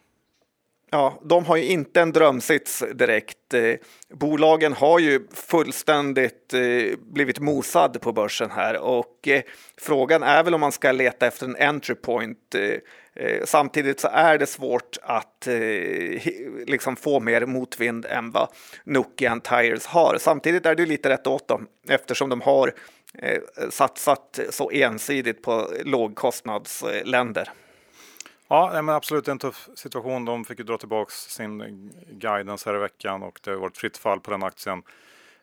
Ja, 0.95 1.21
de 1.23 1.45
har 1.45 1.57
ju 1.57 1.65
inte 1.65 2.01
en 2.01 2.13
drömsits 2.13 2.85
direkt. 2.95 3.55
Eh, 3.55 3.75
bolagen 4.11 4.73
har 4.73 4.99
ju 4.99 5.27
fullständigt 5.35 6.55
eh, 6.55 6.99
blivit 6.99 7.39
mosad 7.39 8.01
på 8.01 8.13
börsen 8.13 8.51
här 8.51 8.77
och 8.77 9.29
eh, 9.29 9.43
frågan 9.77 10.23
är 10.23 10.45
väl 10.45 10.55
om 10.55 10.61
man 10.61 10.73
ska 10.73 10.93
leta 10.93 11.27
efter 11.27 11.47
en 11.47 11.57
entry 11.57 11.95
point. 11.95 12.39
Samtidigt 13.45 14.01
så 14.01 14.09
är 14.09 14.39
det 14.39 14.47
svårt 14.47 14.97
att 15.03 15.49
liksom 16.67 16.97
få 16.97 17.21
mer 17.21 17.47
motvind 17.47 18.07
än 18.07 18.31
vad 18.31 18.49
Nokian 18.85 19.41
Tires 19.41 19.87
har. 19.87 20.17
Samtidigt 20.21 20.67
är 20.67 20.75
det 20.75 20.87
lite 20.87 21.09
rätt 21.09 21.27
åt 21.27 21.49
dem 21.49 21.67
eftersom 21.89 22.29
de 22.29 22.41
har 22.41 22.75
satsat 23.71 24.41
så 24.51 24.71
ensidigt 24.71 25.43
på 25.43 25.69
lågkostnadsländer. 25.85 27.49
Ja, 28.53 28.83
men 28.83 28.89
absolut 28.95 29.29
en 29.29 29.39
tuff 29.39 29.69
situation. 29.75 30.25
De 30.25 30.45
fick 30.45 30.59
ju 30.59 30.65
dra 30.65 30.79
tillbaka 30.79 31.11
sin 31.11 31.93
guidance 32.11 32.71
här 32.71 32.77
i 32.77 32.81
veckan 32.81 33.23
och 33.23 33.41
det 33.43 33.51
har 33.51 33.59
varit 33.59 33.77
fritt 33.77 33.97
fall 33.97 34.21
på 34.21 34.31
den 34.31 34.43
aktien. 34.43 34.83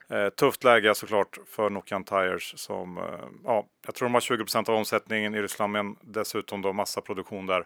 Eh, 0.10 0.30
tufft 0.30 0.64
läge 0.64 0.96
såklart 0.96 1.40
för 1.48 1.70
Nokian 1.70 2.04
Tires 2.04 2.60
som, 2.60 2.98
eh, 2.98 3.04
ja, 3.44 3.66
jag 3.86 3.96
tror 3.96 4.06
de 4.06 4.14
har 4.14 4.22
20% 4.22 4.70
av 4.70 4.76
omsättningen 4.76 5.36
i 5.36 5.42
Ryssland 5.42 5.74
men 5.74 5.96
dessutom 6.02 6.62
då 6.62 6.74
massa 6.74 7.02
produktion 7.02 7.46
där, 7.46 7.66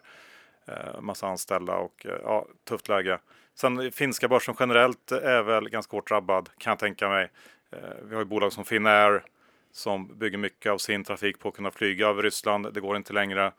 eh, 0.66 1.00
massa 1.00 1.26
anställda 1.26 1.76
och 1.76 2.06
eh, 2.06 2.18
ja, 2.22 2.46
tufft 2.68 2.88
läge. 2.88 3.18
Sen 3.54 3.80
eh, 3.80 3.90
finska 3.90 4.28
börsen 4.28 4.54
generellt 4.60 5.12
är 5.12 5.42
väl 5.42 5.68
ganska 5.68 5.96
hårt 5.96 6.08
drabbad 6.08 6.48
kan 6.58 6.70
jag 6.70 6.78
tänka 6.78 7.08
mig. 7.08 7.30
Eh, 7.70 7.78
vi 8.02 8.14
har 8.14 8.22
ju 8.22 8.28
bolag 8.28 8.52
som 8.52 8.64
Finnair 8.64 9.22
som 9.72 10.18
bygger 10.18 10.38
mycket 10.38 10.72
av 10.72 10.78
sin 10.78 11.04
trafik 11.04 11.38
på 11.38 11.48
att 11.48 11.54
kunna 11.54 11.70
flyga 11.70 12.06
över 12.06 12.22
Ryssland. 12.22 12.74
Det 12.74 12.80
går 12.80 12.96
inte 12.96 13.12
längre. 13.12 13.52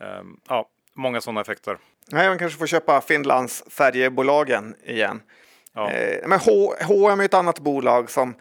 Ehm, 0.00 0.40
ja, 0.48 0.68
många 0.94 1.20
sådana 1.20 1.40
effekter. 1.40 1.78
Nej, 2.10 2.28
man 2.28 2.38
kanske 2.38 2.58
får 2.58 2.66
köpa 2.66 3.00
Finlands 3.00 3.64
färjebolagen 3.70 4.74
igen. 4.84 5.22
Ja. 5.74 5.90
Eh, 5.90 6.28
men 6.28 6.38
H&M 6.80 7.20
är 7.20 7.24
ett 7.24 7.34
annat 7.34 7.60
bolag 7.60 8.10
som 8.10 8.34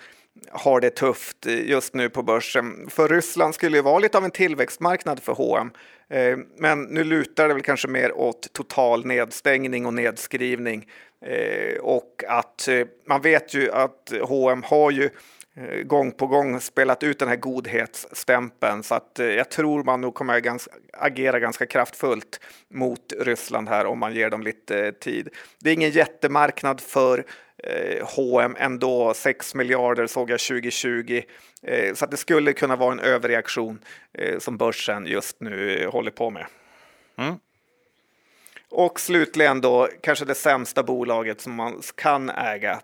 har 0.52 0.80
det 0.80 0.90
tufft 0.90 1.46
just 1.46 1.94
nu 1.94 2.10
på 2.10 2.24
börsen. 2.24 2.90
För 2.90 3.10
Ryssland 3.10 3.56
skulle 3.56 3.78
ju 3.78 3.84
vara 3.84 4.00
lite 4.00 4.18
av 4.18 4.26
en 4.26 4.32
tillväxtmarknad 4.32 5.20
för 5.20 5.34
H&M. 5.34 5.72
Men 6.58 6.84
nu 6.84 7.04
lutar 7.04 7.48
det 7.48 7.54
väl 7.54 7.64
kanske 7.64 7.88
mer 7.88 8.12
åt 8.18 8.54
total 8.54 9.06
nedstängning 9.06 9.86
och 9.86 9.94
nedskrivning. 9.94 10.88
Eh, 11.26 11.80
och 11.82 12.24
att 12.28 12.70
man 13.08 13.22
vet 13.22 13.54
ju 13.54 13.72
att 13.72 14.14
H&M 14.22 14.64
har 14.66 14.92
ju 14.92 15.10
gång 15.84 16.12
på 16.12 16.28
gång 16.28 16.60
spelat 16.60 17.04
ut 17.04 17.20
den 17.20 17.28
här 17.28 17.36
godhetsstämpeln 17.36 18.84
så 18.84 18.96
att 18.96 19.20
eh, 19.20 19.26
jag 19.26 19.50
tror 19.50 19.84
man 19.84 20.02
nog 20.02 20.14
kommer 20.14 20.40
ganska, 20.40 20.72
agera 20.94 21.40
ganska 21.40 21.66
kraftfullt 21.66 22.40
mot 22.70 23.14
Ryssland 23.20 23.70
här 23.70 23.86
om 23.86 24.00
man 24.00 24.14
ger 24.14 24.30
dem 24.30 24.44
lite 24.44 24.86
eh, 24.86 24.92
tid. 24.92 25.30
Det 25.60 25.70
är 25.70 25.74
ingen 25.74 25.92
jättemarknad 25.92 26.82
för 26.82 27.26
H&M 28.02 28.56
ändå, 28.60 29.14
6 29.14 29.56
miljarder 29.56 30.08
såg 30.08 30.30
jag 30.30 30.40
2020. 30.40 31.22
Så 31.94 32.06
att 32.06 32.12
det 32.12 32.18
skulle 32.18 32.54
kunna 32.54 32.76
vara 32.76 32.92
en 32.92 33.00
överreaktion 33.00 33.80
som 34.40 34.58
börsen 34.58 35.06
just 35.06 35.42
nu 35.42 35.88
håller 35.92 36.12
på 36.12 36.30
med. 36.30 36.46
Mm. 37.18 37.36
Och 38.70 39.00
slutligen 39.00 39.62
då 39.62 39.90
kanske 40.02 40.26
det 40.26 40.36
sämsta 40.36 40.84
bolaget 40.84 41.42
som 41.42 41.54
man 41.56 41.82
kan 41.96 42.30
äga 42.30 42.82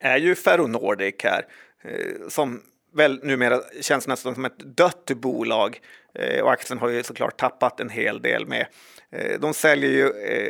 är 0.00 0.18
ju 0.18 0.34
Ferronordic 0.34 1.14
här. 1.22 1.46
Eh, 1.82 2.28
som 2.28 2.62
väl 2.94 3.20
numera 3.22 3.60
känns 3.80 4.08
nästan 4.08 4.34
som 4.34 4.44
ett 4.44 4.58
dött 4.58 5.10
bolag 5.16 5.80
eh, 6.14 6.42
och 6.42 6.52
aktien 6.52 6.78
har 6.78 6.88
ju 6.88 7.02
såklart 7.02 7.36
tappat 7.36 7.80
en 7.80 7.88
hel 7.88 8.22
del 8.22 8.46
med. 8.46 8.66
Eh, 9.10 9.40
de 9.40 9.54
säljer 9.54 9.90
ju 9.90 10.08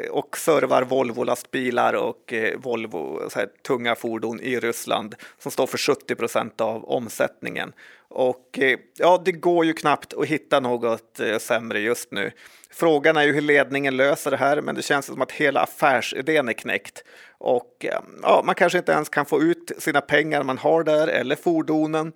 och 0.09 0.37
servar 0.37 0.83
Volvo-lastbilar 0.83 1.93
och 1.93 2.35
Volvo 2.57 3.31
så 3.31 3.39
här, 3.39 3.49
tunga 3.67 3.95
fordon 3.95 4.41
i 4.41 4.61
Ryssland 4.61 5.15
som 5.39 5.51
står 5.51 5.67
för 5.67 5.79
70 5.79 6.15
procent 6.15 6.61
av 6.61 6.85
omsättningen. 6.85 7.73
Och 8.19 8.59
eh, 8.59 8.79
ja, 8.97 9.23
det 9.25 9.33
går 9.33 9.65
ju 9.65 9.73
knappt 9.73 10.15
att 10.15 10.27
hitta 10.27 10.61
något 10.61 11.21
eh, 11.21 11.39
sämre 11.39 11.81
just 11.81 12.13
nu. 12.13 12.31
Frågan 12.71 13.17
är 13.17 13.23
ju 13.23 13.33
hur 13.33 13.41
ledningen 13.41 13.97
löser 13.97 14.31
det 14.31 14.37
här, 14.37 14.61
men 14.61 14.75
det 14.75 14.83
känns 14.83 15.07
som 15.07 15.23
att 15.23 15.33
hela 15.33 15.61
affärsidén 15.61 16.49
är 16.49 16.53
knäckt. 16.53 17.05
Och 17.39 17.85
eh, 17.85 18.01
ja, 18.23 18.43
man 18.45 18.55
kanske 18.55 18.79
inte 18.79 18.93
ens 18.93 19.09
kan 19.09 19.27
få 19.27 19.43
ut 19.43 19.73
sina 19.79 20.01
pengar 20.01 20.43
man 20.43 20.59
har 20.59 20.85
där 20.85 21.09
eller 21.09 21.37
fordonen 21.37 22.13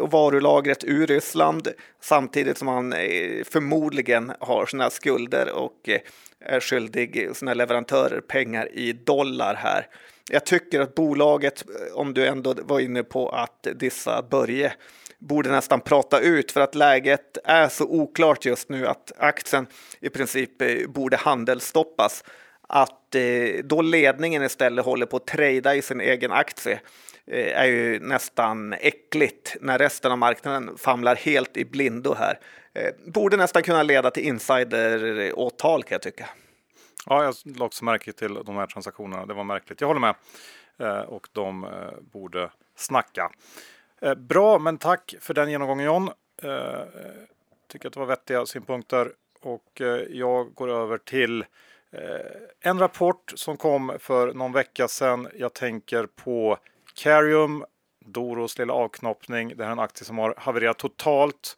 och 0.00 0.10
varulagret 0.10 0.84
ur 0.84 1.06
Ryssland 1.06 1.68
samtidigt 2.00 2.58
som 2.58 2.66
man 2.66 2.92
förmodligen 3.44 4.32
har 4.40 4.66
sina 4.66 4.90
skulder 4.90 5.52
och 5.54 5.88
är 6.40 6.60
skyldig 6.60 7.30
sina 7.36 7.54
leverantörer 7.54 8.20
pengar 8.20 8.68
i 8.72 8.92
dollar 8.92 9.54
här. 9.54 9.86
Jag 10.30 10.46
tycker 10.46 10.80
att 10.80 10.94
bolaget, 10.94 11.64
om 11.94 12.14
du 12.14 12.26
ändå 12.26 12.54
var 12.62 12.80
inne 12.80 13.02
på 13.02 13.28
att 13.28 13.66
dissa 13.74 14.22
Börje, 14.30 14.72
borde 15.18 15.50
nästan 15.50 15.80
prata 15.80 16.20
ut 16.20 16.52
för 16.52 16.60
att 16.60 16.74
läget 16.74 17.38
är 17.44 17.68
så 17.68 17.84
oklart 17.84 18.44
just 18.44 18.68
nu 18.68 18.86
att 18.86 19.12
aktien 19.18 19.66
i 20.00 20.08
princip 20.08 20.62
eh, 20.62 20.88
borde 20.88 21.16
handelsstoppas. 21.16 22.24
Att 22.68 23.14
eh, 23.14 23.64
då 23.64 23.82
ledningen 23.82 24.42
istället 24.42 24.84
håller 24.84 25.06
på 25.06 25.16
att 25.16 25.26
trada 25.26 25.74
i 25.74 25.82
sin 25.82 26.00
egen 26.00 26.32
aktie 26.32 26.80
eh, 27.26 27.60
är 27.60 27.66
ju 27.66 28.00
nästan 28.00 28.72
äckligt 28.72 29.56
när 29.60 29.78
resten 29.78 30.12
av 30.12 30.18
marknaden 30.18 30.76
famlar 30.76 31.16
helt 31.16 31.56
i 31.56 31.64
blindo 31.64 32.14
här. 32.14 32.38
Borde 33.06 33.36
nästan 33.36 33.62
kunna 33.62 33.82
leda 33.82 34.10
till 34.10 34.22
insideråtal 34.22 35.82
kan 35.82 35.94
jag 35.94 36.02
tycka. 36.02 36.28
Ja, 37.06 37.24
jag 37.24 37.34
lade 37.44 37.64
också 37.64 37.84
märke 37.84 38.12
till 38.12 38.34
de 38.34 38.56
här 38.56 38.66
transaktionerna. 38.66 39.26
Det 39.26 39.34
var 39.34 39.44
märkligt. 39.44 39.80
Jag 39.80 39.88
håller 39.88 40.00
med. 40.00 40.14
Och 41.08 41.28
de 41.32 41.66
borde 42.12 42.50
snacka. 42.76 43.30
Eh, 44.00 44.14
bra, 44.14 44.58
men 44.58 44.78
tack 44.78 45.14
för 45.20 45.34
den 45.34 45.50
genomgången 45.50 45.86
John. 45.86 46.10
Eh, 46.42 46.80
tycker 47.68 47.88
att 47.88 47.94
det 47.94 48.00
var 48.00 48.06
vettiga 48.06 48.46
synpunkter 48.46 49.12
och 49.40 49.80
eh, 49.80 49.86
jag 50.10 50.54
går 50.54 50.68
över 50.68 50.98
till 50.98 51.44
en 52.60 52.78
rapport 52.78 53.32
som 53.36 53.56
kom 53.56 53.92
för 53.98 54.32
någon 54.32 54.52
vecka 54.52 54.88
sedan. 54.88 55.28
Jag 55.34 55.54
tänker 55.54 56.06
på 56.06 56.58
Carium, 56.94 57.64
Doros 58.04 58.58
lilla 58.58 58.72
avknoppning. 58.72 59.56
Det 59.56 59.64
här 59.64 59.70
är 59.70 59.72
en 59.72 59.78
aktie 59.78 60.04
som 60.04 60.18
har 60.18 60.34
havererat 60.38 60.78
totalt 60.78 61.56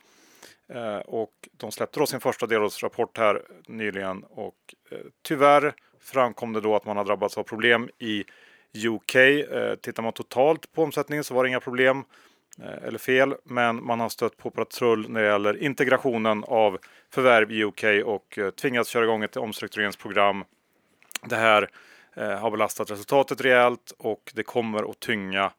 och 1.05 1.48
de 1.53 1.72
släppte 1.72 2.00
då 2.00 2.07
sin 2.07 2.20
första 2.20 2.46
delårsrapport 2.46 3.18
här 3.18 3.42
nyligen 3.68 4.24
och 4.24 4.74
tyvärr 5.22 5.74
framkom 6.00 6.53
det 6.53 6.61
då 6.61 6.76
att 6.76 6.85
man 6.85 6.96
har 6.96 7.05
drabbats 7.05 7.38
av 7.38 7.42
problem 7.42 7.90
i 7.98 8.24
UK. 8.88 9.12
Tittar 9.81 10.03
man 10.03 10.12
totalt 10.12 10.72
på 10.72 10.83
omsättningen 10.83 11.24
så 11.24 11.35
var 11.35 11.44
det 11.44 11.48
inga 11.48 11.61
problem. 11.61 12.05
Eh, 12.62 12.87
eller 12.87 12.99
fel, 12.99 13.35
men 13.44 13.85
man 13.85 14.01
har 14.01 14.09
stött 14.09 14.37
på 14.37 14.51
patrull 14.51 15.09
när 15.09 15.23
det 15.23 15.29
gäller 15.29 15.62
integrationen 15.62 16.44
av 16.44 16.79
förvärv 17.11 17.53
i 17.53 17.64
UK 17.64 17.85
och 18.05 18.38
eh, 18.38 18.51
tvingats 18.51 18.90
köra 18.90 19.05
igång 19.05 19.23
ett 19.23 19.37
omstruktureringsprogram. 19.37 20.44
Det 21.25 21.37
här 21.37 21.70
eh, 22.16 22.38
har 22.38 22.51
belastat 22.51 22.90
resultatet 22.90 23.40
rejält 23.40 23.92
och 23.99 24.33
det 24.35 24.42
kommer 24.42 24.90
att 24.90 25.01
tynga 25.01 25.53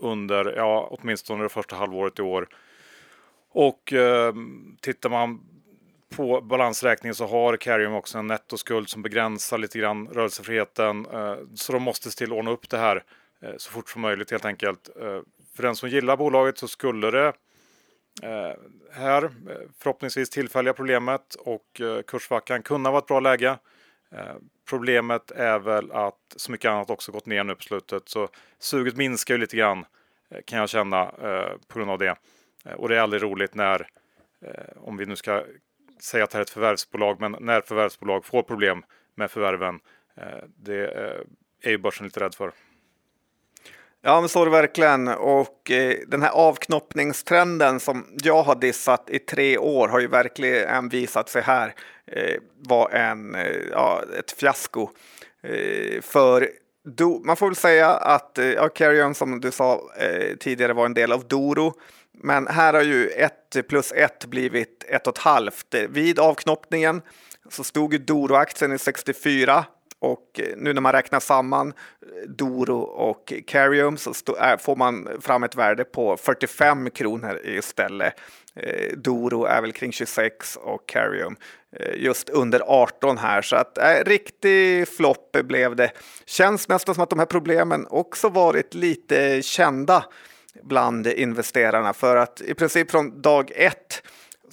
under, 0.00 0.54
ja, 0.56 0.88
åtminstone 0.90 1.42
det 1.42 1.48
första 1.48 1.76
halvåret 1.76 2.18
i 2.18 2.22
år. 2.22 2.48
Och 3.52 3.92
eh, 3.92 4.34
tittar 4.80 5.10
man 5.10 5.40
på 6.16 6.40
balansräkningen 6.40 7.14
så 7.14 7.26
har 7.26 7.56
Carium 7.56 7.94
också 7.94 8.18
en 8.18 8.26
nettoskuld 8.26 8.88
som 8.88 9.02
begränsar 9.02 9.58
lite 9.58 9.78
grann 9.78 10.08
rörelsefriheten. 10.08 11.06
Eh, 11.06 11.36
så 11.54 11.72
de 11.72 11.82
måste 11.82 12.10
till 12.10 12.32
ordna 12.32 12.50
upp 12.50 12.68
det 12.70 12.78
här 12.78 13.04
eh, 13.42 13.52
så 13.56 13.70
fort 13.70 13.90
som 13.90 14.02
möjligt 14.02 14.30
helt 14.30 14.44
enkelt 14.44 14.90
för 15.56 15.62
den 15.62 15.76
som 15.76 15.88
gillar 15.88 16.16
bolaget 16.16 16.58
så 16.58 16.68
skulle 16.68 17.10
det 17.10 17.32
eh, 18.22 18.56
här 18.92 19.24
eh, 19.24 19.30
förhoppningsvis 19.78 20.30
tillfälliga 20.30 20.74
problemet 20.74 21.34
och 21.34 21.80
eh, 21.80 22.02
kursvackan 22.02 22.62
kunna 22.62 22.90
vara 22.90 22.98
ett 22.98 23.06
bra 23.06 23.20
läge. 23.20 23.58
Eh, 24.10 24.34
problemet 24.68 25.30
är 25.30 25.58
väl 25.58 25.92
att 25.92 26.34
så 26.36 26.52
mycket 26.52 26.68
annat 26.68 26.90
också 26.90 27.12
gått 27.12 27.26
ner 27.26 27.44
nu 27.44 27.54
på 27.54 27.62
slutet 27.62 28.08
så 28.08 28.28
suget 28.58 28.96
minskar 28.96 29.34
ju 29.34 29.40
lite 29.40 29.56
grann 29.56 29.84
eh, 30.30 30.42
kan 30.44 30.58
jag 30.58 30.68
känna 30.68 31.02
eh, 31.02 31.52
på 31.68 31.78
grund 31.78 31.90
av 31.90 31.98
det. 31.98 32.16
Och 32.76 32.88
det 32.88 32.96
är 32.96 33.00
aldrig 33.00 33.22
roligt 33.22 33.54
när, 33.54 33.88
om 34.76 34.96
vi 34.96 35.06
nu 35.06 35.16
ska 35.16 35.44
säga 36.00 36.24
att 36.24 36.30
det 36.30 36.34
här 36.34 36.40
är 36.40 36.44
ett 36.44 36.50
förvärvsbolag, 36.50 37.20
men 37.20 37.36
när 37.40 37.60
förvärvsbolag 37.60 38.24
får 38.24 38.42
problem 38.42 38.84
med 39.14 39.30
förvärven, 39.30 39.80
det 40.56 40.86
är 41.62 41.70
ju 41.70 41.78
börsen 41.78 42.06
lite 42.06 42.20
rädd 42.20 42.34
för. 42.34 42.52
Ja, 44.04 44.20
men 44.20 44.28
så 44.28 44.40
är 44.40 44.44
det 44.44 44.50
verkligen. 44.50 45.08
Och 45.08 45.70
eh, 45.70 45.96
den 46.06 46.22
här 46.22 46.30
avknoppningstrenden 46.30 47.80
som 47.80 48.06
jag 48.22 48.42
har 48.42 48.54
dissat 48.54 49.10
i 49.10 49.18
tre 49.18 49.58
år 49.58 49.88
har 49.88 50.00
ju 50.00 50.06
verkligen 50.06 50.88
visat 50.88 51.28
sig 51.28 51.42
här 51.42 51.74
eh, 52.06 52.40
vara 52.68 52.92
en, 52.92 53.34
eh, 53.34 53.56
ja, 53.70 54.02
ett 54.18 54.32
fiasko. 54.32 54.88
Eh, 55.42 56.00
för 56.02 56.50
do, 56.84 57.20
man 57.24 57.36
får 57.36 57.46
väl 57.46 57.56
säga 57.56 57.90
att 57.90 58.38
eh, 58.38 58.46
ja, 58.46 58.68
Carrion 58.68 59.14
som 59.14 59.40
du 59.40 59.50
sa 59.50 59.80
eh, 59.96 60.36
tidigare 60.36 60.72
var 60.72 60.86
en 60.86 60.94
del 60.94 61.12
av 61.12 61.28
Doro. 61.28 61.74
Men 62.12 62.46
här 62.46 62.74
har 62.74 62.82
ju 62.82 63.08
ett 63.08 63.68
plus 63.68 63.92
ett 63.92 64.24
blivit 64.24 64.84
ett 64.88 65.06
och 65.06 65.16
ett 65.16 65.22
halvt. 65.22 65.74
Eh, 65.74 65.82
vid 65.88 66.18
avknoppningen 66.18 67.02
så 67.50 67.64
stod 67.64 67.92
ju 67.92 67.98
Doro-aktien 67.98 68.72
i 68.72 68.78
64 68.78 69.64
och 70.02 70.40
eh, 70.40 70.56
nu 70.56 70.72
när 70.72 70.80
man 70.80 70.92
räknar 70.92 71.20
samman 71.20 71.68
eh, 71.68 72.28
Doro 72.28 72.78
och 72.80 73.32
Carium 73.46 73.96
så 73.96 74.12
eh, 74.40 74.58
får 74.58 74.76
man 74.76 75.08
fram 75.20 75.42
ett 75.42 75.56
värde 75.56 75.84
på 75.84 76.16
45 76.16 76.90
kronor 76.90 77.40
istället. 77.44 78.14
Eh, 78.56 78.96
Doro 78.96 79.44
är 79.44 79.60
väl 79.60 79.72
kring 79.72 79.92
26 79.92 80.56
och 80.56 80.88
Carium 80.88 81.36
eh, 81.76 82.02
just 82.02 82.28
under 82.28 82.62
18 82.66 83.18
här 83.18 83.42
så 83.42 83.56
att 83.56 83.78
äh, 83.78 84.04
riktig 84.04 84.88
flopp 84.88 85.36
blev 85.44 85.76
det. 85.76 85.90
Känns 86.26 86.68
nästan 86.68 86.94
som 86.94 87.04
att 87.04 87.10
de 87.10 87.18
här 87.18 87.26
problemen 87.26 87.86
också 87.90 88.28
varit 88.28 88.74
lite 88.74 89.42
kända 89.42 90.04
bland 90.62 91.06
investerarna 91.06 91.92
för 91.92 92.16
att 92.16 92.40
i 92.40 92.54
princip 92.54 92.90
från 92.90 93.22
dag 93.22 93.52
ett 93.54 94.02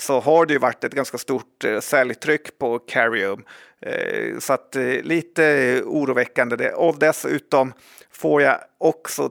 så 0.01 0.19
har 0.19 0.45
det 0.45 0.53
ju 0.53 0.59
varit 0.59 0.83
ett 0.83 0.93
ganska 0.93 1.17
stort 1.17 1.63
eh, 1.63 1.79
säljtryck 1.79 2.57
på 2.57 2.79
Carium. 2.79 3.43
Eh, 3.81 4.39
så 4.39 4.53
att 4.53 4.75
eh, 4.75 4.83
lite 4.83 5.45
eh, 5.45 5.83
oroväckande 5.85 6.55
det. 6.55 6.73
Och 6.73 6.99
dessutom 6.99 7.73
får 8.11 8.41
jag 8.41 8.59
också, 8.77 9.29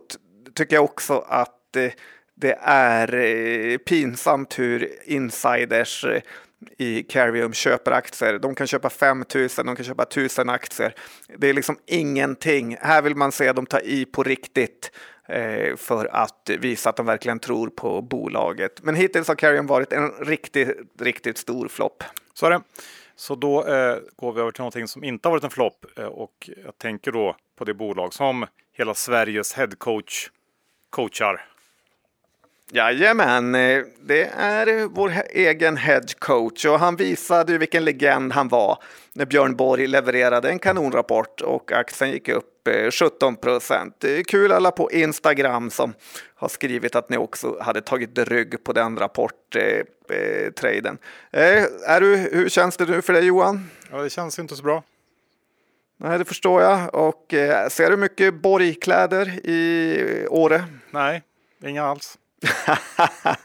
tycker 0.54 0.76
jag 0.76 0.84
också 0.84 1.24
att 1.28 1.76
eh, 1.76 1.90
det 2.34 2.58
är 2.62 3.14
eh, 3.14 3.78
pinsamt 3.78 4.58
hur 4.58 4.88
insiders 5.04 6.06
i 6.78 7.02
Carium 7.02 7.52
köper 7.52 7.92
aktier. 7.92 8.38
De 8.38 8.54
kan 8.54 8.66
köpa 8.66 8.90
5 8.90 9.24
000, 9.34 9.48
de 9.56 9.76
kan 9.76 9.84
köpa 9.84 10.02
1000 10.02 10.48
aktier. 10.48 10.94
Det 11.38 11.48
är 11.48 11.54
liksom 11.54 11.78
ingenting. 11.86 12.76
Här 12.80 13.02
vill 13.02 13.14
man 13.14 13.32
se 13.32 13.52
dem 13.52 13.66
ta 13.66 13.80
i 13.80 14.04
på 14.04 14.22
riktigt 14.22 14.90
Eh, 15.28 15.76
för 15.76 16.06
att 16.12 16.50
visa 16.58 16.90
att 16.90 16.96
de 16.96 17.06
verkligen 17.06 17.38
tror 17.38 17.68
på 17.68 18.02
bolaget. 18.02 18.82
Men 18.82 18.94
hittills 18.94 19.28
har 19.28 19.34
Carrion 19.34 19.66
varit 19.66 19.92
en 19.92 20.10
riktigt, 20.10 20.78
riktigt 21.00 21.38
stor 21.38 21.68
flopp. 21.68 22.04
Så 22.34 22.46
är 22.46 22.50
det. 22.50 22.60
Så 23.16 23.34
då 23.34 23.66
eh, 23.66 23.98
går 24.16 24.32
vi 24.32 24.40
över 24.40 24.50
till 24.50 24.60
någonting 24.60 24.88
som 24.88 25.04
inte 25.04 25.28
har 25.28 25.30
varit 25.30 25.44
en 25.44 25.50
flopp 25.50 25.86
eh, 25.98 26.04
och 26.04 26.50
jag 26.64 26.78
tänker 26.78 27.12
då 27.12 27.36
på 27.56 27.64
det 27.64 27.74
bolag 27.74 28.14
som 28.14 28.46
hela 28.72 28.94
Sveriges 28.94 29.52
headcoach 29.52 30.28
coachar. 30.90 31.48
Jajamän, 32.72 33.54
eh, 33.54 33.84
det 34.00 34.24
är 34.24 34.88
vår 34.88 35.12
egen 35.30 35.76
headcoach 35.76 36.64
och 36.64 36.78
han 36.78 36.96
visade 36.96 37.52
ju 37.52 37.58
vilken 37.58 37.84
legend 37.84 38.32
han 38.32 38.48
var 38.48 38.82
när 39.12 39.26
Björn 39.26 39.56
Borg 39.56 39.86
levererade 39.86 40.48
en 40.48 40.58
kanonrapport 40.58 41.40
och 41.40 41.72
aktien 41.72 42.10
gick 42.10 42.28
upp 42.28 42.68
17 42.92 43.34
eh, 43.34 43.40
procent. 43.40 44.04
Kul 44.26 44.52
alla 44.52 44.70
på 44.70 44.92
Instagram 44.92 45.70
som 45.70 45.94
har 46.34 46.48
skrivit 46.48 46.96
att 46.96 47.10
ni 47.10 47.16
också 47.16 47.58
hade 47.60 47.80
tagit 47.80 48.18
rygg 48.18 48.64
på 48.64 48.72
den 48.72 48.98
rapporttraden. 48.98 50.98
Eh, 51.30 51.64
är 51.86 52.00
du, 52.00 52.16
hur 52.16 52.48
känns 52.48 52.76
det 52.76 52.86
nu 52.86 53.02
för 53.02 53.12
dig 53.12 53.24
Johan? 53.24 53.70
Ja, 53.90 54.02
det 54.02 54.10
känns 54.10 54.38
inte 54.38 54.56
så 54.56 54.62
bra. 54.62 54.82
Nej, 55.96 56.18
det 56.18 56.24
förstår 56.24 56.62
jag. 56.62 56.94
Och 56.94 57.26
ser 57.70 57.90
du 57.90 57.96
mycket 57.96 58.34
Borgkläder 58.34 59.46
i 59.46 60.26
Åre? 60.30 60.64
Nej, 60.90 61.22
inga 61.64 61.84
alls. 61.84 62.18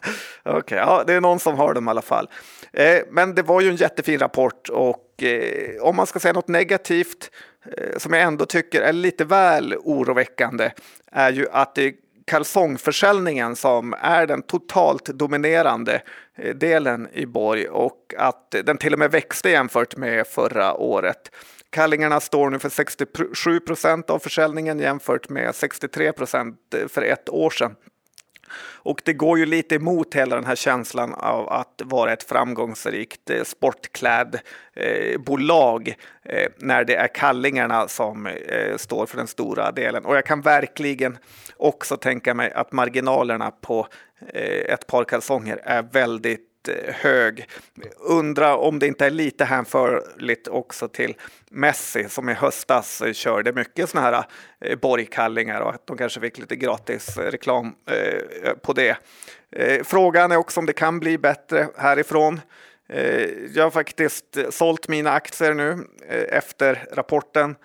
Okej, 0.44 0.58
okay, 0.58 0.78
ja, 0.78 1.04
det 1.08 1.14
är 1.14 1.22
någon 1.22 1.40
som 1.40 1.56
har 1.56 1.74
dem 1.74 1.88
i 1.88 1.90
alla 1.90 2.02
fall. 2.02 2.30
Eh, 2.74 3.00
men 3.12 3.36
det 3.36 3.42
var 3.42 3.62
ju 3.62 3.70
en 3.70 3.76
jättefin 3.76 4.20
rapport 4.20 4.70
och 4.70 5.24
eh, 5.24 5.82
om 5.82 5.96
man 5.96 6.08
ska 6.08 6.20
säga 6.20 6.34
något 6.34 6.48
negativt 6.48 7.32
eh, 7.78 7.98
som 7.98 8.14
jag 8.14 8.22
ändå 8.22 8.46
tycker 8.46 8.82
är 8.82 8.94
lite 8.94 9.26
väl 9.26 9.76
oroväckande 9.84 10.72
är 11.12 11.32
ju 11.32 11.48
att 11.52 11.76
det 11.76 11.94
kalsongförsäljningen 12.26 13.56
som 13.56 13.96
är 14.02 14.28
den 14.28 14.42
totalt 14.42 15.06
dominerande 15.06 16.02
eh, 16.36 16.56
delen 16.56 17.08
i 17.14 17.26
Borg 17.26 17.68
och 17.68 18.14
att 18.18 18.56
den 18.64 18.78
till 18.78 18.94
och 18.94 19.00
med 19.00 19.12
växte 19.12 19.50
jämfört 19.50 19.98
med 19.98 20.28
förra 20.28 20.74
året. 20.74 21.32
Kallingarna 21.70 22.20
står 22.20 22.50
nu 22.50 22.60
för 22.60 22.70
67 22.70 23.60
procent 23.60 24.10
av 24.10 24.20
försäljningen 24.20 24.80
jämfört 24.80 25.30
med 25.30 25.56
63 25.56 26.12
procent 26.12 26.58
eh, 26.76 26.88
för 26.88 27.02
ett 27.02 27.30
år 27.30 27.50
sedan. 27.50 27.76
Och 28.60 29.02
det 29.06 29.14
går 29.14 29.40
ju 29.40 29.46
lite 29.46 29.76
emot 29.76 30.16
hela 30.16 30.36
den 30.36 30.46
här 30.46 30.56
känslan 30.56 31.14
av 31.14 31.50
att 31.50 31.82
vara 31.84 32.14
ett 32.14 32.24
framgångsrikt 32.24 33.30
eh, 33.30 33.44
sportklädbolag 33.44 35.88
eh, 35.88 35.96
eh, 36.36 36.50
när 36.58 36.84
det 36.84 36.96
är 36.96 37.08
kallingarna 37.08 37.88
som 37.88 38.28
eh, 38.28 38.78
står 38.78 39.06
för 39.06 39.18
den 39.18 39.28
stora 39.28 39.72
delen. 39.72 40.06
Och 40.06 40.16
jag 40.16 40.26
kan 40.26 40.42
verkligen 40.42 41.18
också 41.58 41.98
tänka 41.98 42.34
mig 42.34 42.52
att 42.52 42.72
marginalerna 42.72 43.52
på 43.52 43.88
eh, 44.34 44.74
ett 44.74 44.88
par 44.88 45.04
kalsonger 45.04 45.62
är 45.64 45.82
väldigt 45.82 46.53
Eh, 46.68 46.94
hög. 46.94 47.48
Undra 47.98 48.58
om 48.58 48.80
det 48.80 48.88
inte 48.88 49.06
är 49.06 49.10
lite 49.10 49.46
hänförligt 49.46 50.48
också 50.48 50.88
till 50.88 51.16
Messi 51.50 52.10
som 52.10 52.30
i 52.30 52.34
höstas 52.34 53.02
eh, 53.02 53.14
körde 53.14 53.54
mycket 53.54 53.90
sådana 53.90 54.12
här 54.12 54.26
eh, 54.62 54.80
borgkallingar 54.80 55.62
och 55.62 55.70
att 55.70 55.88
de 55.88 55.98
kanske 55.98 56.20
fick 56.20 56.38
lite 56.38 56.56
gratis 56.56 57.18
reklam 57.18 57.76
på 58.62 58.74
det. 58.74 58.98
Frågan 59.84 60.32
är 60.32 60.38
också 60.38 60.60
om 60.60 60.66
det 60.66 60.74
kan 60.74 61.00
bli 61.00 61.18
bättre 61.18 61.68
härifrån. 61.78 62.42
Jag 63.54 63.64
har 63.64 63.72
faktiskt 63.72 64.38
sålt 64.50 64.88
mina 64.88 65.12
aktier 65.12 65.54
nu 65.54 65.78
efter 66.30 66.86
rapporten. 66.92 67.56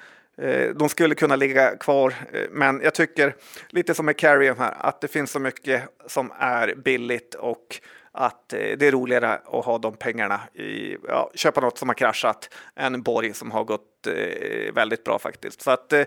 De 0.75 0.89
skulle 0.89 1.15
kunna 1.15 1.37
ligga 1.37 1.77
kvar, 1.77 2.15
men 2.51 2.81
jag 2.85 2.95
tycker 2.95 3.35
lite 3.69 3.95
som 3.95 4.07
med 4.07 4.17
Carrion 4.17 4.59
här 4.59 4.77
att 4.79 5.01
det 5.01 5.09
finns 5.09 5.31
så 5.31 5.39
mycket 5.39 5.83
som 6.07 6.33
är 6.39 6.75
billigt 6.75 7.35
och 7.35 7.81
att 8.13 8.53
eh, 8.53 8.59
det 8.59 8.87
är 8.87 8.93
roligare 8.93 9.33
att 9.33 9.65
ha 9.65 9.79
de 9.79 9.97
pengarna 9.97 10.41
i, 10.55 10.97
ja, 11.09 11.31
köpa 11.35 11.61
något 11.61 11.79
som 11.79 11.89
har 11.89 11.95
kraschat 11.95 12.51
än 12.77 13.03
Borg 13.03 13.35
som 13.35 13.51
har 13.51 13.65
gått 13.65 14.07
eh, 14.07 14.75
väldigt 14.75 15.05
bra 15.05 15.19
faktiskt. 15.19 15.63
Så 15.63 15.71
att, 15.71 15.93
eh, 15.93 16.07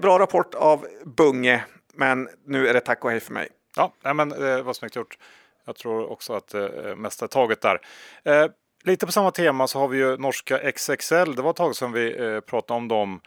bra 0.00 0.18
rapport 0.18 0.54
av 0.54 0.86
Bunge, 1.04 1.64
men 1.94 2.28
nu 2.46 2.68
är 2.68 2.74
det 2.74 2.80
tack 2.80 3.04
och 3.04 3.10
hej 3.10 3.20
för 3.20 3.32
mig. 3.32 3.48
Ja, 3.76 3.92
men 4.02 4.32
eh, 4.32 4.38
det 4.38 4.62
var 4.62 4.72
snyggt 4.72 4.96
gjort. 4.96 5.18
Jag 5.64 5.76
tror 5.76 6.10
också 6.10 6.32
att 6.32 6.54
eh, 6.54 6.96
mesta 6.96 7.24
är 7.24 7.28
taget 7.28 7.60
där. 7.60 7.80
Eh, 8.24 8.46
lite 8.84 9.06
på 9.06 9.12
samma 9.12 9.30
tema 9.30 9.68
så 9.68 9.78
har 9.78 9.88
vi 9.88 9.98
ju 9.98 10.16
norska 10.16 10.72
XXL. 10.72 11.34
Det 11.36 11.42
var 11.42 11.50
ett 11.50 11.56
tag 11.56 11.76
sedan 11.76 11.92
vi 11.92 12.24
eh, 12.24 12.40
pratade 12.40 12.78
om 12.78 12.88
dem. 12.88 13.20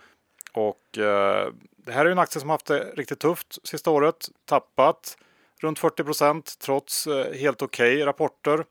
Och 0.54 0.98
eh, 0.98 1.52
det 1.78 1.92
här 1.92 2.06
är 2.06 2.10
en 2.10 2.20
aktie 2.20 2.40
som 2.40 2.50
haft 2.50 2.66
det 2.66 2.80
riktigt 2.80 3.20
tufft 3.20 3.68
sista 3.68 3.92
året. 3.92 4.30
Tappat 4.46 5.18
runt 5.62 5.80
40 5.80 6.04
procent 6.04 6.60
trots 6.60 7.08
eh, 7.08 7.34
helt 7.34 7.62
okej 7.62 7.96
okay 7.96 8.06
rapporter. 8.06 8.66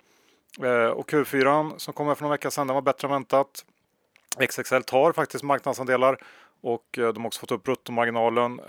Eh, 0.63 0.87
och 0.87 1.11
Q4 1.11 1.79
som 1.79 1.95
kom 1.95 2.17
för 2.17 2.23
några 2.23 2.35
veckor 2.35 2.51
sedan, 2.51 2.67
den 2.67 2.75
var 2.75 2.83
bättre 2.83 3.07
än 3.07 3.13
väntat. 3.13 3.65
XXL 4.49 4.83
tar 4.83 5.13
faktiskt 5.13 5.45
marknadsandelar 5.45 6.19
och 6.61 6.99
eh, 6.99 7.13
de 7.13 7.23
har 7.23 7.27
också 7.27 7.41
fått 7.41 7.53
upp 7.53 7.63
bruttomarginalen 7.63 8.61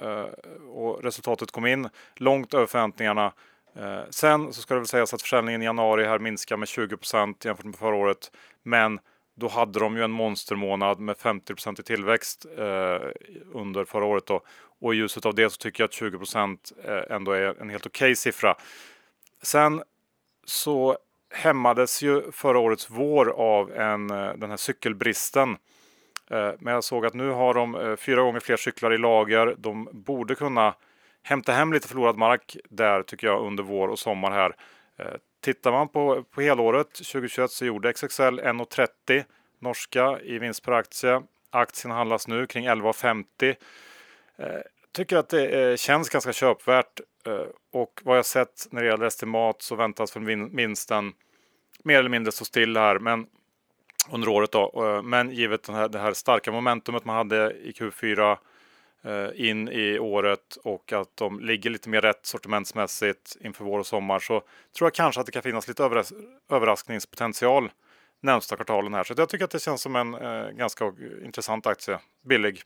och 0.70 1.04
resultatet 1.04 1.52
kom 1.52 1.66
in 1.66 1.90
långt 2.16 2.54
över 2.54 2.66
förväntningarna. 2.66 3.34
Sen 4.10 4.54
så 4.54 4.62
ska 4.62 4.74
det 4.74 4.80
väl 4.80 4.88
sägas 4.88 5.14
att 5.14 5.22
försäljningen 5.22 5.62
i 5.62 5.66
januari 5.66 6.06
här 6.06 6.20
minskar 6.20 6.58
med 6.58 6.68
20 6.68 6.98
jämfört 7.44 7.66
med 7.66 7.76
förra 7.76 7.96
året. 7.96 8.32
Men 8.64 9.00
då 9.36 9.48
hade 9.48 9.80
de 9.80 9.98
ju 9.98 10.04
en 10.04 10.12
monstermånad 10.12 11.00
med 11.00 11.18
50 11.18 11.54
i 11.80 11.84
tillväxt 11.84 12.46
eh, 12.58 13.10
under 13.54 13.86
förra 13.86 14.06
året. 14.06 14.26
Då. 14.26 14.42
Och 14.82 14.94
i 14.94 14.98
ljuset 14.98 15.26
av 15.26 15.36
det 15.36 15.50
så 15.50 15.58
tycker 15.58 15.84
jag 15.84 15.88
att 15.88 15.94
20 15.94 16.18
eh, 16.86 17.16
ändå 17.16 17.32
är 17.32 17.62
en 17.62 17.70
helt 17.70 17.86
okej 17.86 18.06
okay 18.06 18.16
siffra. 18.16 18.56
Sen 19.42 19.84
så 20.46 20.98
hämmades 21.30 22.04
ju 22.04 22.32
förra 22.32 22.60
årets 22.60 22.90
vår 22.90 23.30
av 23.30 23.72
en, 23.72 24.10
eh, 24.10 24.34
den 24.34 24.50
här 24.50 24.58
cykelbristen. 24.58 25.58
Eh, 26.30 26.52
men 26.60 26.74
jag 26.74 26.84
såg 26.84 27.06
att 27.06 27.14
nu 27.14 27.30
har 27.30 27.54
de 27.54 27.76
eh, 27.76 27.96
fyra 27.96 28.22
gånger 28.22 28.40
fler 28.40 28.58
cyklar 28.58 28.94
i 28.94 28.98
lager. 28.98 29.56
De 29.58 29.90
borde 29.92 30.36
kunna 30.36 30.74
hämta 31.24 31.52
hem 31.52 31.74
lite 31.74 31.88
förlorad 31.88 32.18
mark 32.18 32.58
där 32.70 33.04
tycker 33.04 33.28
jag 33.28 33.46
under 33.48 33.64
vår 33.64 33.88
och 33.88 34.00
sommar 34.00 34.32
här. 34.32 34.56
Eh, 34.98 35.16
Tittar 35.46 35.72
man 35.72 35.88
på, 35.88 36.24
på 36.24 36.42
helåret 36.42 36.94
2021 36.94 37.52
så 37.52 37.66
gjorde 37.66 37.94
XXL 37.94 38.24
1,30 38.24 39.24
norska 39.60 40.20
i 40.20 40.40
vinst 40.40 40.64
per 40.64 40.72
aktie. 40.72 41.22
Aktien 41.50 41.92
handlas 41.92 42.28
nu 42.28 42.48
kring 42.48 42.68
11,50. 42.68 43.56
Eh, 44.38 44.48
tycker 44.92 45.18
att 45.18 45.30
det 45.30 45.72
eh, 45.72 45.76
känns 45.76 46.10
ganska 46.10 46.34
köpvärt 46.34 47.02
eh, 47.28 47.46
och 47.72 48.02
vad 48.04 48.18
jag 48.18 48.26
sett 48.26 48.68
när 48.72 48.82
det 48.82 48.88
gäller 48.88 49.06
estimat 49.06 49.62
så 49.62 49.76
väntas 49.76 50.12
för 50.12 50.20
vinsten 50.56 51.14
mer 51.84 52.00
eller 52.00 52.10
mindre 52.10 52.32
stå 52.32 52.46
still 52.46 52.78
här 52.78 53.00
men 53.00 53.28
under 54.12 54.28
året 54.30 54.52
då. 54.52 54.72
Eh, 54.76 55.02
men 55.04 55.32
givet 55.32 55.64
den 55.64 55.76
här, 55.76 55.88
det 55.88 56.00
här 56.00 56.14
starka 56.14 56.52
momentumet 56.52 57.06
man 57.06 57.16
hade 57.16 57.52
i 57.52 57.72
Q4 57.72 58.38
Eh, 59.06 59.50
in 59.50 59.70
i 59.70 60.00
året 60.00 60.58
och 60.64 60.94
att 60.94 61.18
de 61.18 61.40
ligger 61.40 61.70
lite 61.70 61.90
mer 61.90 62.02
rätt 62.02 62.26
sortimentsmässigt 62.26 63.38
inför 63.42 63.66
vår 63.66 63.80
och 63.80 63.88
sommar 63.88 64.20
så 64.20 64.40
tror 64.78 64.86
jag 64.86 64.94
kanske 64.94 65.22
att 65.22 65.26
det 65.26 65.32
kan 65.32 65.42
finnas 65.42 65.68
lite 65.68 65.84
överras 65.84 66.14
överraskningspotential 66.50 67.70
närmsta 68.22 68.56
kvartalen 68.56 68.94
här. 68.94 69.04
Så 69.04 69.14
jag 69.18 69.30
tycker 69.30 69.46
att 69.46 69.52
det 69.52 69.60
känns 69.60 69.82
som 69.82 69.96
en 69.96 70.14
eh, 70.14 70.50
ganska 70.50 70.94
intressant 71.24 71.68
aktie. 71.68 72.00
Billig. 72.28 72.64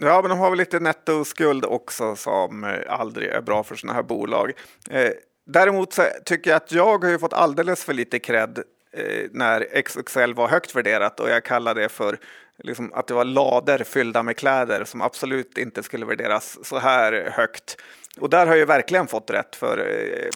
Ja, 0.00 0.20
men 0.22 0.30
de 0.30 0.38
har 0.38 0.50
väl 0.50 0.58
lite 0.58 0.80
nettoskuld 0.80 1.64
också 1.64 2.16
som 2.16 2.64
eh, 2.64 2.80
aldrig 2.88 3.28
är 3.28 3.40
bra 3.40 3.64
för 3.64 3.74
sådana 3.74 3.94
här 3.94 4.02
bolag. 4.02 4.52
Eh, 4.90 5.10
däremot 5.46 5.92
så 5.92 6.02
tycker 6.24 6.50
jag 6.50 6.56
att 6.56 6.72
jag 6.72 7.04
har 7.04 7.18
fått 7.18 7.32
alldeles 7.32 7.84
för 7.84 7.94
lite 7.94 8.18
cred 8.18 8.58
eh, 8.92 9.28
när 9.30 9.82
XXL 9.82 10.34
var 10.34 10.48
högt 10.48 10.74
värderat 10.74 11.20
och 11.20 11.28
jag 11.28 11.44
kallar 11.44 11.74
det 11.74 11.88
för 11.88 12.18
liksom, 12.58 12.92
att 12.92 13.06
det 13.06 13.14
var 13.14 13.24
lader 13.24 13.84
fyllda 13.84 14.22
med 14.22 14.36
kläder 14.36 14.84
som 14.84 15.02
absolut 15.02 15.58
inte 15.58 15.82
skulle 15.82 16.06
värderas 16.06 16.58
så 16.62 16.78
här 16.78 17.30
högt. 17.32 17.76
Och 18.20 18.30
där 18.30 18.46
har 18.46 18.56
jag 18.56 18.66
verkligen 18.66 19.06
fått 19.06 19.30
rätt 19.30 19.56
för 19.56 19.78
eh, 19.78 20.30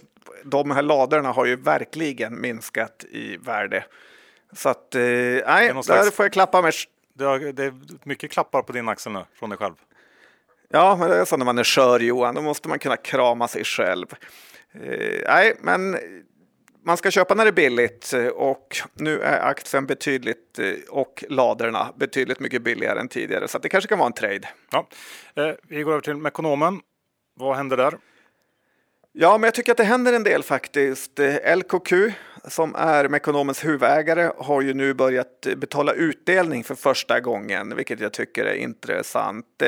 de 0.45 0.71
här 0.71 0.83
ladorna 0.83 1.33
har 1.33 1.45
ju 1.45 1.57
verkligen 1.57 2.41
minskat 2.41 3.05
i 3.11 3.37
värde. 3.37 3.85
Så 4.53 4.69
att 4.69 4.95
eh, 4.95 5.01
nej, 5.01 5.73
där 5.75 5.83
slags... 5.83 6.11
får 6.11 6.25
jag 6.25 6.33
klappa 6.33 6.63
mig. 6.63 6.73
Det 7.15 7.25
är 7.25 8.09
mycket 8.09 8.31
klappar 8.31 8.63
på 8.63 8.73
din 8.73 8.89
axel 8.89 9.13
nu 9.13 9.25
från 9.35 9.51
dig 9.51 9.59
själv. 9.59 9.75
Ja, 10.69 10.97
men 10.97 11.11
det 11.11 11.17
är 11.17 11.25
så 11.25 11.37
när 11.37 11.45
man 11.45 11.59
är 11.59 11.65
skör 11.65 12.01
Johan, 12.01 12.35
då 12.35 12.43
måste 12.43 12.69
man 12.69 12.79
kunna 12.79 12.97
krama 12.97 13.49
sig 13.49 13.65
själv. 13.65 14.07
Eh, 14.73 15.23
nej, 15.27 15.57
men 15.61 15.99
man 16.83 16.97
ska 16.97 17.11
köpa 17.11 17.35
när 17.35 17.45
det 17.45 17.51
är 17.51 17.53
billigt 17.53 18.13
eh, 18.13 18.27
och 18.27 18.77
nu 18.95 19.21
är 19.21 19.41
aktien 19.41 19.87
betydligt 19.87 20.59
eh, 20.59 20.73
och 20.89 21.25
ladorna 21.29 21.93
betydligt 21.97 22.41
mycket 22.41 22.63
billigare 22.63 23.01
än 23.01 23.09
tidigare 23.09 23.49
så 23.49 23.59
det 23.59 23.69
kanske 23.69 23.89
kan 23.89 23.99
vara 23.99 24.07
en 24.07 24.13
trade. 24.13 24.49
Ja. 24.71 24.89
Eh, 25.35 25.55
vi 25.63 25.83
går 25.83 25.93
över 25.93 26.01
till 26.01 26.17
Mekonomen. 26.17 26.81
Vad 27.37 27.57
händer 27.57 27.77
där? 27.77 27.99
Ja, 29.13 29.39
men 29.39 29.45
jag 29.45 29.55
tycker 29.55 29.73
att 29.73 29.79
det 29.79 29.85
händer 29.85 30.13
en 30.13 30.25
del 30.25 30.43
faktiskt. 30.43 31.21
LKQ 31.57 31.93
som 32.49 32.75
är 32.75 33.09
Mekonomens 33.09 33.65
huvudägare 33.65 34.31
har 34.39 34.63
ju 34.63 34.75
nu 34.75 34.95
börjat 34.95 35.47
betala 35.57 35.93
utdelning 35.93 36.65
för 36.65 36.75
första 36.75 37.21
gången, 37.21 37.77
vilket 37.77 38.01
jag 38.01 38.13
tycker 38.13 38.45
är 38.45 38.55
intressant. 38.55 39.63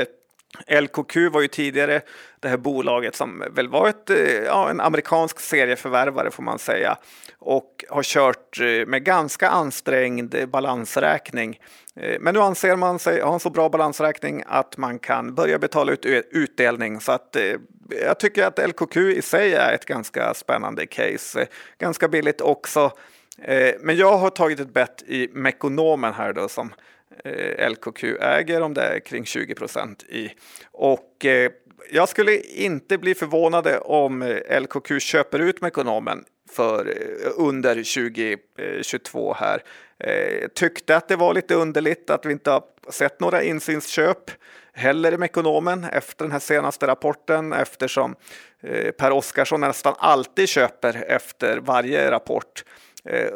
LKQ 0.67 1.17
var 1.33 1.41
ju 1.41 1.49
tidigare 1.49 2.01
det 2.41 2.49
här 2.49 2.57
bolaget 2.57 3.17
som 3.17 3.45
väl 3.51 3.69
var 3.69 3.89
ett, 3.89 4.11
eh, 4.11 4.19
ja, 4.33 4.71
en 4.71 4.81
amerikansk 4.81 5.41
serieförvärvare 5.41 6.31
får 6.31 6.43
man 6.43 6.59
säga 6.59 6.97
och 7.39 7.85
har 7.89 8.03
kört 8.03 8.61
eh, 8.61 8.87
med 8.87 9.05
ganska 9.05 9.49
ansträngd 9.49 10.49
balansräkning. 10.49 11.61
Eh, 11.97 12.21
men 12.21 12.35
nu 12.35 12.41
anser 12.41 12.77
man 12.77 12.99
sig 12.99 13.21
ha 13.21 13.35
en 13.35 13.41
så 13.41 13.51
bra 13.51 13.69
balansräkning 13.69 14.43
att 14.47 14.77
man 14.77 14.99
kan 14.99 15.35
börja 15.35 15.59
betala 15.59 15.93
ut 15.93 16.07
utdelning 16.31 17.01
så 17.01 17.13
att 17.13 17.37
jag 18.07 18.21
tycker 18.21 18.47
att 18.47 18.69
LKQ 18.69 18.97
i 18.97 19.23
sig 19.23 19.55
är 19.55 19.73
ett 19.73 19.87
ganska 19.87 20.35
spännande 20.35 20.87
case. 20.87 21.47
Ganska 21.79 22.09
billigt 22.09 22.41
också. 22.41 22.93
Men 23.81 23.97
jag 23.97 24.19
har 24.19 24.31
tagit 24.31 24.61
ett 24.61 24.75
bett 24.75 25.03
i 25.07 25.29
Mekonomen 25.33 26.13
här 26.13 26.33
då 26.33 26.49
som 26.49 26.73
Eh, 27.25 27.71
LKQ 27.71 28.05
äger 28.21 28.61
om 28.61 28.75
det 28.75 28.83
är 28.83 29.01
kring 29.01 29.25
20 29.25 29.55
procent 29.55 30.03
i. 30.03 30.33
Och 30.73 31.25
eh, 31.25 31.51
jag 31.91 32.09
skulle 32.09 32.41
inte 32.41 32.99
bli 32.99 33.15
förvånade 33.15 33.79
om 33.79 34.23
eh, 34.23 34.61
LKQ 34.61 35.01
köper 35.01 35.39
ut 35.39 35.61
Mekonomen 35.61 36.25
för 36.51 36.95
under 37.37 37.75
2022 37.75 39.35
här. 39.35 39.63
Tyckte 40.55 40.97
att 40.97 41.09
det 41.09 41.17
var 41.17 41.35
lite 41.35 41.55
underligt 41.55 42.11
att 42.11 42.27
vi 42.27 42.33
inte 42.33 42.51
har 42.51 42.63
sett 42.91 43.21
några 43.21 43.43
insynsköp 43.43 44.31
heller 44.73 45.15
i 45.15 45.19
Mekonomen 45.19 45.85
efter 45.85 46.25
den 46.25 46.33
här 46.33 46.39
senaste 46.39 46.87
rapporten 46.87 47.53
eftersom 47.53 48.15
Per 48.99 49.11
Oskarsson 49.11 49.61
nästan 49.61 49.95
alltid 49.99 50.49
köper 50.49 51.05
efter 51.09 51.59
varje 51.59 52.11
rapport. 52.11 52.65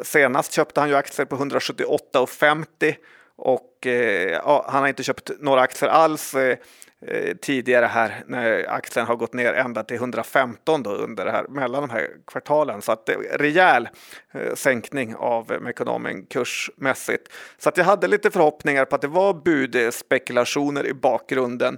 Senast 0.03 0.53
köpte 0.53 0.79
han 0.79 0.89
ju 0.89 0.95
aktier 0.95 1.25
på 1.25 1.35
178,50 1.35 2.95
och 3.37 3.87
eh, 3.87 4.31
ja, 4.31 4.65
han 4.67 4.81
har 4.81 4.87
inte 4.87 5.03
köpt 5.03 5.31
några 5.39 5.61
aktier 5.61 5.89
alls 5.89 6.35
eh, 6.35 6.57
eh 7.01 7.35
tidigare 7.41 7.85
här 7.85 8.23
när 8.27 8.69
aktien 8.69 9.05
har 9.05 9.15
gått 9.15 9.33
ner 9.33 9.53
ända 9.53 9.83
till 9.83 9.97
115 9.97 10.83
då 10.83 10.89
under 10.89 11.25
det 11.25 11.31
här 11.31 11.45
mellan 11.47 11.81
de 11.81 11.89
här 11.89 12.07
kvartalen. 12.27 12.81
Så 12.81 12.91
att 12.91 13.05
det 13.05 13.13
är 13.13 13.37
rejäl 13.37 13.89
eh, 14.33 14.53
sänkning 14.53 15.15
av 15.15 15.57
Mekonomen 15.61 16.25
kursmässigt. 16.25 17.33
Så 17.57 17.69
att 17.69 17.77
jag 17.77 17.85
hade 17.85 18.07
lite 18.07 18.31
förhoppningar 18.31 18.85
på 18.85 18.95
att 18.95 19.01
det 19.01 19.07
var 19.07 19.33
budspekulationer 19.33 20.87
i 20.87 20.93
bakgrunden. 20.93 21.77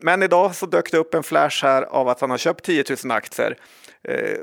Men 0.00 0.22
idag 0.22 0.54
så 0.54 0.66
dök 0.66 0.90
det 0.90 0.98
upp 0.98 1.14
en 1.14 1.22
flash 1.22 1.64
här 1.64 1.82
av 1.82 2.08
att 2.08 2.20
han 2.20 2.30
har 2.30 2.38
köpt 2.38 2.64
10 2.64 2.84
000 3.04 3.12
aktier. 3.12 3.56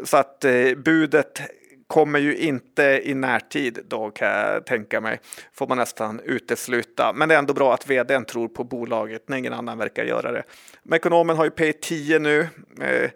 Så 0.03 0.17
att 0.17 0.45
budet 0.77 1.41
kommer 1.89 2.19
ju 2.19 2.37
inte 2.37 3.01
i 3.03 3.13
närtid 3.13 3.79
då 3.87 4.11
kan 4.11 4.27
jag 4.27 4.65
tänka 4.65 5.01
mig. 5.01 5.19
Får 5.53 5.67
man 5.67 5.77
nästan 5.77 6.19
utesluta. 6.19 7.13
Men 7.13 7.29
det 7.29 7.35
är 7.35 7.39
ändå 7.39 7.53
bra 7.53 7.73
att 7.73 7.89
vdn 7.89 8.25
tror 8.25 8.47
på 8.47 8.63
bolaget 8.63 9.29
när 9.29 9.37
ingen 9.37 9.53
annan 9.53 9.77
verkar 9.77 10.03
göra 10.03 10.31
det. 10.31 10.43
Mekonomen 10.83 11.37
har 11.37 11.43
ju 11.45 11.49
P10 11.49 12.19
nu. 12.19 12.47
Eh, 12.81 13.11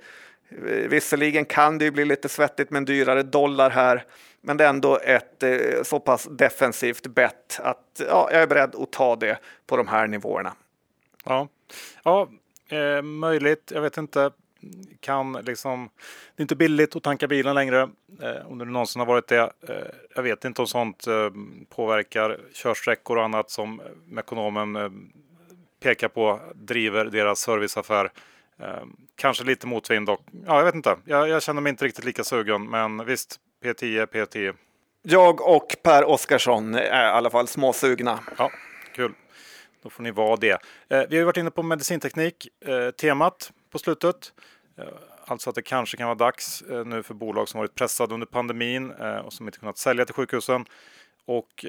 visserligen 0.89 1.45
kan 1.45 1.77
det 1.77 1.85
ju 1.85 1.91
bli 1.91 2.05
lite 2.05 2.29
svettigt 2.29 2.69
med 2.69 2.77
en 2.77 2.85
dyrare 2.85 3.23
dollar 3.23 3.69
här. 3.69 4.03
Men 4.41 4.57
det 4.57 4.65
är 4.65 4.69
ändå 4.69 4.99
ett 4.99 5.43
eh, 5.43 5.83
så 5.83 5.99
pass 5.99 6.27
defensivt 6.31 7.07
bett 7.07 7.59
att 7.63 8.01
ja, 8.09 8.29
jag 8.31 8.41
är 8.41 8.47
beredd 8.47 8.75
att 8.75 8.91
ta 8.91 9.15
det 9.15 9.39
på 9.67 9.77
de 9.77 9.87
här 9.87 10.07
nivåerna. 10.07 10.53
Ja, 11.25 11.47
ja 12.03 12.29
eh, 12.69 13.01
möjligt. 13.01 13.71
Jag 13.75 13.81
vet 13.81 13.97
inte 13.97 14.31
kan 14.99 15.33
liksom, 15.33 15.89
det 16.35 16.41
är 16.41 16.43
inte 16.43 16.55
billigt 16.55 16.95
att 16.95 17.03
tanka 17.03 17.27
bilen 17.27 17.55
längre. 17.55 17.89
Eh, 18.21 18.51
om 18.51 18.57
det 18.57 18.65
någonsin 18.65 18.99
har 18.99 19.05
varit 19.05 19.27
det. 19.27 19.53
Eh, 19.67 19.75
jag 20.15 20.23
vet 20.23 20.45
inte 20.45 20.61
om 20.61 20.67
sånt 20.67 21.07
eh, 21.07 21.29
påverkar 21.69 22.39
körsträckor 22.53 23.17
och 23.17 23.23
annat 23.23 23.49
som 23.49 23.81
Mekonomen 24.05 24.75
eh, 24.75 24.89
pekar 25.83 26.07
på 26.07 26.39
driver 26.55 27.05
deras 27.05 27.39
serviceaffär. 27.39 28.11
Eh, 28.59 28.83
kanske 29.15 29.43
lite 29.43 29.67
motvind 29.67 30.09
och 30.09 30.21
ja, 30.45 30.57
jag 30.57 30.65
vet 30.65 30.75
inte. 30.75 30.97
Jag, 31.05 31.29
jag, 31.29 31.43
känner 31.43 31.61
mig 31.61 31.69
inte 31.69 31.85
riktigt 31.85 32.05
lika 32.05 32.23
sugen, 32.23 32.69
men 32.69 33.05
visst, 33.05 33.39
P10, 33.63 34.05
P10. 34.05 34.53
Jag 35.01 35.41
och 35.41 35.75
Per 35.83 36.03
Oskarsson 36.03 36.75
är 36.75 37.05
i 37.05 37.09
alla 37.09 37.29
fall 37.29 37.47
småsugna. 37.47 38.19
Ja, 38.37 38.51
kul. 38.95 39.13
Då 39.83 39.89
får 39.89 40.03
ni 40.03 40.11
vara 40.11 40.35
det. 40.35 40.59
Eh, 40.89 41.03
vi 41.09 41.17
har 41.17 41.25
varit 41.25 41.37
inne 41.37 41.51
på 41.51 41.63
medicinteknik, 41.63 42.47
eh, 42.65 42.91
temat 42.91 43.51
på 43.71 43.79
slutet. 43.79 44.33
Eh, 44.77 44.87
alltså 45.25 45.49
att 45.49 45.55
det 45.55 45.61
kanske 45.61 45.97
kan 45.97 46.07
vara 46.07 46.15
dags 46.15 46.61
eh, 46.61 46.85
nu 46.85 47.03
för 47.03 47.13
bolag 47.13 47.49
som 47.49 47.57
varit 47.57 47.75
pressade 47.75 48.13
under 48.13 48.27
pandemin 48.27 48.91
eh, 48.91 49.17
och 49.17 49.33
som 49.33 49.47
inte 49.47 49.59
kunnat 49.59 49.77
sälja 49.77 50.05
till 50.05 50.15
sjukhusen. 50.15 50.65
Och 51.25 51.65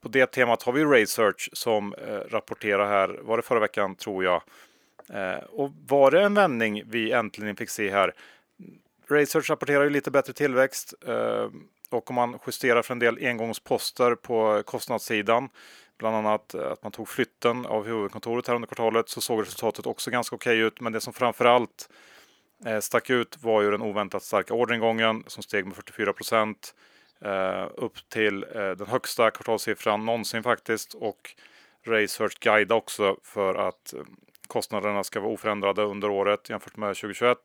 på 0.00 0.08
det 0.08 0.26
temat 0.26 0.62
har 0.62 0.72
vi 0.72 0.84
Research 0.84 1.50
som 1.52 1.94
rapporterar 2.28 2.86
här, 2.88 3.20
var 3.22 3.36
det 3.36 3.42
förra 3.42 3.60
veckan 3.60 3.94
tror 3.94 4.24
jag. 4.24 4.42
Och 5.48 5.70
var 5.86 6.10
det 6.10 6.22
en 6.22 6.34
vändning 6.34 6.82
vi 6.86 7.12
äntligen 7.12 7.56
fick 7.56 7.70
se 7.70 7.90
här? 7.90 8.14
Research 9.06 9.50
rapporterar 9.50 9.84
ju 9.84 9.90
lite 9.90 10.10
bättre 10.10 10.32
tillväxt 10.32 10.94
och 11.90 12.10
om 12.10 12.14
man 12.14 12.38
justerar 12.46 12.82
för 12.82 12.94
en 12.94 12.98
del 12.98 13.18
engångsposter 13.26 14.14
på 14.14 14.62
kostnadssidan, 14.66 15.48
bland 15.98 16.16
annat 16.16 16.54
att 16.54 16.82
man 16.82 16.92
tog 16.92 17.08
flytten 17.08 17.66
av 17.66 17.86
huvudkontoret 17.86 18.48
här 18.48 18.54
under 18.54 18.68
kvartalet, 18.68 19.08
så 19.08 19.20
såg 19.20 19.42
resultatet 19.42 19.86
också 19.86 20.10
ganska 20.10 20.36
okej 20.36 20.52
okay 20.52 20.66
ut. 20.66 20.80
Men 20.80 20.92
det 20.92 21.00
som 21.00 21.12
framför 21.12 21.44
allt 21.44 21.88
eh, 22.66 22.80
stack 22.80 23.10
ut 23.10 23.42
var 23.42 23.62
ju 23.62 23.70
den 23.70 23.82
oväntat 23.82 24.22
starka 24.22 24.54
orderingången 24.54 25.24
som 25.26 25.42
steg 25.42 25.66
med 25.66 25.76
44 25.76 26.12
procent 26.12 26.74
eh, 27.20 27.66
upp 27.74 28.08
till 28.08 28.44
eh, 28.54 28.70
den 28.70 28.86
högsta 28.86 29.30
kvartalssiffran 29.30 30.04
någonsin 30.04 30.42
faktiskt 30.42 30.94
och 30.94 31.34
Research 31.86 32.38
guida 32.40 32.74
också 32.74 33.16
för 33.22 33.54
att 33.54 33.92
eh, 33.92 34.00
kostnaderna 34.46 35.04
ska 35.04 35.20
vara 35.20 35.32
oförändrade 35.32 35.82
under 35.82 36.10
året 36.10 36.50
jämfört 36.50 36.76
med 36.76 36.88
2021. 36.88 37.38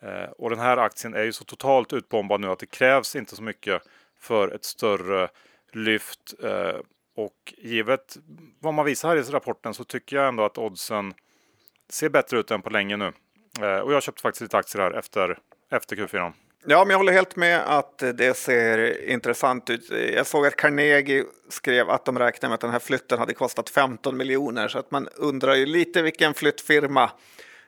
Eh, 0.00 0.30
och 0.38 0.50
den 0.50 0.58
här 0.58 0.76
aktien 0.76 1.14
är 1.14 1.22
ju 1.22 1.32
så 1.32 1.44
totalt 1.44 1.92
utbombad 1.92 2.40
nu 2.40 2.46
att 2.46 2.58
det 2.58 2.66
krävs 2.66 3.16
inte 3.16 3.36
så 3.36 3.42
mycket 3.42 3.82
för 4.20 4.54
ett 4.54 4.64
större 4.64 5.28
lyft. 5.72 6.34
Eh, 6.42 6.80
och 7.16 7.54
givet 7.56 8.16
vad 8.60 8.74
man 8.74 8.84
visar 8.84 9.08
här 9.08 9.16
i 9.16 9.22
rapporten 9.22 9.74
så 9.74 9.84
tycker 9.84 10.16
jag 10.16 10.28
ändå 10.28 10.44
att 10.44 10.58
oddsen 10.58 11.14
ser 11.88 12.08
bättre 12.08 12.38
ut 12.38 12.50
än 12.50 12.62
på 12.62 12.70
länge 12.70 12.96
nu. 12.96 13.12
Eh, 13.60 13.78
och 13.78 13.92
jag 13.92 14.02
köpte 14.02 14.22
faktiskt 14.22 14.40
lite 14.40 14.56
aktier 14.56 14.82
här 14.82 14.98
efter, 14.98 15.38
efter 15.70 15.96
Q4. 15.96 16.32
Ja, 16.66 16.84
men 16.84 16.90
jag 16.90 16.98
håller 16.98 17.12
helt 17.12 17.36
med 17.36 17.60
att 17.78 17.98
det 17.98 18.36
ser 18.36 19.04
intressant 19.10 19.70
ut. 19.70 19.90
Jag 19.90 20.26
såg 20.26 20.46
att 20.46 20.56
Carnegie 20.56 21.24
skrev 21.48 21.90
att 21.90 22.04
de 22.04 22.18
räknar 22.18 22.48
med 22.48 22.54
att 22.54 22.60
den 22.60 22.70
här 22.70 22.78
flytten 22.78 23.18
hade 23.18 23.34
kostat 23.34 23.70
15 23.70 24.16
miljoner, 24.16 24.68
så 24.68 24.78
att 24.78 24.90
man 24.90 25.08
undrar 25.16 25.54
ju 25.54 25.66
lite 25.66 26.02
vilken 26.02 26.34
flyttfirma 26.34 27.10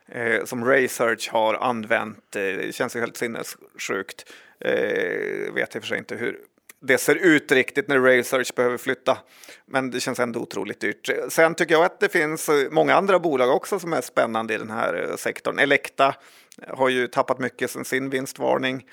eh, 0.07 0.45
som 0.45 0.65
Research 0.65 1.29
har 1.31 1.53
använt. 1.53 2.35
Eh, 2.35 2.41
det 2.41 2.75
känns 2.75 2.95
ju 2.95 2.99
helt 2.99 3.17
sinnessjukt. 3.17 4.33
Eh, 4.59 5.53
vet 5.53 5.75
i 5.75 5.79
och 5.79 5.83
för 5.83 5.87
sig 5.87 5.97
inte 5.97 6.15
hur 6.15 6.39
det 6.87 6.97
ser 6.97 7.15
ut 7.15 7.51
riktigt 7.51 7.87
när 7.87 7.99
RailSearch 7.99 8.55
behöver 8.55 8.77
flytta. 8.77 9.17
Men 9.65 9.91
det 9.91 9.99
känns 9.99 10.19
ändå 10.19 10.39
otroligt 10.39 10.79
dyrt. 10.79 11.09
Sen 11.29 11.55
tycker 11.55 11.75
jag 11.75 11.85
att 11.85 11.99
det 11.99 12.09
finns 12.09 12.49
eh, 12.49 12.71
många 12.71 12.95
andra 12.95 13.19
bolag 13.19 13.55
också 13.55 13.79
som 13.79 13.93
är 13.93 14.01
spännande 14.01 14.53
i 14.53 14.57
den 14.57 14.71
här 14.71 15.09
eh, 15.09 15.15
sektorn. 15.15 15.59
Elekta 15.59 16.15
eh, 16.61 16.77
har 16.77 16.89
ju 16.89 17.07
tappat 17.07 17.39
mycket 17.39 17.71
sen 17.71 17.85
sin 17.85 18.09
vinstvarning. 18.09 18.85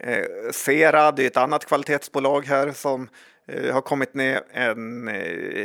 Eh, 0.00 0.24
Sera, 0.52 1.12
det 1.12 1.22
är 1.22 1.26
ett 1.26 1.36
annat 1.36 1.66
kvalitetsbolag 1.66 2.46
här 2.46 2.72
som 2.72 3.08
eh, 3.46 3.74
har 3.74 3.80
kommit 3.80 4.14
ner 4.14 4.42
en 4.52 5.08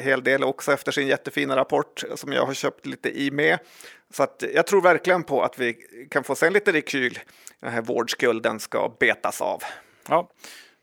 hel 0.04 0.24
del 0.24 0.44
också 0.44 0.74
efter 0.74 0.92
sin 0.92 1.08
jättefina 1.08 1.56
rapport 1.56 2.04
som 2.16 2.32
jag 2.32 2.46
har 2.46 2.54
köpt 2.54 2.86
lite 2.86 3.22
i 3.22 3.32
med. 3.32 3.60
Så 4.14 4.24
att 4.24 4.44
jag 4.54 4.68
tror 4.68 4.82
verkligen 4.82 5.24
på 5.24 5.44
att 5.44 5.60
vi 5.60 5.74
kan 6.12 6.24
få 6.24 6.36
se 6.36 6.48
en 6.48 6.54
lite 6.54 6.72
rekyl. 6.72 7.20
Den 7.60 7.72
här 7.72 7.82
vårdskulden 7.82 8.60
ska 8.60 8.96
betas 9.00 9.42
av. 9.42 9.64
Ja, 10.10 10.30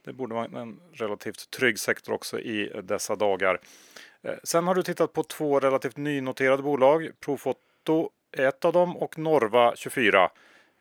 det 0.05 0.12
borde 0.12 0.34
vara 0.34 0.44
en 0.44 0.80
relativt 0.92 1.50
trygg 1.50 1.78
sektor 1.78 2.12
också 2.12 2.40
i 2.40 2.80
dessa 2.82 3.16
dagar. 3.16 3.61
Eh, 4.22 4.34
sen 4.44 4.66
har 4.66 4.74
du 4.74 4.82
tittat 4.82 5.12
på 5.12 5.22
två 5.22 5.61
relativt 5.61 5.96
nynoterade 5.96 6.62
bolag. 6.62 7.11
Profoto 7.20 8.11
är 8.36 8.48
ett 8.48 8.64
av 8.64 8.72
dem 8.72 8.96
och 8.96 9.18
Norva 9.18 9.72
24. 9.76 10.30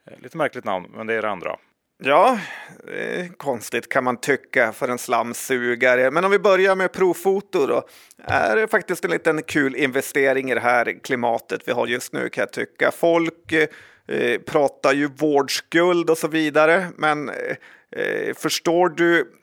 Eh, 0.05 0.19
lite 0.19 0.37
märkligt 0.37 0.65
namn, 0.65 0.91
men 0.93 1.07
det 1.07 1.13
är 1.13 1.21
det 1.21 1.29
andra. 1.29 1.57
Ja, 2.03 2.39
det 2.85 3.19
är 3.19 3.27
konstigt 3.27 3.89
kan 3.89 4.03
man 4.03 4.17
tycka 4.17 4.73
för 4.73 4.89
en 4.89 4.97
slamsugare. 4.97 6.11
Men 6.11 6.25
om 6.25 6.31
vi 6.31 6.39
börjar 6.39 6.75
med 6.75 6.91
Profoto 6.91 7.67
då. 7.67 7.83
Är 8.23 8.55
det 8.55 8.67
faktiskt 8.67 9.05
en 9.05 9.11
liten 9.11 9.43
kul 9.43 9.75
investering 9.75 10.51
i 10.51 10.53
det 10.53 10.61
här 10.61 10.99
klimatet 11.03 11.61
vi 11.65 11.71
har 11.71 11.87
just 11.87 12.13
nu 12.13 12.29
kan 12.29 12.41
jag 12.41 12.51
tycka. 12.51 12.91
Folk 12.91 13.51
eh, 13.51 14.39
pratar 14.39 14.93
ju 14.93 15.07
vårdskuld 15.07 16.09
och 16.09 16.17
så 16.17 16.27
vidare, 16.27 16.87
men 16.95 17.29
eh, 17.29 17.55
Eh, 17.91 18.33
förstår 18.33 18.89
du 18.89 19.33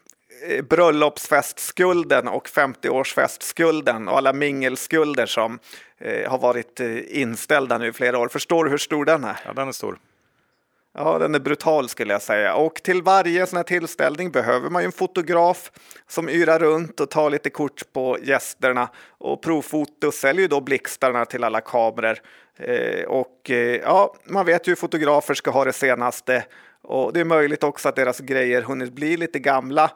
eh, 0.48 0.64
bröllopsfestskulden 0.64 2.28
och 2.28 2.48
50-årsfestskulden 2.48 4.08
och 4.08 4.18
alla 4.18 4.32
mingelskulder 4.32 5.26
som 5.26 5.58
eh, 5.98 6.30
har 6.30 6.38
varit 6.38 6.80
inställda 7.08 7.78
nu 7.78 7.88
i 7.88 7.92
flera 7.92 8.18
år. 8.18 8.28
Förstår 8.28 8.64
du 8.64 8.70
hur 8.70 8.78
stor 8.78 9.04
den 9.04 9.24
är? 9.24 9.40
Ja, 9.44 9.52
den 9.52 9.68
är 9.68 9.72
stor. 9.72 9.98
Ja, 10.94 11.18
den 11.18 11.34
är 11.34 11.38
brutal 11.38 11.88
skulle 11.88 12.12
jag 12.12 12.22
säga. 12.22 12.54
Och 12.54 12.74
till 12.74 13.02
varje 13.02 13.46
sån 13.46 13.56
här 13.56 13.64
tillställning 13.64 14.30
behöver 14.30 14.70
man 14.70 14.82
ju 14.82 14.86
en 14.86 14.92
fotograf 14.92 15.70
som 16.06 16.28
yrar 16.28 16.58
runt 16.58 17.00
och 17.00 17.10
tar 17.10 17.30
lite 17.30 17.50
kort 17.50 17.92
på 17.92 18.18
gästerna. 18.22 18.88
Och 19.18 19.42
Profoto 19.42 20.12
säljer 20.12 20.42
ju 20.42 20.48
då 20.48 20.60
blixtarna 20.60 21.24
till 21.24 21.44
alla 21.44 21.60
kameror. 21.60 22.18
Eh, 22.58 23.04
och 23.04 23.50
eh, 23.50 23.76
ja, 23.76 24.14
man 24.24 24.46
vet 24.46 24.68
ju 24.68 24.70
hur 24.70 24.76
fotografer 24.76 25.34
ska 25.34 25.50
ha 25.50 25.64
det 25.64 25.72
senaste. 25.72 26.44
Och 26.88 27.12
det 27.12 27.20
är 27.20 27.24
möjligt 27.24 27.64
också 27.64 27.88
att 27.88 27.96
deras 27.96 28.18
grejer 28.18 28.62
hunnit 28.62 28.92
bli 28.92 29.16
lite 29.16 29.38
gamla 29.38 29.90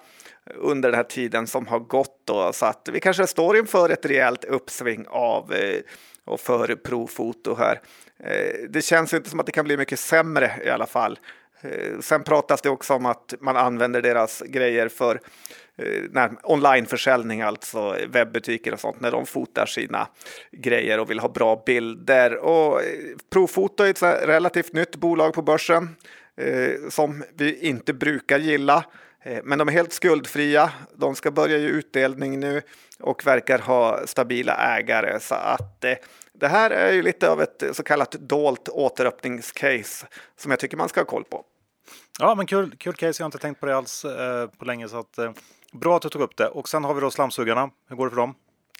under 0.54 0.90
den 0.90 0.96
här 0.96 1.04
tiden 1.04 1.46
som 1.46 1.66
har 1.66 1.78
gått. 1.78 2.20
Då, 2.24 2.52
så 2.52 2.66
att 2.66 2.88
vi 2.92 3.00
kanske 3.00 3.26
står 3.26 3.56
inför 3.56 3.90
ett 3.90 4.06
rejält 4.06 4.44
uppsving 4.44 5.06
av 5.08 5.52
eh, 5.52 5.80
och 6.24 6.40
för 6.40 6.74
provfoto 6.74 7.54
här. 7.54 7.80
Eh, 8.24 8.68
det 8.68 8.82
känns 8.82 9.14
inte 9.14 9.30
som 9.30 9.40
att 9.40 9.46
det 9.46 9.52
kan 9.52 9.64
bli 9.64 9.76
mycket 9.76 9.98
sämre 9.98 10.52
i 10.64 10.70
alla 10.70 10.86
fall. 10.86 11.18
Eh, 11.60 11.98
sen 12.00 12.22
pratas 12.22 12.62
det 12.62 12.68
också 12.68 12.94
om 12.94 13.06
att 13.06 13.34
man 13.40 13.56
använder 13.56 14.02
deras 14.02 14.40
grejer 14.40 14.88
för 14.88 15.20
när, 16.10 16.30
onlineförsäljning, 16.42 17.42
alltså 17.42 17.96
webbutiker 18.08 18.72
och 18.72 18.80
sånt, 18.80 19.00
när 19.00 19.10
de 19.10 19.26
fotar 19.26 19.66
sina 19.66 20.08
grejer 20.50 21.00
och 21.00 21.10
vill 21.10 21.18
ha 21.18 21.28
bra 21.28 21.62
bilder. 21.66 22.36
Och 22.36 22.80
Profoto 23.30 23.84
är 23.84 23.90
ett 23.90 24.02
relativt 24.02 24.72
nytt 24.72 24.96
bolag 24.96 25.34
på 25.34 25.42
börsen 25.42 25.88
eh, 26.36 26.88
som 26.90 27.24
vi 27.34 27.58
inte 27.60 27.92
brukar 27.92 28.38
gilla. 28.38 28.84
Eh, 29.22 29.40
men 29.44 29.58
de 29.58 29.68
är 29.68 29.72
helt 29.72 29.92
skuldfria. 29.92 30.70
De 30.94 31.14
ska 31.14 31.30
börja 31.30 31.58
ge 31.58 31.66
utdelning 31.66 32.40
nu 32.40 32.62
och 33.00 33.26
verkar 33.26 33.58
ha 33.58 34.06
stabila 34.06 34.56
ägare. 34.56 35.20
Så 35.20 35.34
att 35.34 35.84
eh, 35.84 35.94
det 36.32 36.48
här 36.48 36.70
är 36.70 36.92
ju 36.92 37.02
lite 37.02 37.30
av 37.30 37.42
ett 37.42 37.62
så 37.72 37.82
kallat 37.82 38.12
dolt 38.12 38.68
återöppningscase 38.68 40.06
som 40.36 40.50
jag 40.50 40.60
tycker 40.60 40.76
man 40.76 40.88
ska 40.88 41.00
ha 41.00 41.04
koll 41.04 41.24
på. 41.24 41.44
Ja, 42.18 42.34
men 42.34 42.46
kul, 42.46 42.74
kul 42.78 42.94
case. 42.94 43.22
Jag 43.22 43.24
har 43.24 43.28
inte 43.28 43.38
tänkt 43.38 43.60
på 43.60 43.66
det 43.66 43.76
alls 43.76 44.04
eh, 44.04 44.46
på 44.46 44.64
länge. 44.64 44.88
Så 44.88 44.98
att, 44.98 45.18
eh, 45.18 45.32
bra 45.72 45.96
att 45.96 46.02
du 46.02 46.08
tog 46.08 46.22
upp 46.22 46.36
det. 46.36 46.48
Och 46.48 46.68
sen 46.68 46.84
har 46.84 46.94
vi 46.94 47.00
då 47.00 47.10
slamsugarna. 47.10 47.70
Hur 47.88 47.96
går 47.96 48.06
det 48.06 48.10
för 48.10 48.16
dem? 48.16 48.34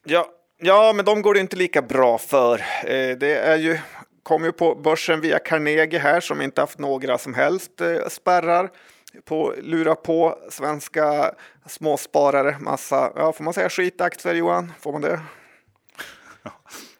Ja, 0.04 0.26
Ja, 0.64 0.92
men 0.96 1.04
de 1.04 1.22
går 1.22 1.34
det 1.34 1.40
inte 1.40 1.56
lika 1.56 1.82
bra 1.82 2.18
för. 2.18 2.54
Eh, 2.84 3.16
det 3.18 3.34
är 3.36 3.56
ju, 3.56 3.78
kom 4.22 4.44
ju 4.44 4.52
på 4.52 4.74
börsen 4.74 5.20
via 5.20 5.38
Carnegie 5.38 5.98
här 5.98 6.20
som 6.20 6.42
inte 6.42 6.60
haft 6.60 6.78
några 6.78 7.18
som 7.18 7.34
helst 7.34 7.80
eh, 7.80 8.08
spärrar 8.08 8.70
på 9.24 9.54
lura 9.62 9.94
på 9.94 10.38
svenska 10.50 11.34
småsparare 11.66 12.56
massa, 12.60 13.12
ja 13.16 13.32
får 13.32 13.44
man 13.44 13.54
säga 13.54 13.68
skitaktier 13.68 14.34
Johan? 14.34 14.72
Får 14.80 14.92
man 14.92 15.00
det? 15.00 15.20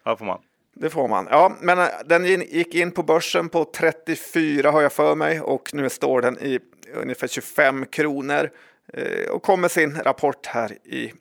Ja, 0.05 0.17
får 0.17 0.25
man. 0.25 0.41
Det 0.75 0.91
får 0.91 1.09
man. 1.09 1.29
Ja, 1.31 1.57
men 1.61 1.79
eh, 1.79 1.87
den 2.05 2.25
gick 2.25 2.75
in 2.75 2.91
på 2.91 3.03
börsen 3.03 3.49
på 3.49 3.65
34 3.65 4.71
har 4.71 4.83
jag 4.83 4.93
för 4.93 5.15
mig 5.15 5.41
och 5.41 5.71
nu 5.75 5.91
står 5.91 6.23
den 6.23 6.39
i 6.39 6.59
ungefär 6.95 7.29
25 7.29 7.87
kronor 7.87 8.51
eh, 8.93 9.31
och 9.31 9.43
kom 9.43 9.61
med 9.61 9.71
sin 9.71 9.97
rapport 9.97 10.47
här 10.47 10.73
i 10.73 11.13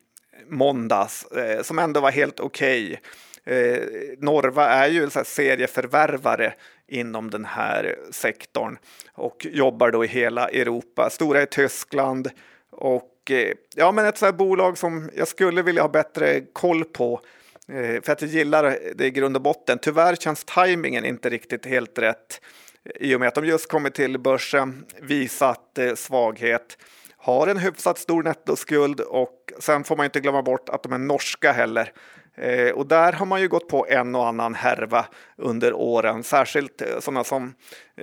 måndags 0.47 1.25
eh, 1.25 1.61
som 1.61 1.79
ändå 1.79 1.99
var 1.99 2.11
helt 2.11 2.39
okej. 2.39 2.85
Okay. 2.85 2.97
Eh, 3.45 3.77
Norva 4.17 4.65
är 4.65 4.87
ju 4.87 5.03
en 5.03 5.25
serieförvärvare 5.25 6.53
inom 6.87 7.29
den 7.29 7.45
här 7.45 7.97
sektorn 8.11 8.77
och 9.13 9.47
jobbar 9.51 9.91
då 9.91 10.05
i 10.05 10.07
hela 10.07 10.49
Europa. 10.49 11.09
Stora 11.09 11.41
i 11.41 11.45
Tyskland 11.45 12.29
och 12.71 13.31
eh, 13.31 13.53
ja, 13.75 13.91
men 13.91 14.05
ett 14.05 14.17
sådant 14.17 14.37
bolag 14.37 14.77
som 14.77 15.09
jag 15.15 15.27
skulle 15.27 15.61
vilja 15.61 15.81
ha 15.81 15.89
bättre 15.89 16.41
koll 16.53 16.83
på 16.83 17.21
Eh, 17.71 18.01
för 18.01 18.11
att 18.11 18.21
jag 18.21 18.31
gillar 18.31 18.77
det 18.95 19.05
i 19.05 19.11
grund 19.11 19.35
och 19.35 19.41
botten. 19.41 19.79
Tyvärr 19.81 20.15
känns 20.15 20.43
tajmingen 20.43 21.05
inte 21.05 21.29
riktigt 21.29 21.65
helt 21.65 21.99
rätt 21.99 22.41
eh, 22.83 23.07
i 23.07 23.15
och 23.15 23.19
med 23.19 23.27
att 23.27 23.35
de 23.35 23.45
just 23.45 23.69
kommit 23.69 23.93
till 23.93 24.19
börsen, 24.19 24.85
visat 25.01 25.77
eh, 25.77 25.95
svaghet, 25.95 26.77
har 27.17 27.47
en 27.47 27.57
hyfsat 27.57 27.97
stor 27.97 28.23
nettoskuld 28.23 28.99
och 28.99 29.53
sen 29.59 29.83
får 29.83 29.95
man 29.95 30.05
inte 30.05 30.19
glömma 30.19 30.41
bort 30.41 30.69
att 30.69 30.83
de 30.83 30.93
är 30.93 30.97
norska 30.97 31.51
heller. 31.51 31.91
Eh, 32.35 32.69
och 32.71 32.87
där 32.87 33.13
har 33.13 33.25
man 33.25 33.41
ju 33.41 33.47
gått 33.47 33.67
på 33.67 33.85
en 33.89 34.15
och 34.15 34.27
annan 34.27 34.55
härva 34.55 35.05
under 35.37 35.73
åren, 35.73 36.23
särskilt 36.23 36.81
sådana 36.99 37.23
som 37.23 37.53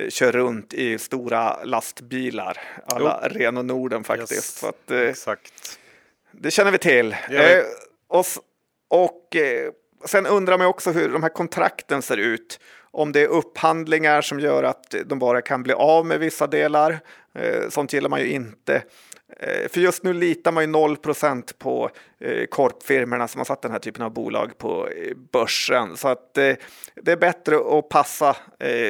kör 0.09 0.33
runt 0.33 0.75
i 0.75 0.99
stora 0.99 1.65
lastbilar, 1.65 2.59
alla 2.87 3.21
jo. 3.23 3.39
Ren 3.39 3.57
och 3.57 3.65
Norden 3.65 4.05
faktiskt. 4.05 4.33
Yes. 4.33 4.65
Att, 4.65 4.91
Exakt. 4.91 5.79
Det 6.33 6.51
känner 6.51 6.71
vi 6.71 6.79
till. 6.79 7.17
Ja. 7.31 7.63
och 8.09 8.27
och 8.89 9.37
eh, 9.37 9.71
sen 10.05 10.27
undrar 10.27 10.59
man 10.59 10.67
också 10.67 10.91
hur 10.91 11.09
de 11.09 11.23
här 11.23 11.31
kontrakten 11.31 12.03
ser 12.03 12.17
ut. 12.17 12.61
Om 12.91 13.13
det 13.13 13.23
är 13.23 13.27
upphandlingar 13.27 14.23
som 14.23 14.41
gör 14.41 14.65
att 14.65 14.95
de 15.07 15.19
bara 15.19 15.43
kan 15.43 15.63
bli 15.63 15.73
av 15.73 16.07
med 16.07 16.21
vissa 16.21 16.47
delar. 16.47 17.01
Eh, 17.35 17.69
sånt 17.69 17.93
gillar 17.93 18.09
man 18.09 18.21
ju 18.21 18.29
inte. 18.29 18.83
Eh, 19.41 19.69
för 19.69 19.81
just 19.81 20.03
nu 20.03 20.13
litar 20.13 20.53
man 20.53 20.65
ju 20.65 20.71
0% 20.71 21.53
på 21.59 21.91
eh, 22.21 22.47
korpfirmorna 22.47 23.29
som 23.29 23.39
har 23.39 23.45
satt 23.45 23.63
den 23.63 23.73
här 23.73 23.79
typen 23.79 24.03
av 24.03 24.13
bolag 24.13 24.59
på 24.59 24.89
eh, 24.89 25.17
börsen. 25.33 25.97
Så 25.97 26.09
att 26.09 26.39
eh, 26.39 26.55
det 26.95 27.13
är 27.13 27.17
bättre 27.17 27.57
att 27.79 27.89
passa 27.89 28.37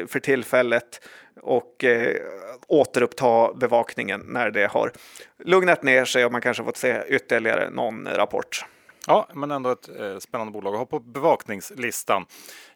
för 0.06 0.20
tillfället 0.20 1.00
och 1.40 1.84
återuppta 2.66 3.54
bevakningen 3.54 4.20
när 4.26 4.50
det 4.50 4.66
har 4.66 4.92
lugnat 5.44 5.82
ner 5.82 6.04
sig 6.04 6.24
och 6.24 6.32
man 6.32 6.40
kanske 6.40 6.64
fått 6.64 6.76
se 6.76 7.02
ytterligare 7.08 7.70
någon 7.70 8.08
rapport. 8.08 8.64
Ja, 9.08 9.28
men 9.34 9.50
ändå 9.50 9.70
ett 9.70 9.88
eh, 9.88 10.18
spännande 10.18 10.52
bolag 10.52 10.74
att 10.74 10.78
ha 10.78 10.86
på 10.86 11.00
bevakningslistan. 11.00 12.26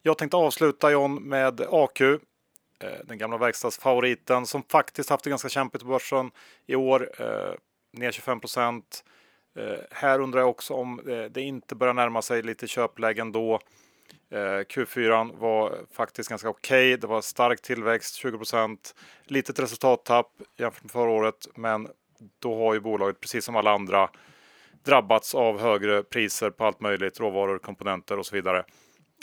Jag 0.03 0.19
tänkte 0.19 0.37
avsluta 0.37 0.91
John 0.91 1.15
med 1.15 1.61
AQ, 1.71 2.01
eh, 2.01 2.19
den 3.05 3.19
gamla 3.19 3.39
verkstadsfavoriten 3.39 4.47
som 4.47 4.63
faktiskt 4.63 5.11
haft 5.11 5.25
det 5.25 5.31
ganska 5.31 5.49
kämpigt 5.49 5.83
på 5.83 5.89
börsen 5.89 6.31
i 6.67 6.75
år, 6.75 7.11
eh, 7.19 7.55
ner 7.93 8.13
25 8.13 8.41
procent. 8.41 9.05
Eh, 9.59 9.79
här 9.91 10.21
undrar 10.21 10.41
jag 10.41 10.51
också 10.51 10.75
om 10.75 11.01
eh, 11.09 11.25
det 11.25 11.41
inte 11.41 11.75
börjar 11.75 11.95
närma 11.95 12.23
sig 12.23 12.43
lite 12.43 12.67
köplägen 12.67 13.33
då. 13.33 13.61
Eh, 14.31 14.39
Q4 14.39 15.39
var 15.39 15.79
faktiskt 15.91 16.29
ganska 16.29 16.49
okej. 16.49 16.89
Okay. 16.89 16.97
Det 16.97 17.07
var 17.07 17.21
stark 17.21 17.63
tillväxt, 17.63 18.15
20 18.15 18.37
procent. 18.37 18.95
Litet 19.25 19.59
resultattapp 19.59 20.33
jämfört 20.57 20.83
med 20.83 20.93
förra 20.93 21.11
året, 21.11 21.49
men 21.55 21.89
då 22.39 22.65
har 22.65 22.75
ju 22.75 22.81
bolaget 22.81 23.21
precis 23.21 23.45
som 23.45 23.57
alla 23.57 23.73
andra 23.73 24.11
drabbats 24.85 25.35
av 25.35 25.61
högre 25.61 26.03
priser 26.03 26.51
på 26.51 26.65
allt 26.65 26.81
möjligt, 26.81 27.21
råvaror, 27.21 27.59
komponenter 27.59 28.19
och 28.19 28.27
så 28.27 28.35
vidare. 28.35 28.65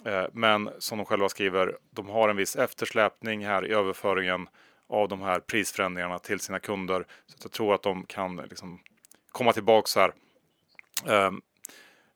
Eh, 0.06 0.26
men 0.34 0.70
som 0.80 0.98
de 0.98 1.06
själva 1.06 1.30
skriver, 1.30 1.78
de 1.92 2.10
har 2.10 2.30
en 2.30 2.38
viss 2.38 2.56
eftersläpning 2.56 3.46
här 3.46 3.66
i 3.66 3.74
överföringen 3.74 4.48
av 4.90 5.08
de 5.08 5.22
här 5.22 5.40
prisförändringarna 5.40 6.20
till 6.20 6.40
sina 6.40 6.60
kunder. 6.60 7.06
Så 7.28 7.36
jag 7.42 7.52
tror 7.52 7.74
att 7.74 7.84
de 7.84 8.06
kan 8.06 8.36
liksom 8.36 8.80
komma 9.32 9.54
tillbaks 9.54 9.96
här. 9.96 10.14
Ehm, 11.08 11.42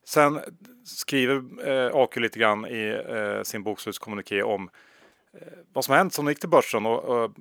sen 0.06 0.40
skriver 0.86 1.68
eh, 1.70 1.96
AQ 1.96 2.18
lite 2.18 2.40
grann 2.40 2.66
i 2.66 3.04
eh, 3.10 3.44
sin 3.44 3.64
bokslutskommuniké 3.64 4.44
om 4.44 4.70
vad 5.74 5.86
som 5.86 5.92
har 5.92 5.98
hänt 5.98 6.14
som 6.14 6.28
gick 6.28 6.40
till 6.40 6.50
börsen. 6.50 6.86
Och, 6.86 7.32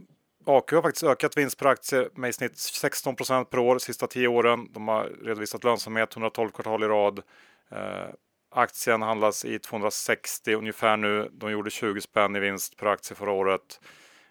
AQ 0.46 0.72
har 0.72 0.82
faktiskt 0.82 1.04
ökat 1.04 1.36
vinst 1.36 1.58
per 1.58 1.66
aktie 1.66 2.08
med 2.14 2.30
i 2.30 2.32
snitt 2.32 2.52
16% 2.52 3.44
per 3.44 3.58
år 3.58 3.74
de 3.74 3.80
sista 3.80 4.06
10 4.06 4.28
åren. 4.28 4.68
De 4.72 4.88
har 4.88 5.04
redovisat 5.04 5.64
lönsamhet 5.64 6.12
112 6.12 6.50
kvartal 6.50 6.84
i 6.84 6.86
rad. 6.86 7.22
Eh, 7.70 8.08
aktien 8.50 9.02
handlas 9.02 9.44
i 9.44 9.58
260 9.58 10.54
ungefär 10.54 10.96
nu. 10.96 11.28
De 11.32 11.50
gjorde 11.50 11.70
20 11.70 12.00
spänn 12.00 12.36
i 12.36 12.40
vinst 12.40 12.76
per 12.76 12.86
aktie 12.86 13.16
förra 13.16 13.32
året. 13.32 13.80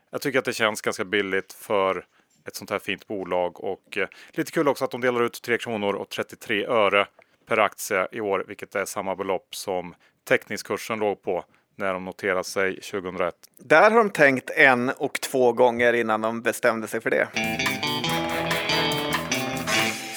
Jag 0.09 0.22
tycker 0.22 0.39
att 0.39 0.45
det 0.45 0.53
känns 0.53 0.82
ganska 0.82 1.05
billigt 1.05 1.53
för 1.53 2.05
ett 2.45 2.55
sånt 2.55 2.70
här 2.70 2.80
fint 2.80 3.07
bolag 3.07 3.64
och 3.64 3.97
eh, 3.97 4.07
lite 4.32 4.51
kul 4.51 4.68
också 4.68 4.86
att 4.86 4.91
de 4.91 5.01
delar 5.01 5.24
ut 5.24 5.41
3 5.41 5.57
kronor 5.57 5.93
och 5.93 6.09
33 6.09 6.66
öre 6.66 7.07
per 7.45 7.57
aktie 7.57 8.07
i 8.12 8.22
år, 8.22 8.45
vilket 8.47 8.76
är 8.76 8.86
samma 8.86 9.16
belopp 9.16 9.55
som 9.55 9.95
teckningskursen 10.24 10.99
låg 10.99 11.22
på 11.22 11.45
när 11.76 11.94
de 11.94 12.06
noterade 12.06 12.44
sig 12.44 12.76
2001. 12.76 13.36
Där 13.58 13.92
har 13.92 13.98
de 13.98 14.10
tänkt 14.10 14.50
en 14.50 14.90
och 14.90 15.22
två 15.22 15.54
gånger 15.54 15.94
innan 15.94 16.22
de 16.22 16.42
bestämde 16.42 16.88
sig 16.88 17.02
för 17.02 17.10
det. 17.10 17.28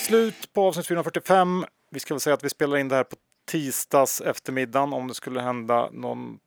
Slut 0.06 0.52
på 0.52 0.66
avsnitt 0.66 0.86
445. 0.86 1.64
Vi 1.90 2.00
ska 2.00 2.14
väl 2.14 2.20
säga 2.20 2.34
att 2.34 2.44
vi 2.44 2.48
spelar 2.48 2.76
in 2.76 2.88
det 2.88 2.96
här 2.96 3.04
på 3.04 3.16
tisdags 3.46 4.20
eftermiddagen 4.20 4.92
om 4.92 5.08
det 5.08 5.14
skulle 5.14 5.40
hända 5.40 5.88
någon 5.92 6.38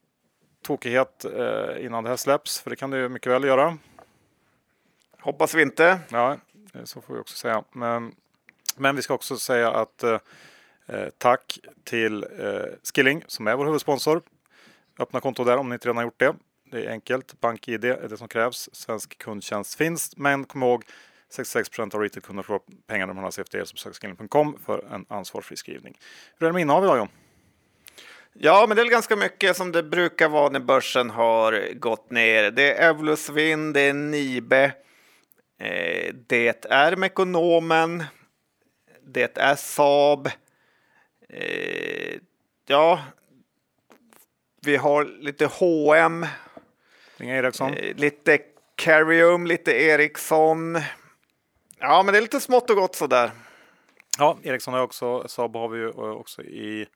tokighet 0.64 1.26
eh, 1.26 1.86
innan 1.86 2.04
det 2.04 2.10
här 2.10 2.18
släpps. 2.18 2.60
För 2.60 2.70
det 2.70 2.76
kan 2.76 2.90
det 2.90 2.98
ju 2.98 3.10
mycket 3.10 3.32
väl 3.32 3.44
göra. 3.44 3.78
Hoppas 5.20 5.54
vi 5.54 5.62
inte. 5.62 6.00
Ja, 6.10 6.38
så 6.84 7.02
får 7.02 7.14
vi 7.14 7.20
också 7.20 7.38
säga. 7.38 7.64
Men, 7.72 8.16
men 8.76 8.96
vi 8.96 9.02
ska 9.02 9.14
också 9.14 9.38
säga 9.38 9.72
att 9.72 10.04
eh, 10.04 10.20
eh 10.88 11.10
tack 11.18 11.60
till 11.84 12.24
eh, 12.24 12.62
Skilling 12.94 13.24
som 13.28 13.48
är 13.48 13.56
vår 13.56 13.66
huvudsponsor. 13.66 14.22
Öppna 15.00 15.20
konto 15.20 15.44
där 15.44 15.58
om 15.58 15.70
ni 15.70 15.74
inte 15.74 15.88
redan 15.88 15.98
har 15.98 16.04
gjort 16.04 16.20
det. 16.20 16.36
Det 16.72 16.86
är 16.86 16.92
enkelt. 16.92 17.40
BankID 17.40 17.86
är 17.86 18.08
det 18.10 18.18
som 18.18 18.28
krävs. 18.28 18.70
Svensk 18.74 19.18
kundtjänst 19.18 19.76
finns. 19.76 20.18
Men 20.18 20.46
kom 20.46 20.64
ihåg 20.64 20.84
66 21.30 21.80
av 21.80 22.02
retailkunder 22.02 22.44
får 22.44 22.62
pengarna 22.88 23.14
de 23.14 23.18
handlar 23.18 23.32
CFD 23.32 23.66
så 23.66 23.74
besök 23.74 24.60
för 24.66 24.94
en 24.94 25.06
ansvarsfri 25.10 25.58
skrivning. 25.58 25.98
Hur 26.38 26.48
är 26.48 26.50
det 26.50 26.54
med 26.54 26.62
innehav 26.62 26.84
idag 26.84 26.98
John? 26.98 27.10
Ja, 28.34 28.66
men 28.68 28.78
det 28.78 28.84
är 28.84 28.86
ganska 28.86 29.16
mycket 29.16 29.58
som 29.58 29.72
det 29.72 29.84
brukar 29.84 30.30
vara 30.30 30.50
när 30.50 30.60
börsen 30.60 31.10
har 31.10 31.74
gått 31.74 32.12
ner. 32.12 32.52
Det 32.52 32.74
är 32.74 32.90
Evolusvin, 32.90 33.74
det 33.74 33.82
är 33.82 33.94
Nibe, 33.94 34.64
eh, 35.60 36.14
det 36.28 36.66
är 36.66 36.96
Mekonomen, 36.96 38.04
det 39.02 39.38
är 39.38 39.56
Saab. 39.56 40.28
Eh, 41.30 42.20
ja, 42.66 43.02
vi 44.62 44.78
har 44.78 45.06
lite 45.06 45.46
H&M. 45.46 46.26
Eh, 47.74 47.96
lite 47.96 48.40
Carium, 48.76 49.48
lite 49.48 49.72
Ericsson. 49.72 50.78
Ja, 51.80 52.04
men 52.04 52.14
det 52.14 52.20
är 52.20 52.22
lite 52.22 52.40
smått 52.40 52.70
och 52.70 52.76
gott 52.76 52.96
sådär. 52.96 53.32
Ja, 54.18 54.38
Ericsson 54.44 54.74
har 54.74 54.82
också, 54.82 55.28
Saab 55.28 55.56
har 55.56 55.70
vi 55.70 55.80
ju 55.80 55.90
också 55.90 56.44
i 56.44 56.88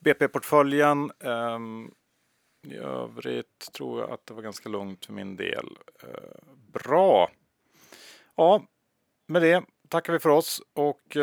BP-portföljen. 0.00 1.10
Ehm, 1.24 1.90
I 2.66 2.76
övrigt 2.76 3.72
tror 3.72 4.00
jag 4.00 4.10
att 4.10 4.26
det 4.26 4.34
var 4.34 4.42
ganska 4.42 4.68
lugnt 4.68 5.06
för 5.06 5.12
min 5.12 5.36
del. 5.36 5.78
Uh, 6.04 6.54
bra! 6.72 7.30
Ja, 8.36 8.64
med 9.26 9.42
det 9.42 9.64
tackar 9.88 10.12
vi 10.12 10.18
för 10.18 10.30
oss 10.30 10.62
och 10.74 11.16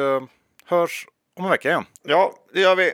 hörs 0.66 1.08
om 1.36 1.46
en 1.46 1.52
vecka 1.52 1.70
igen. 1.70 1.86
Ja, 2.04 2.34
det 2.54 2.62
gör 2.62 2.76
vi. 2.76 2.94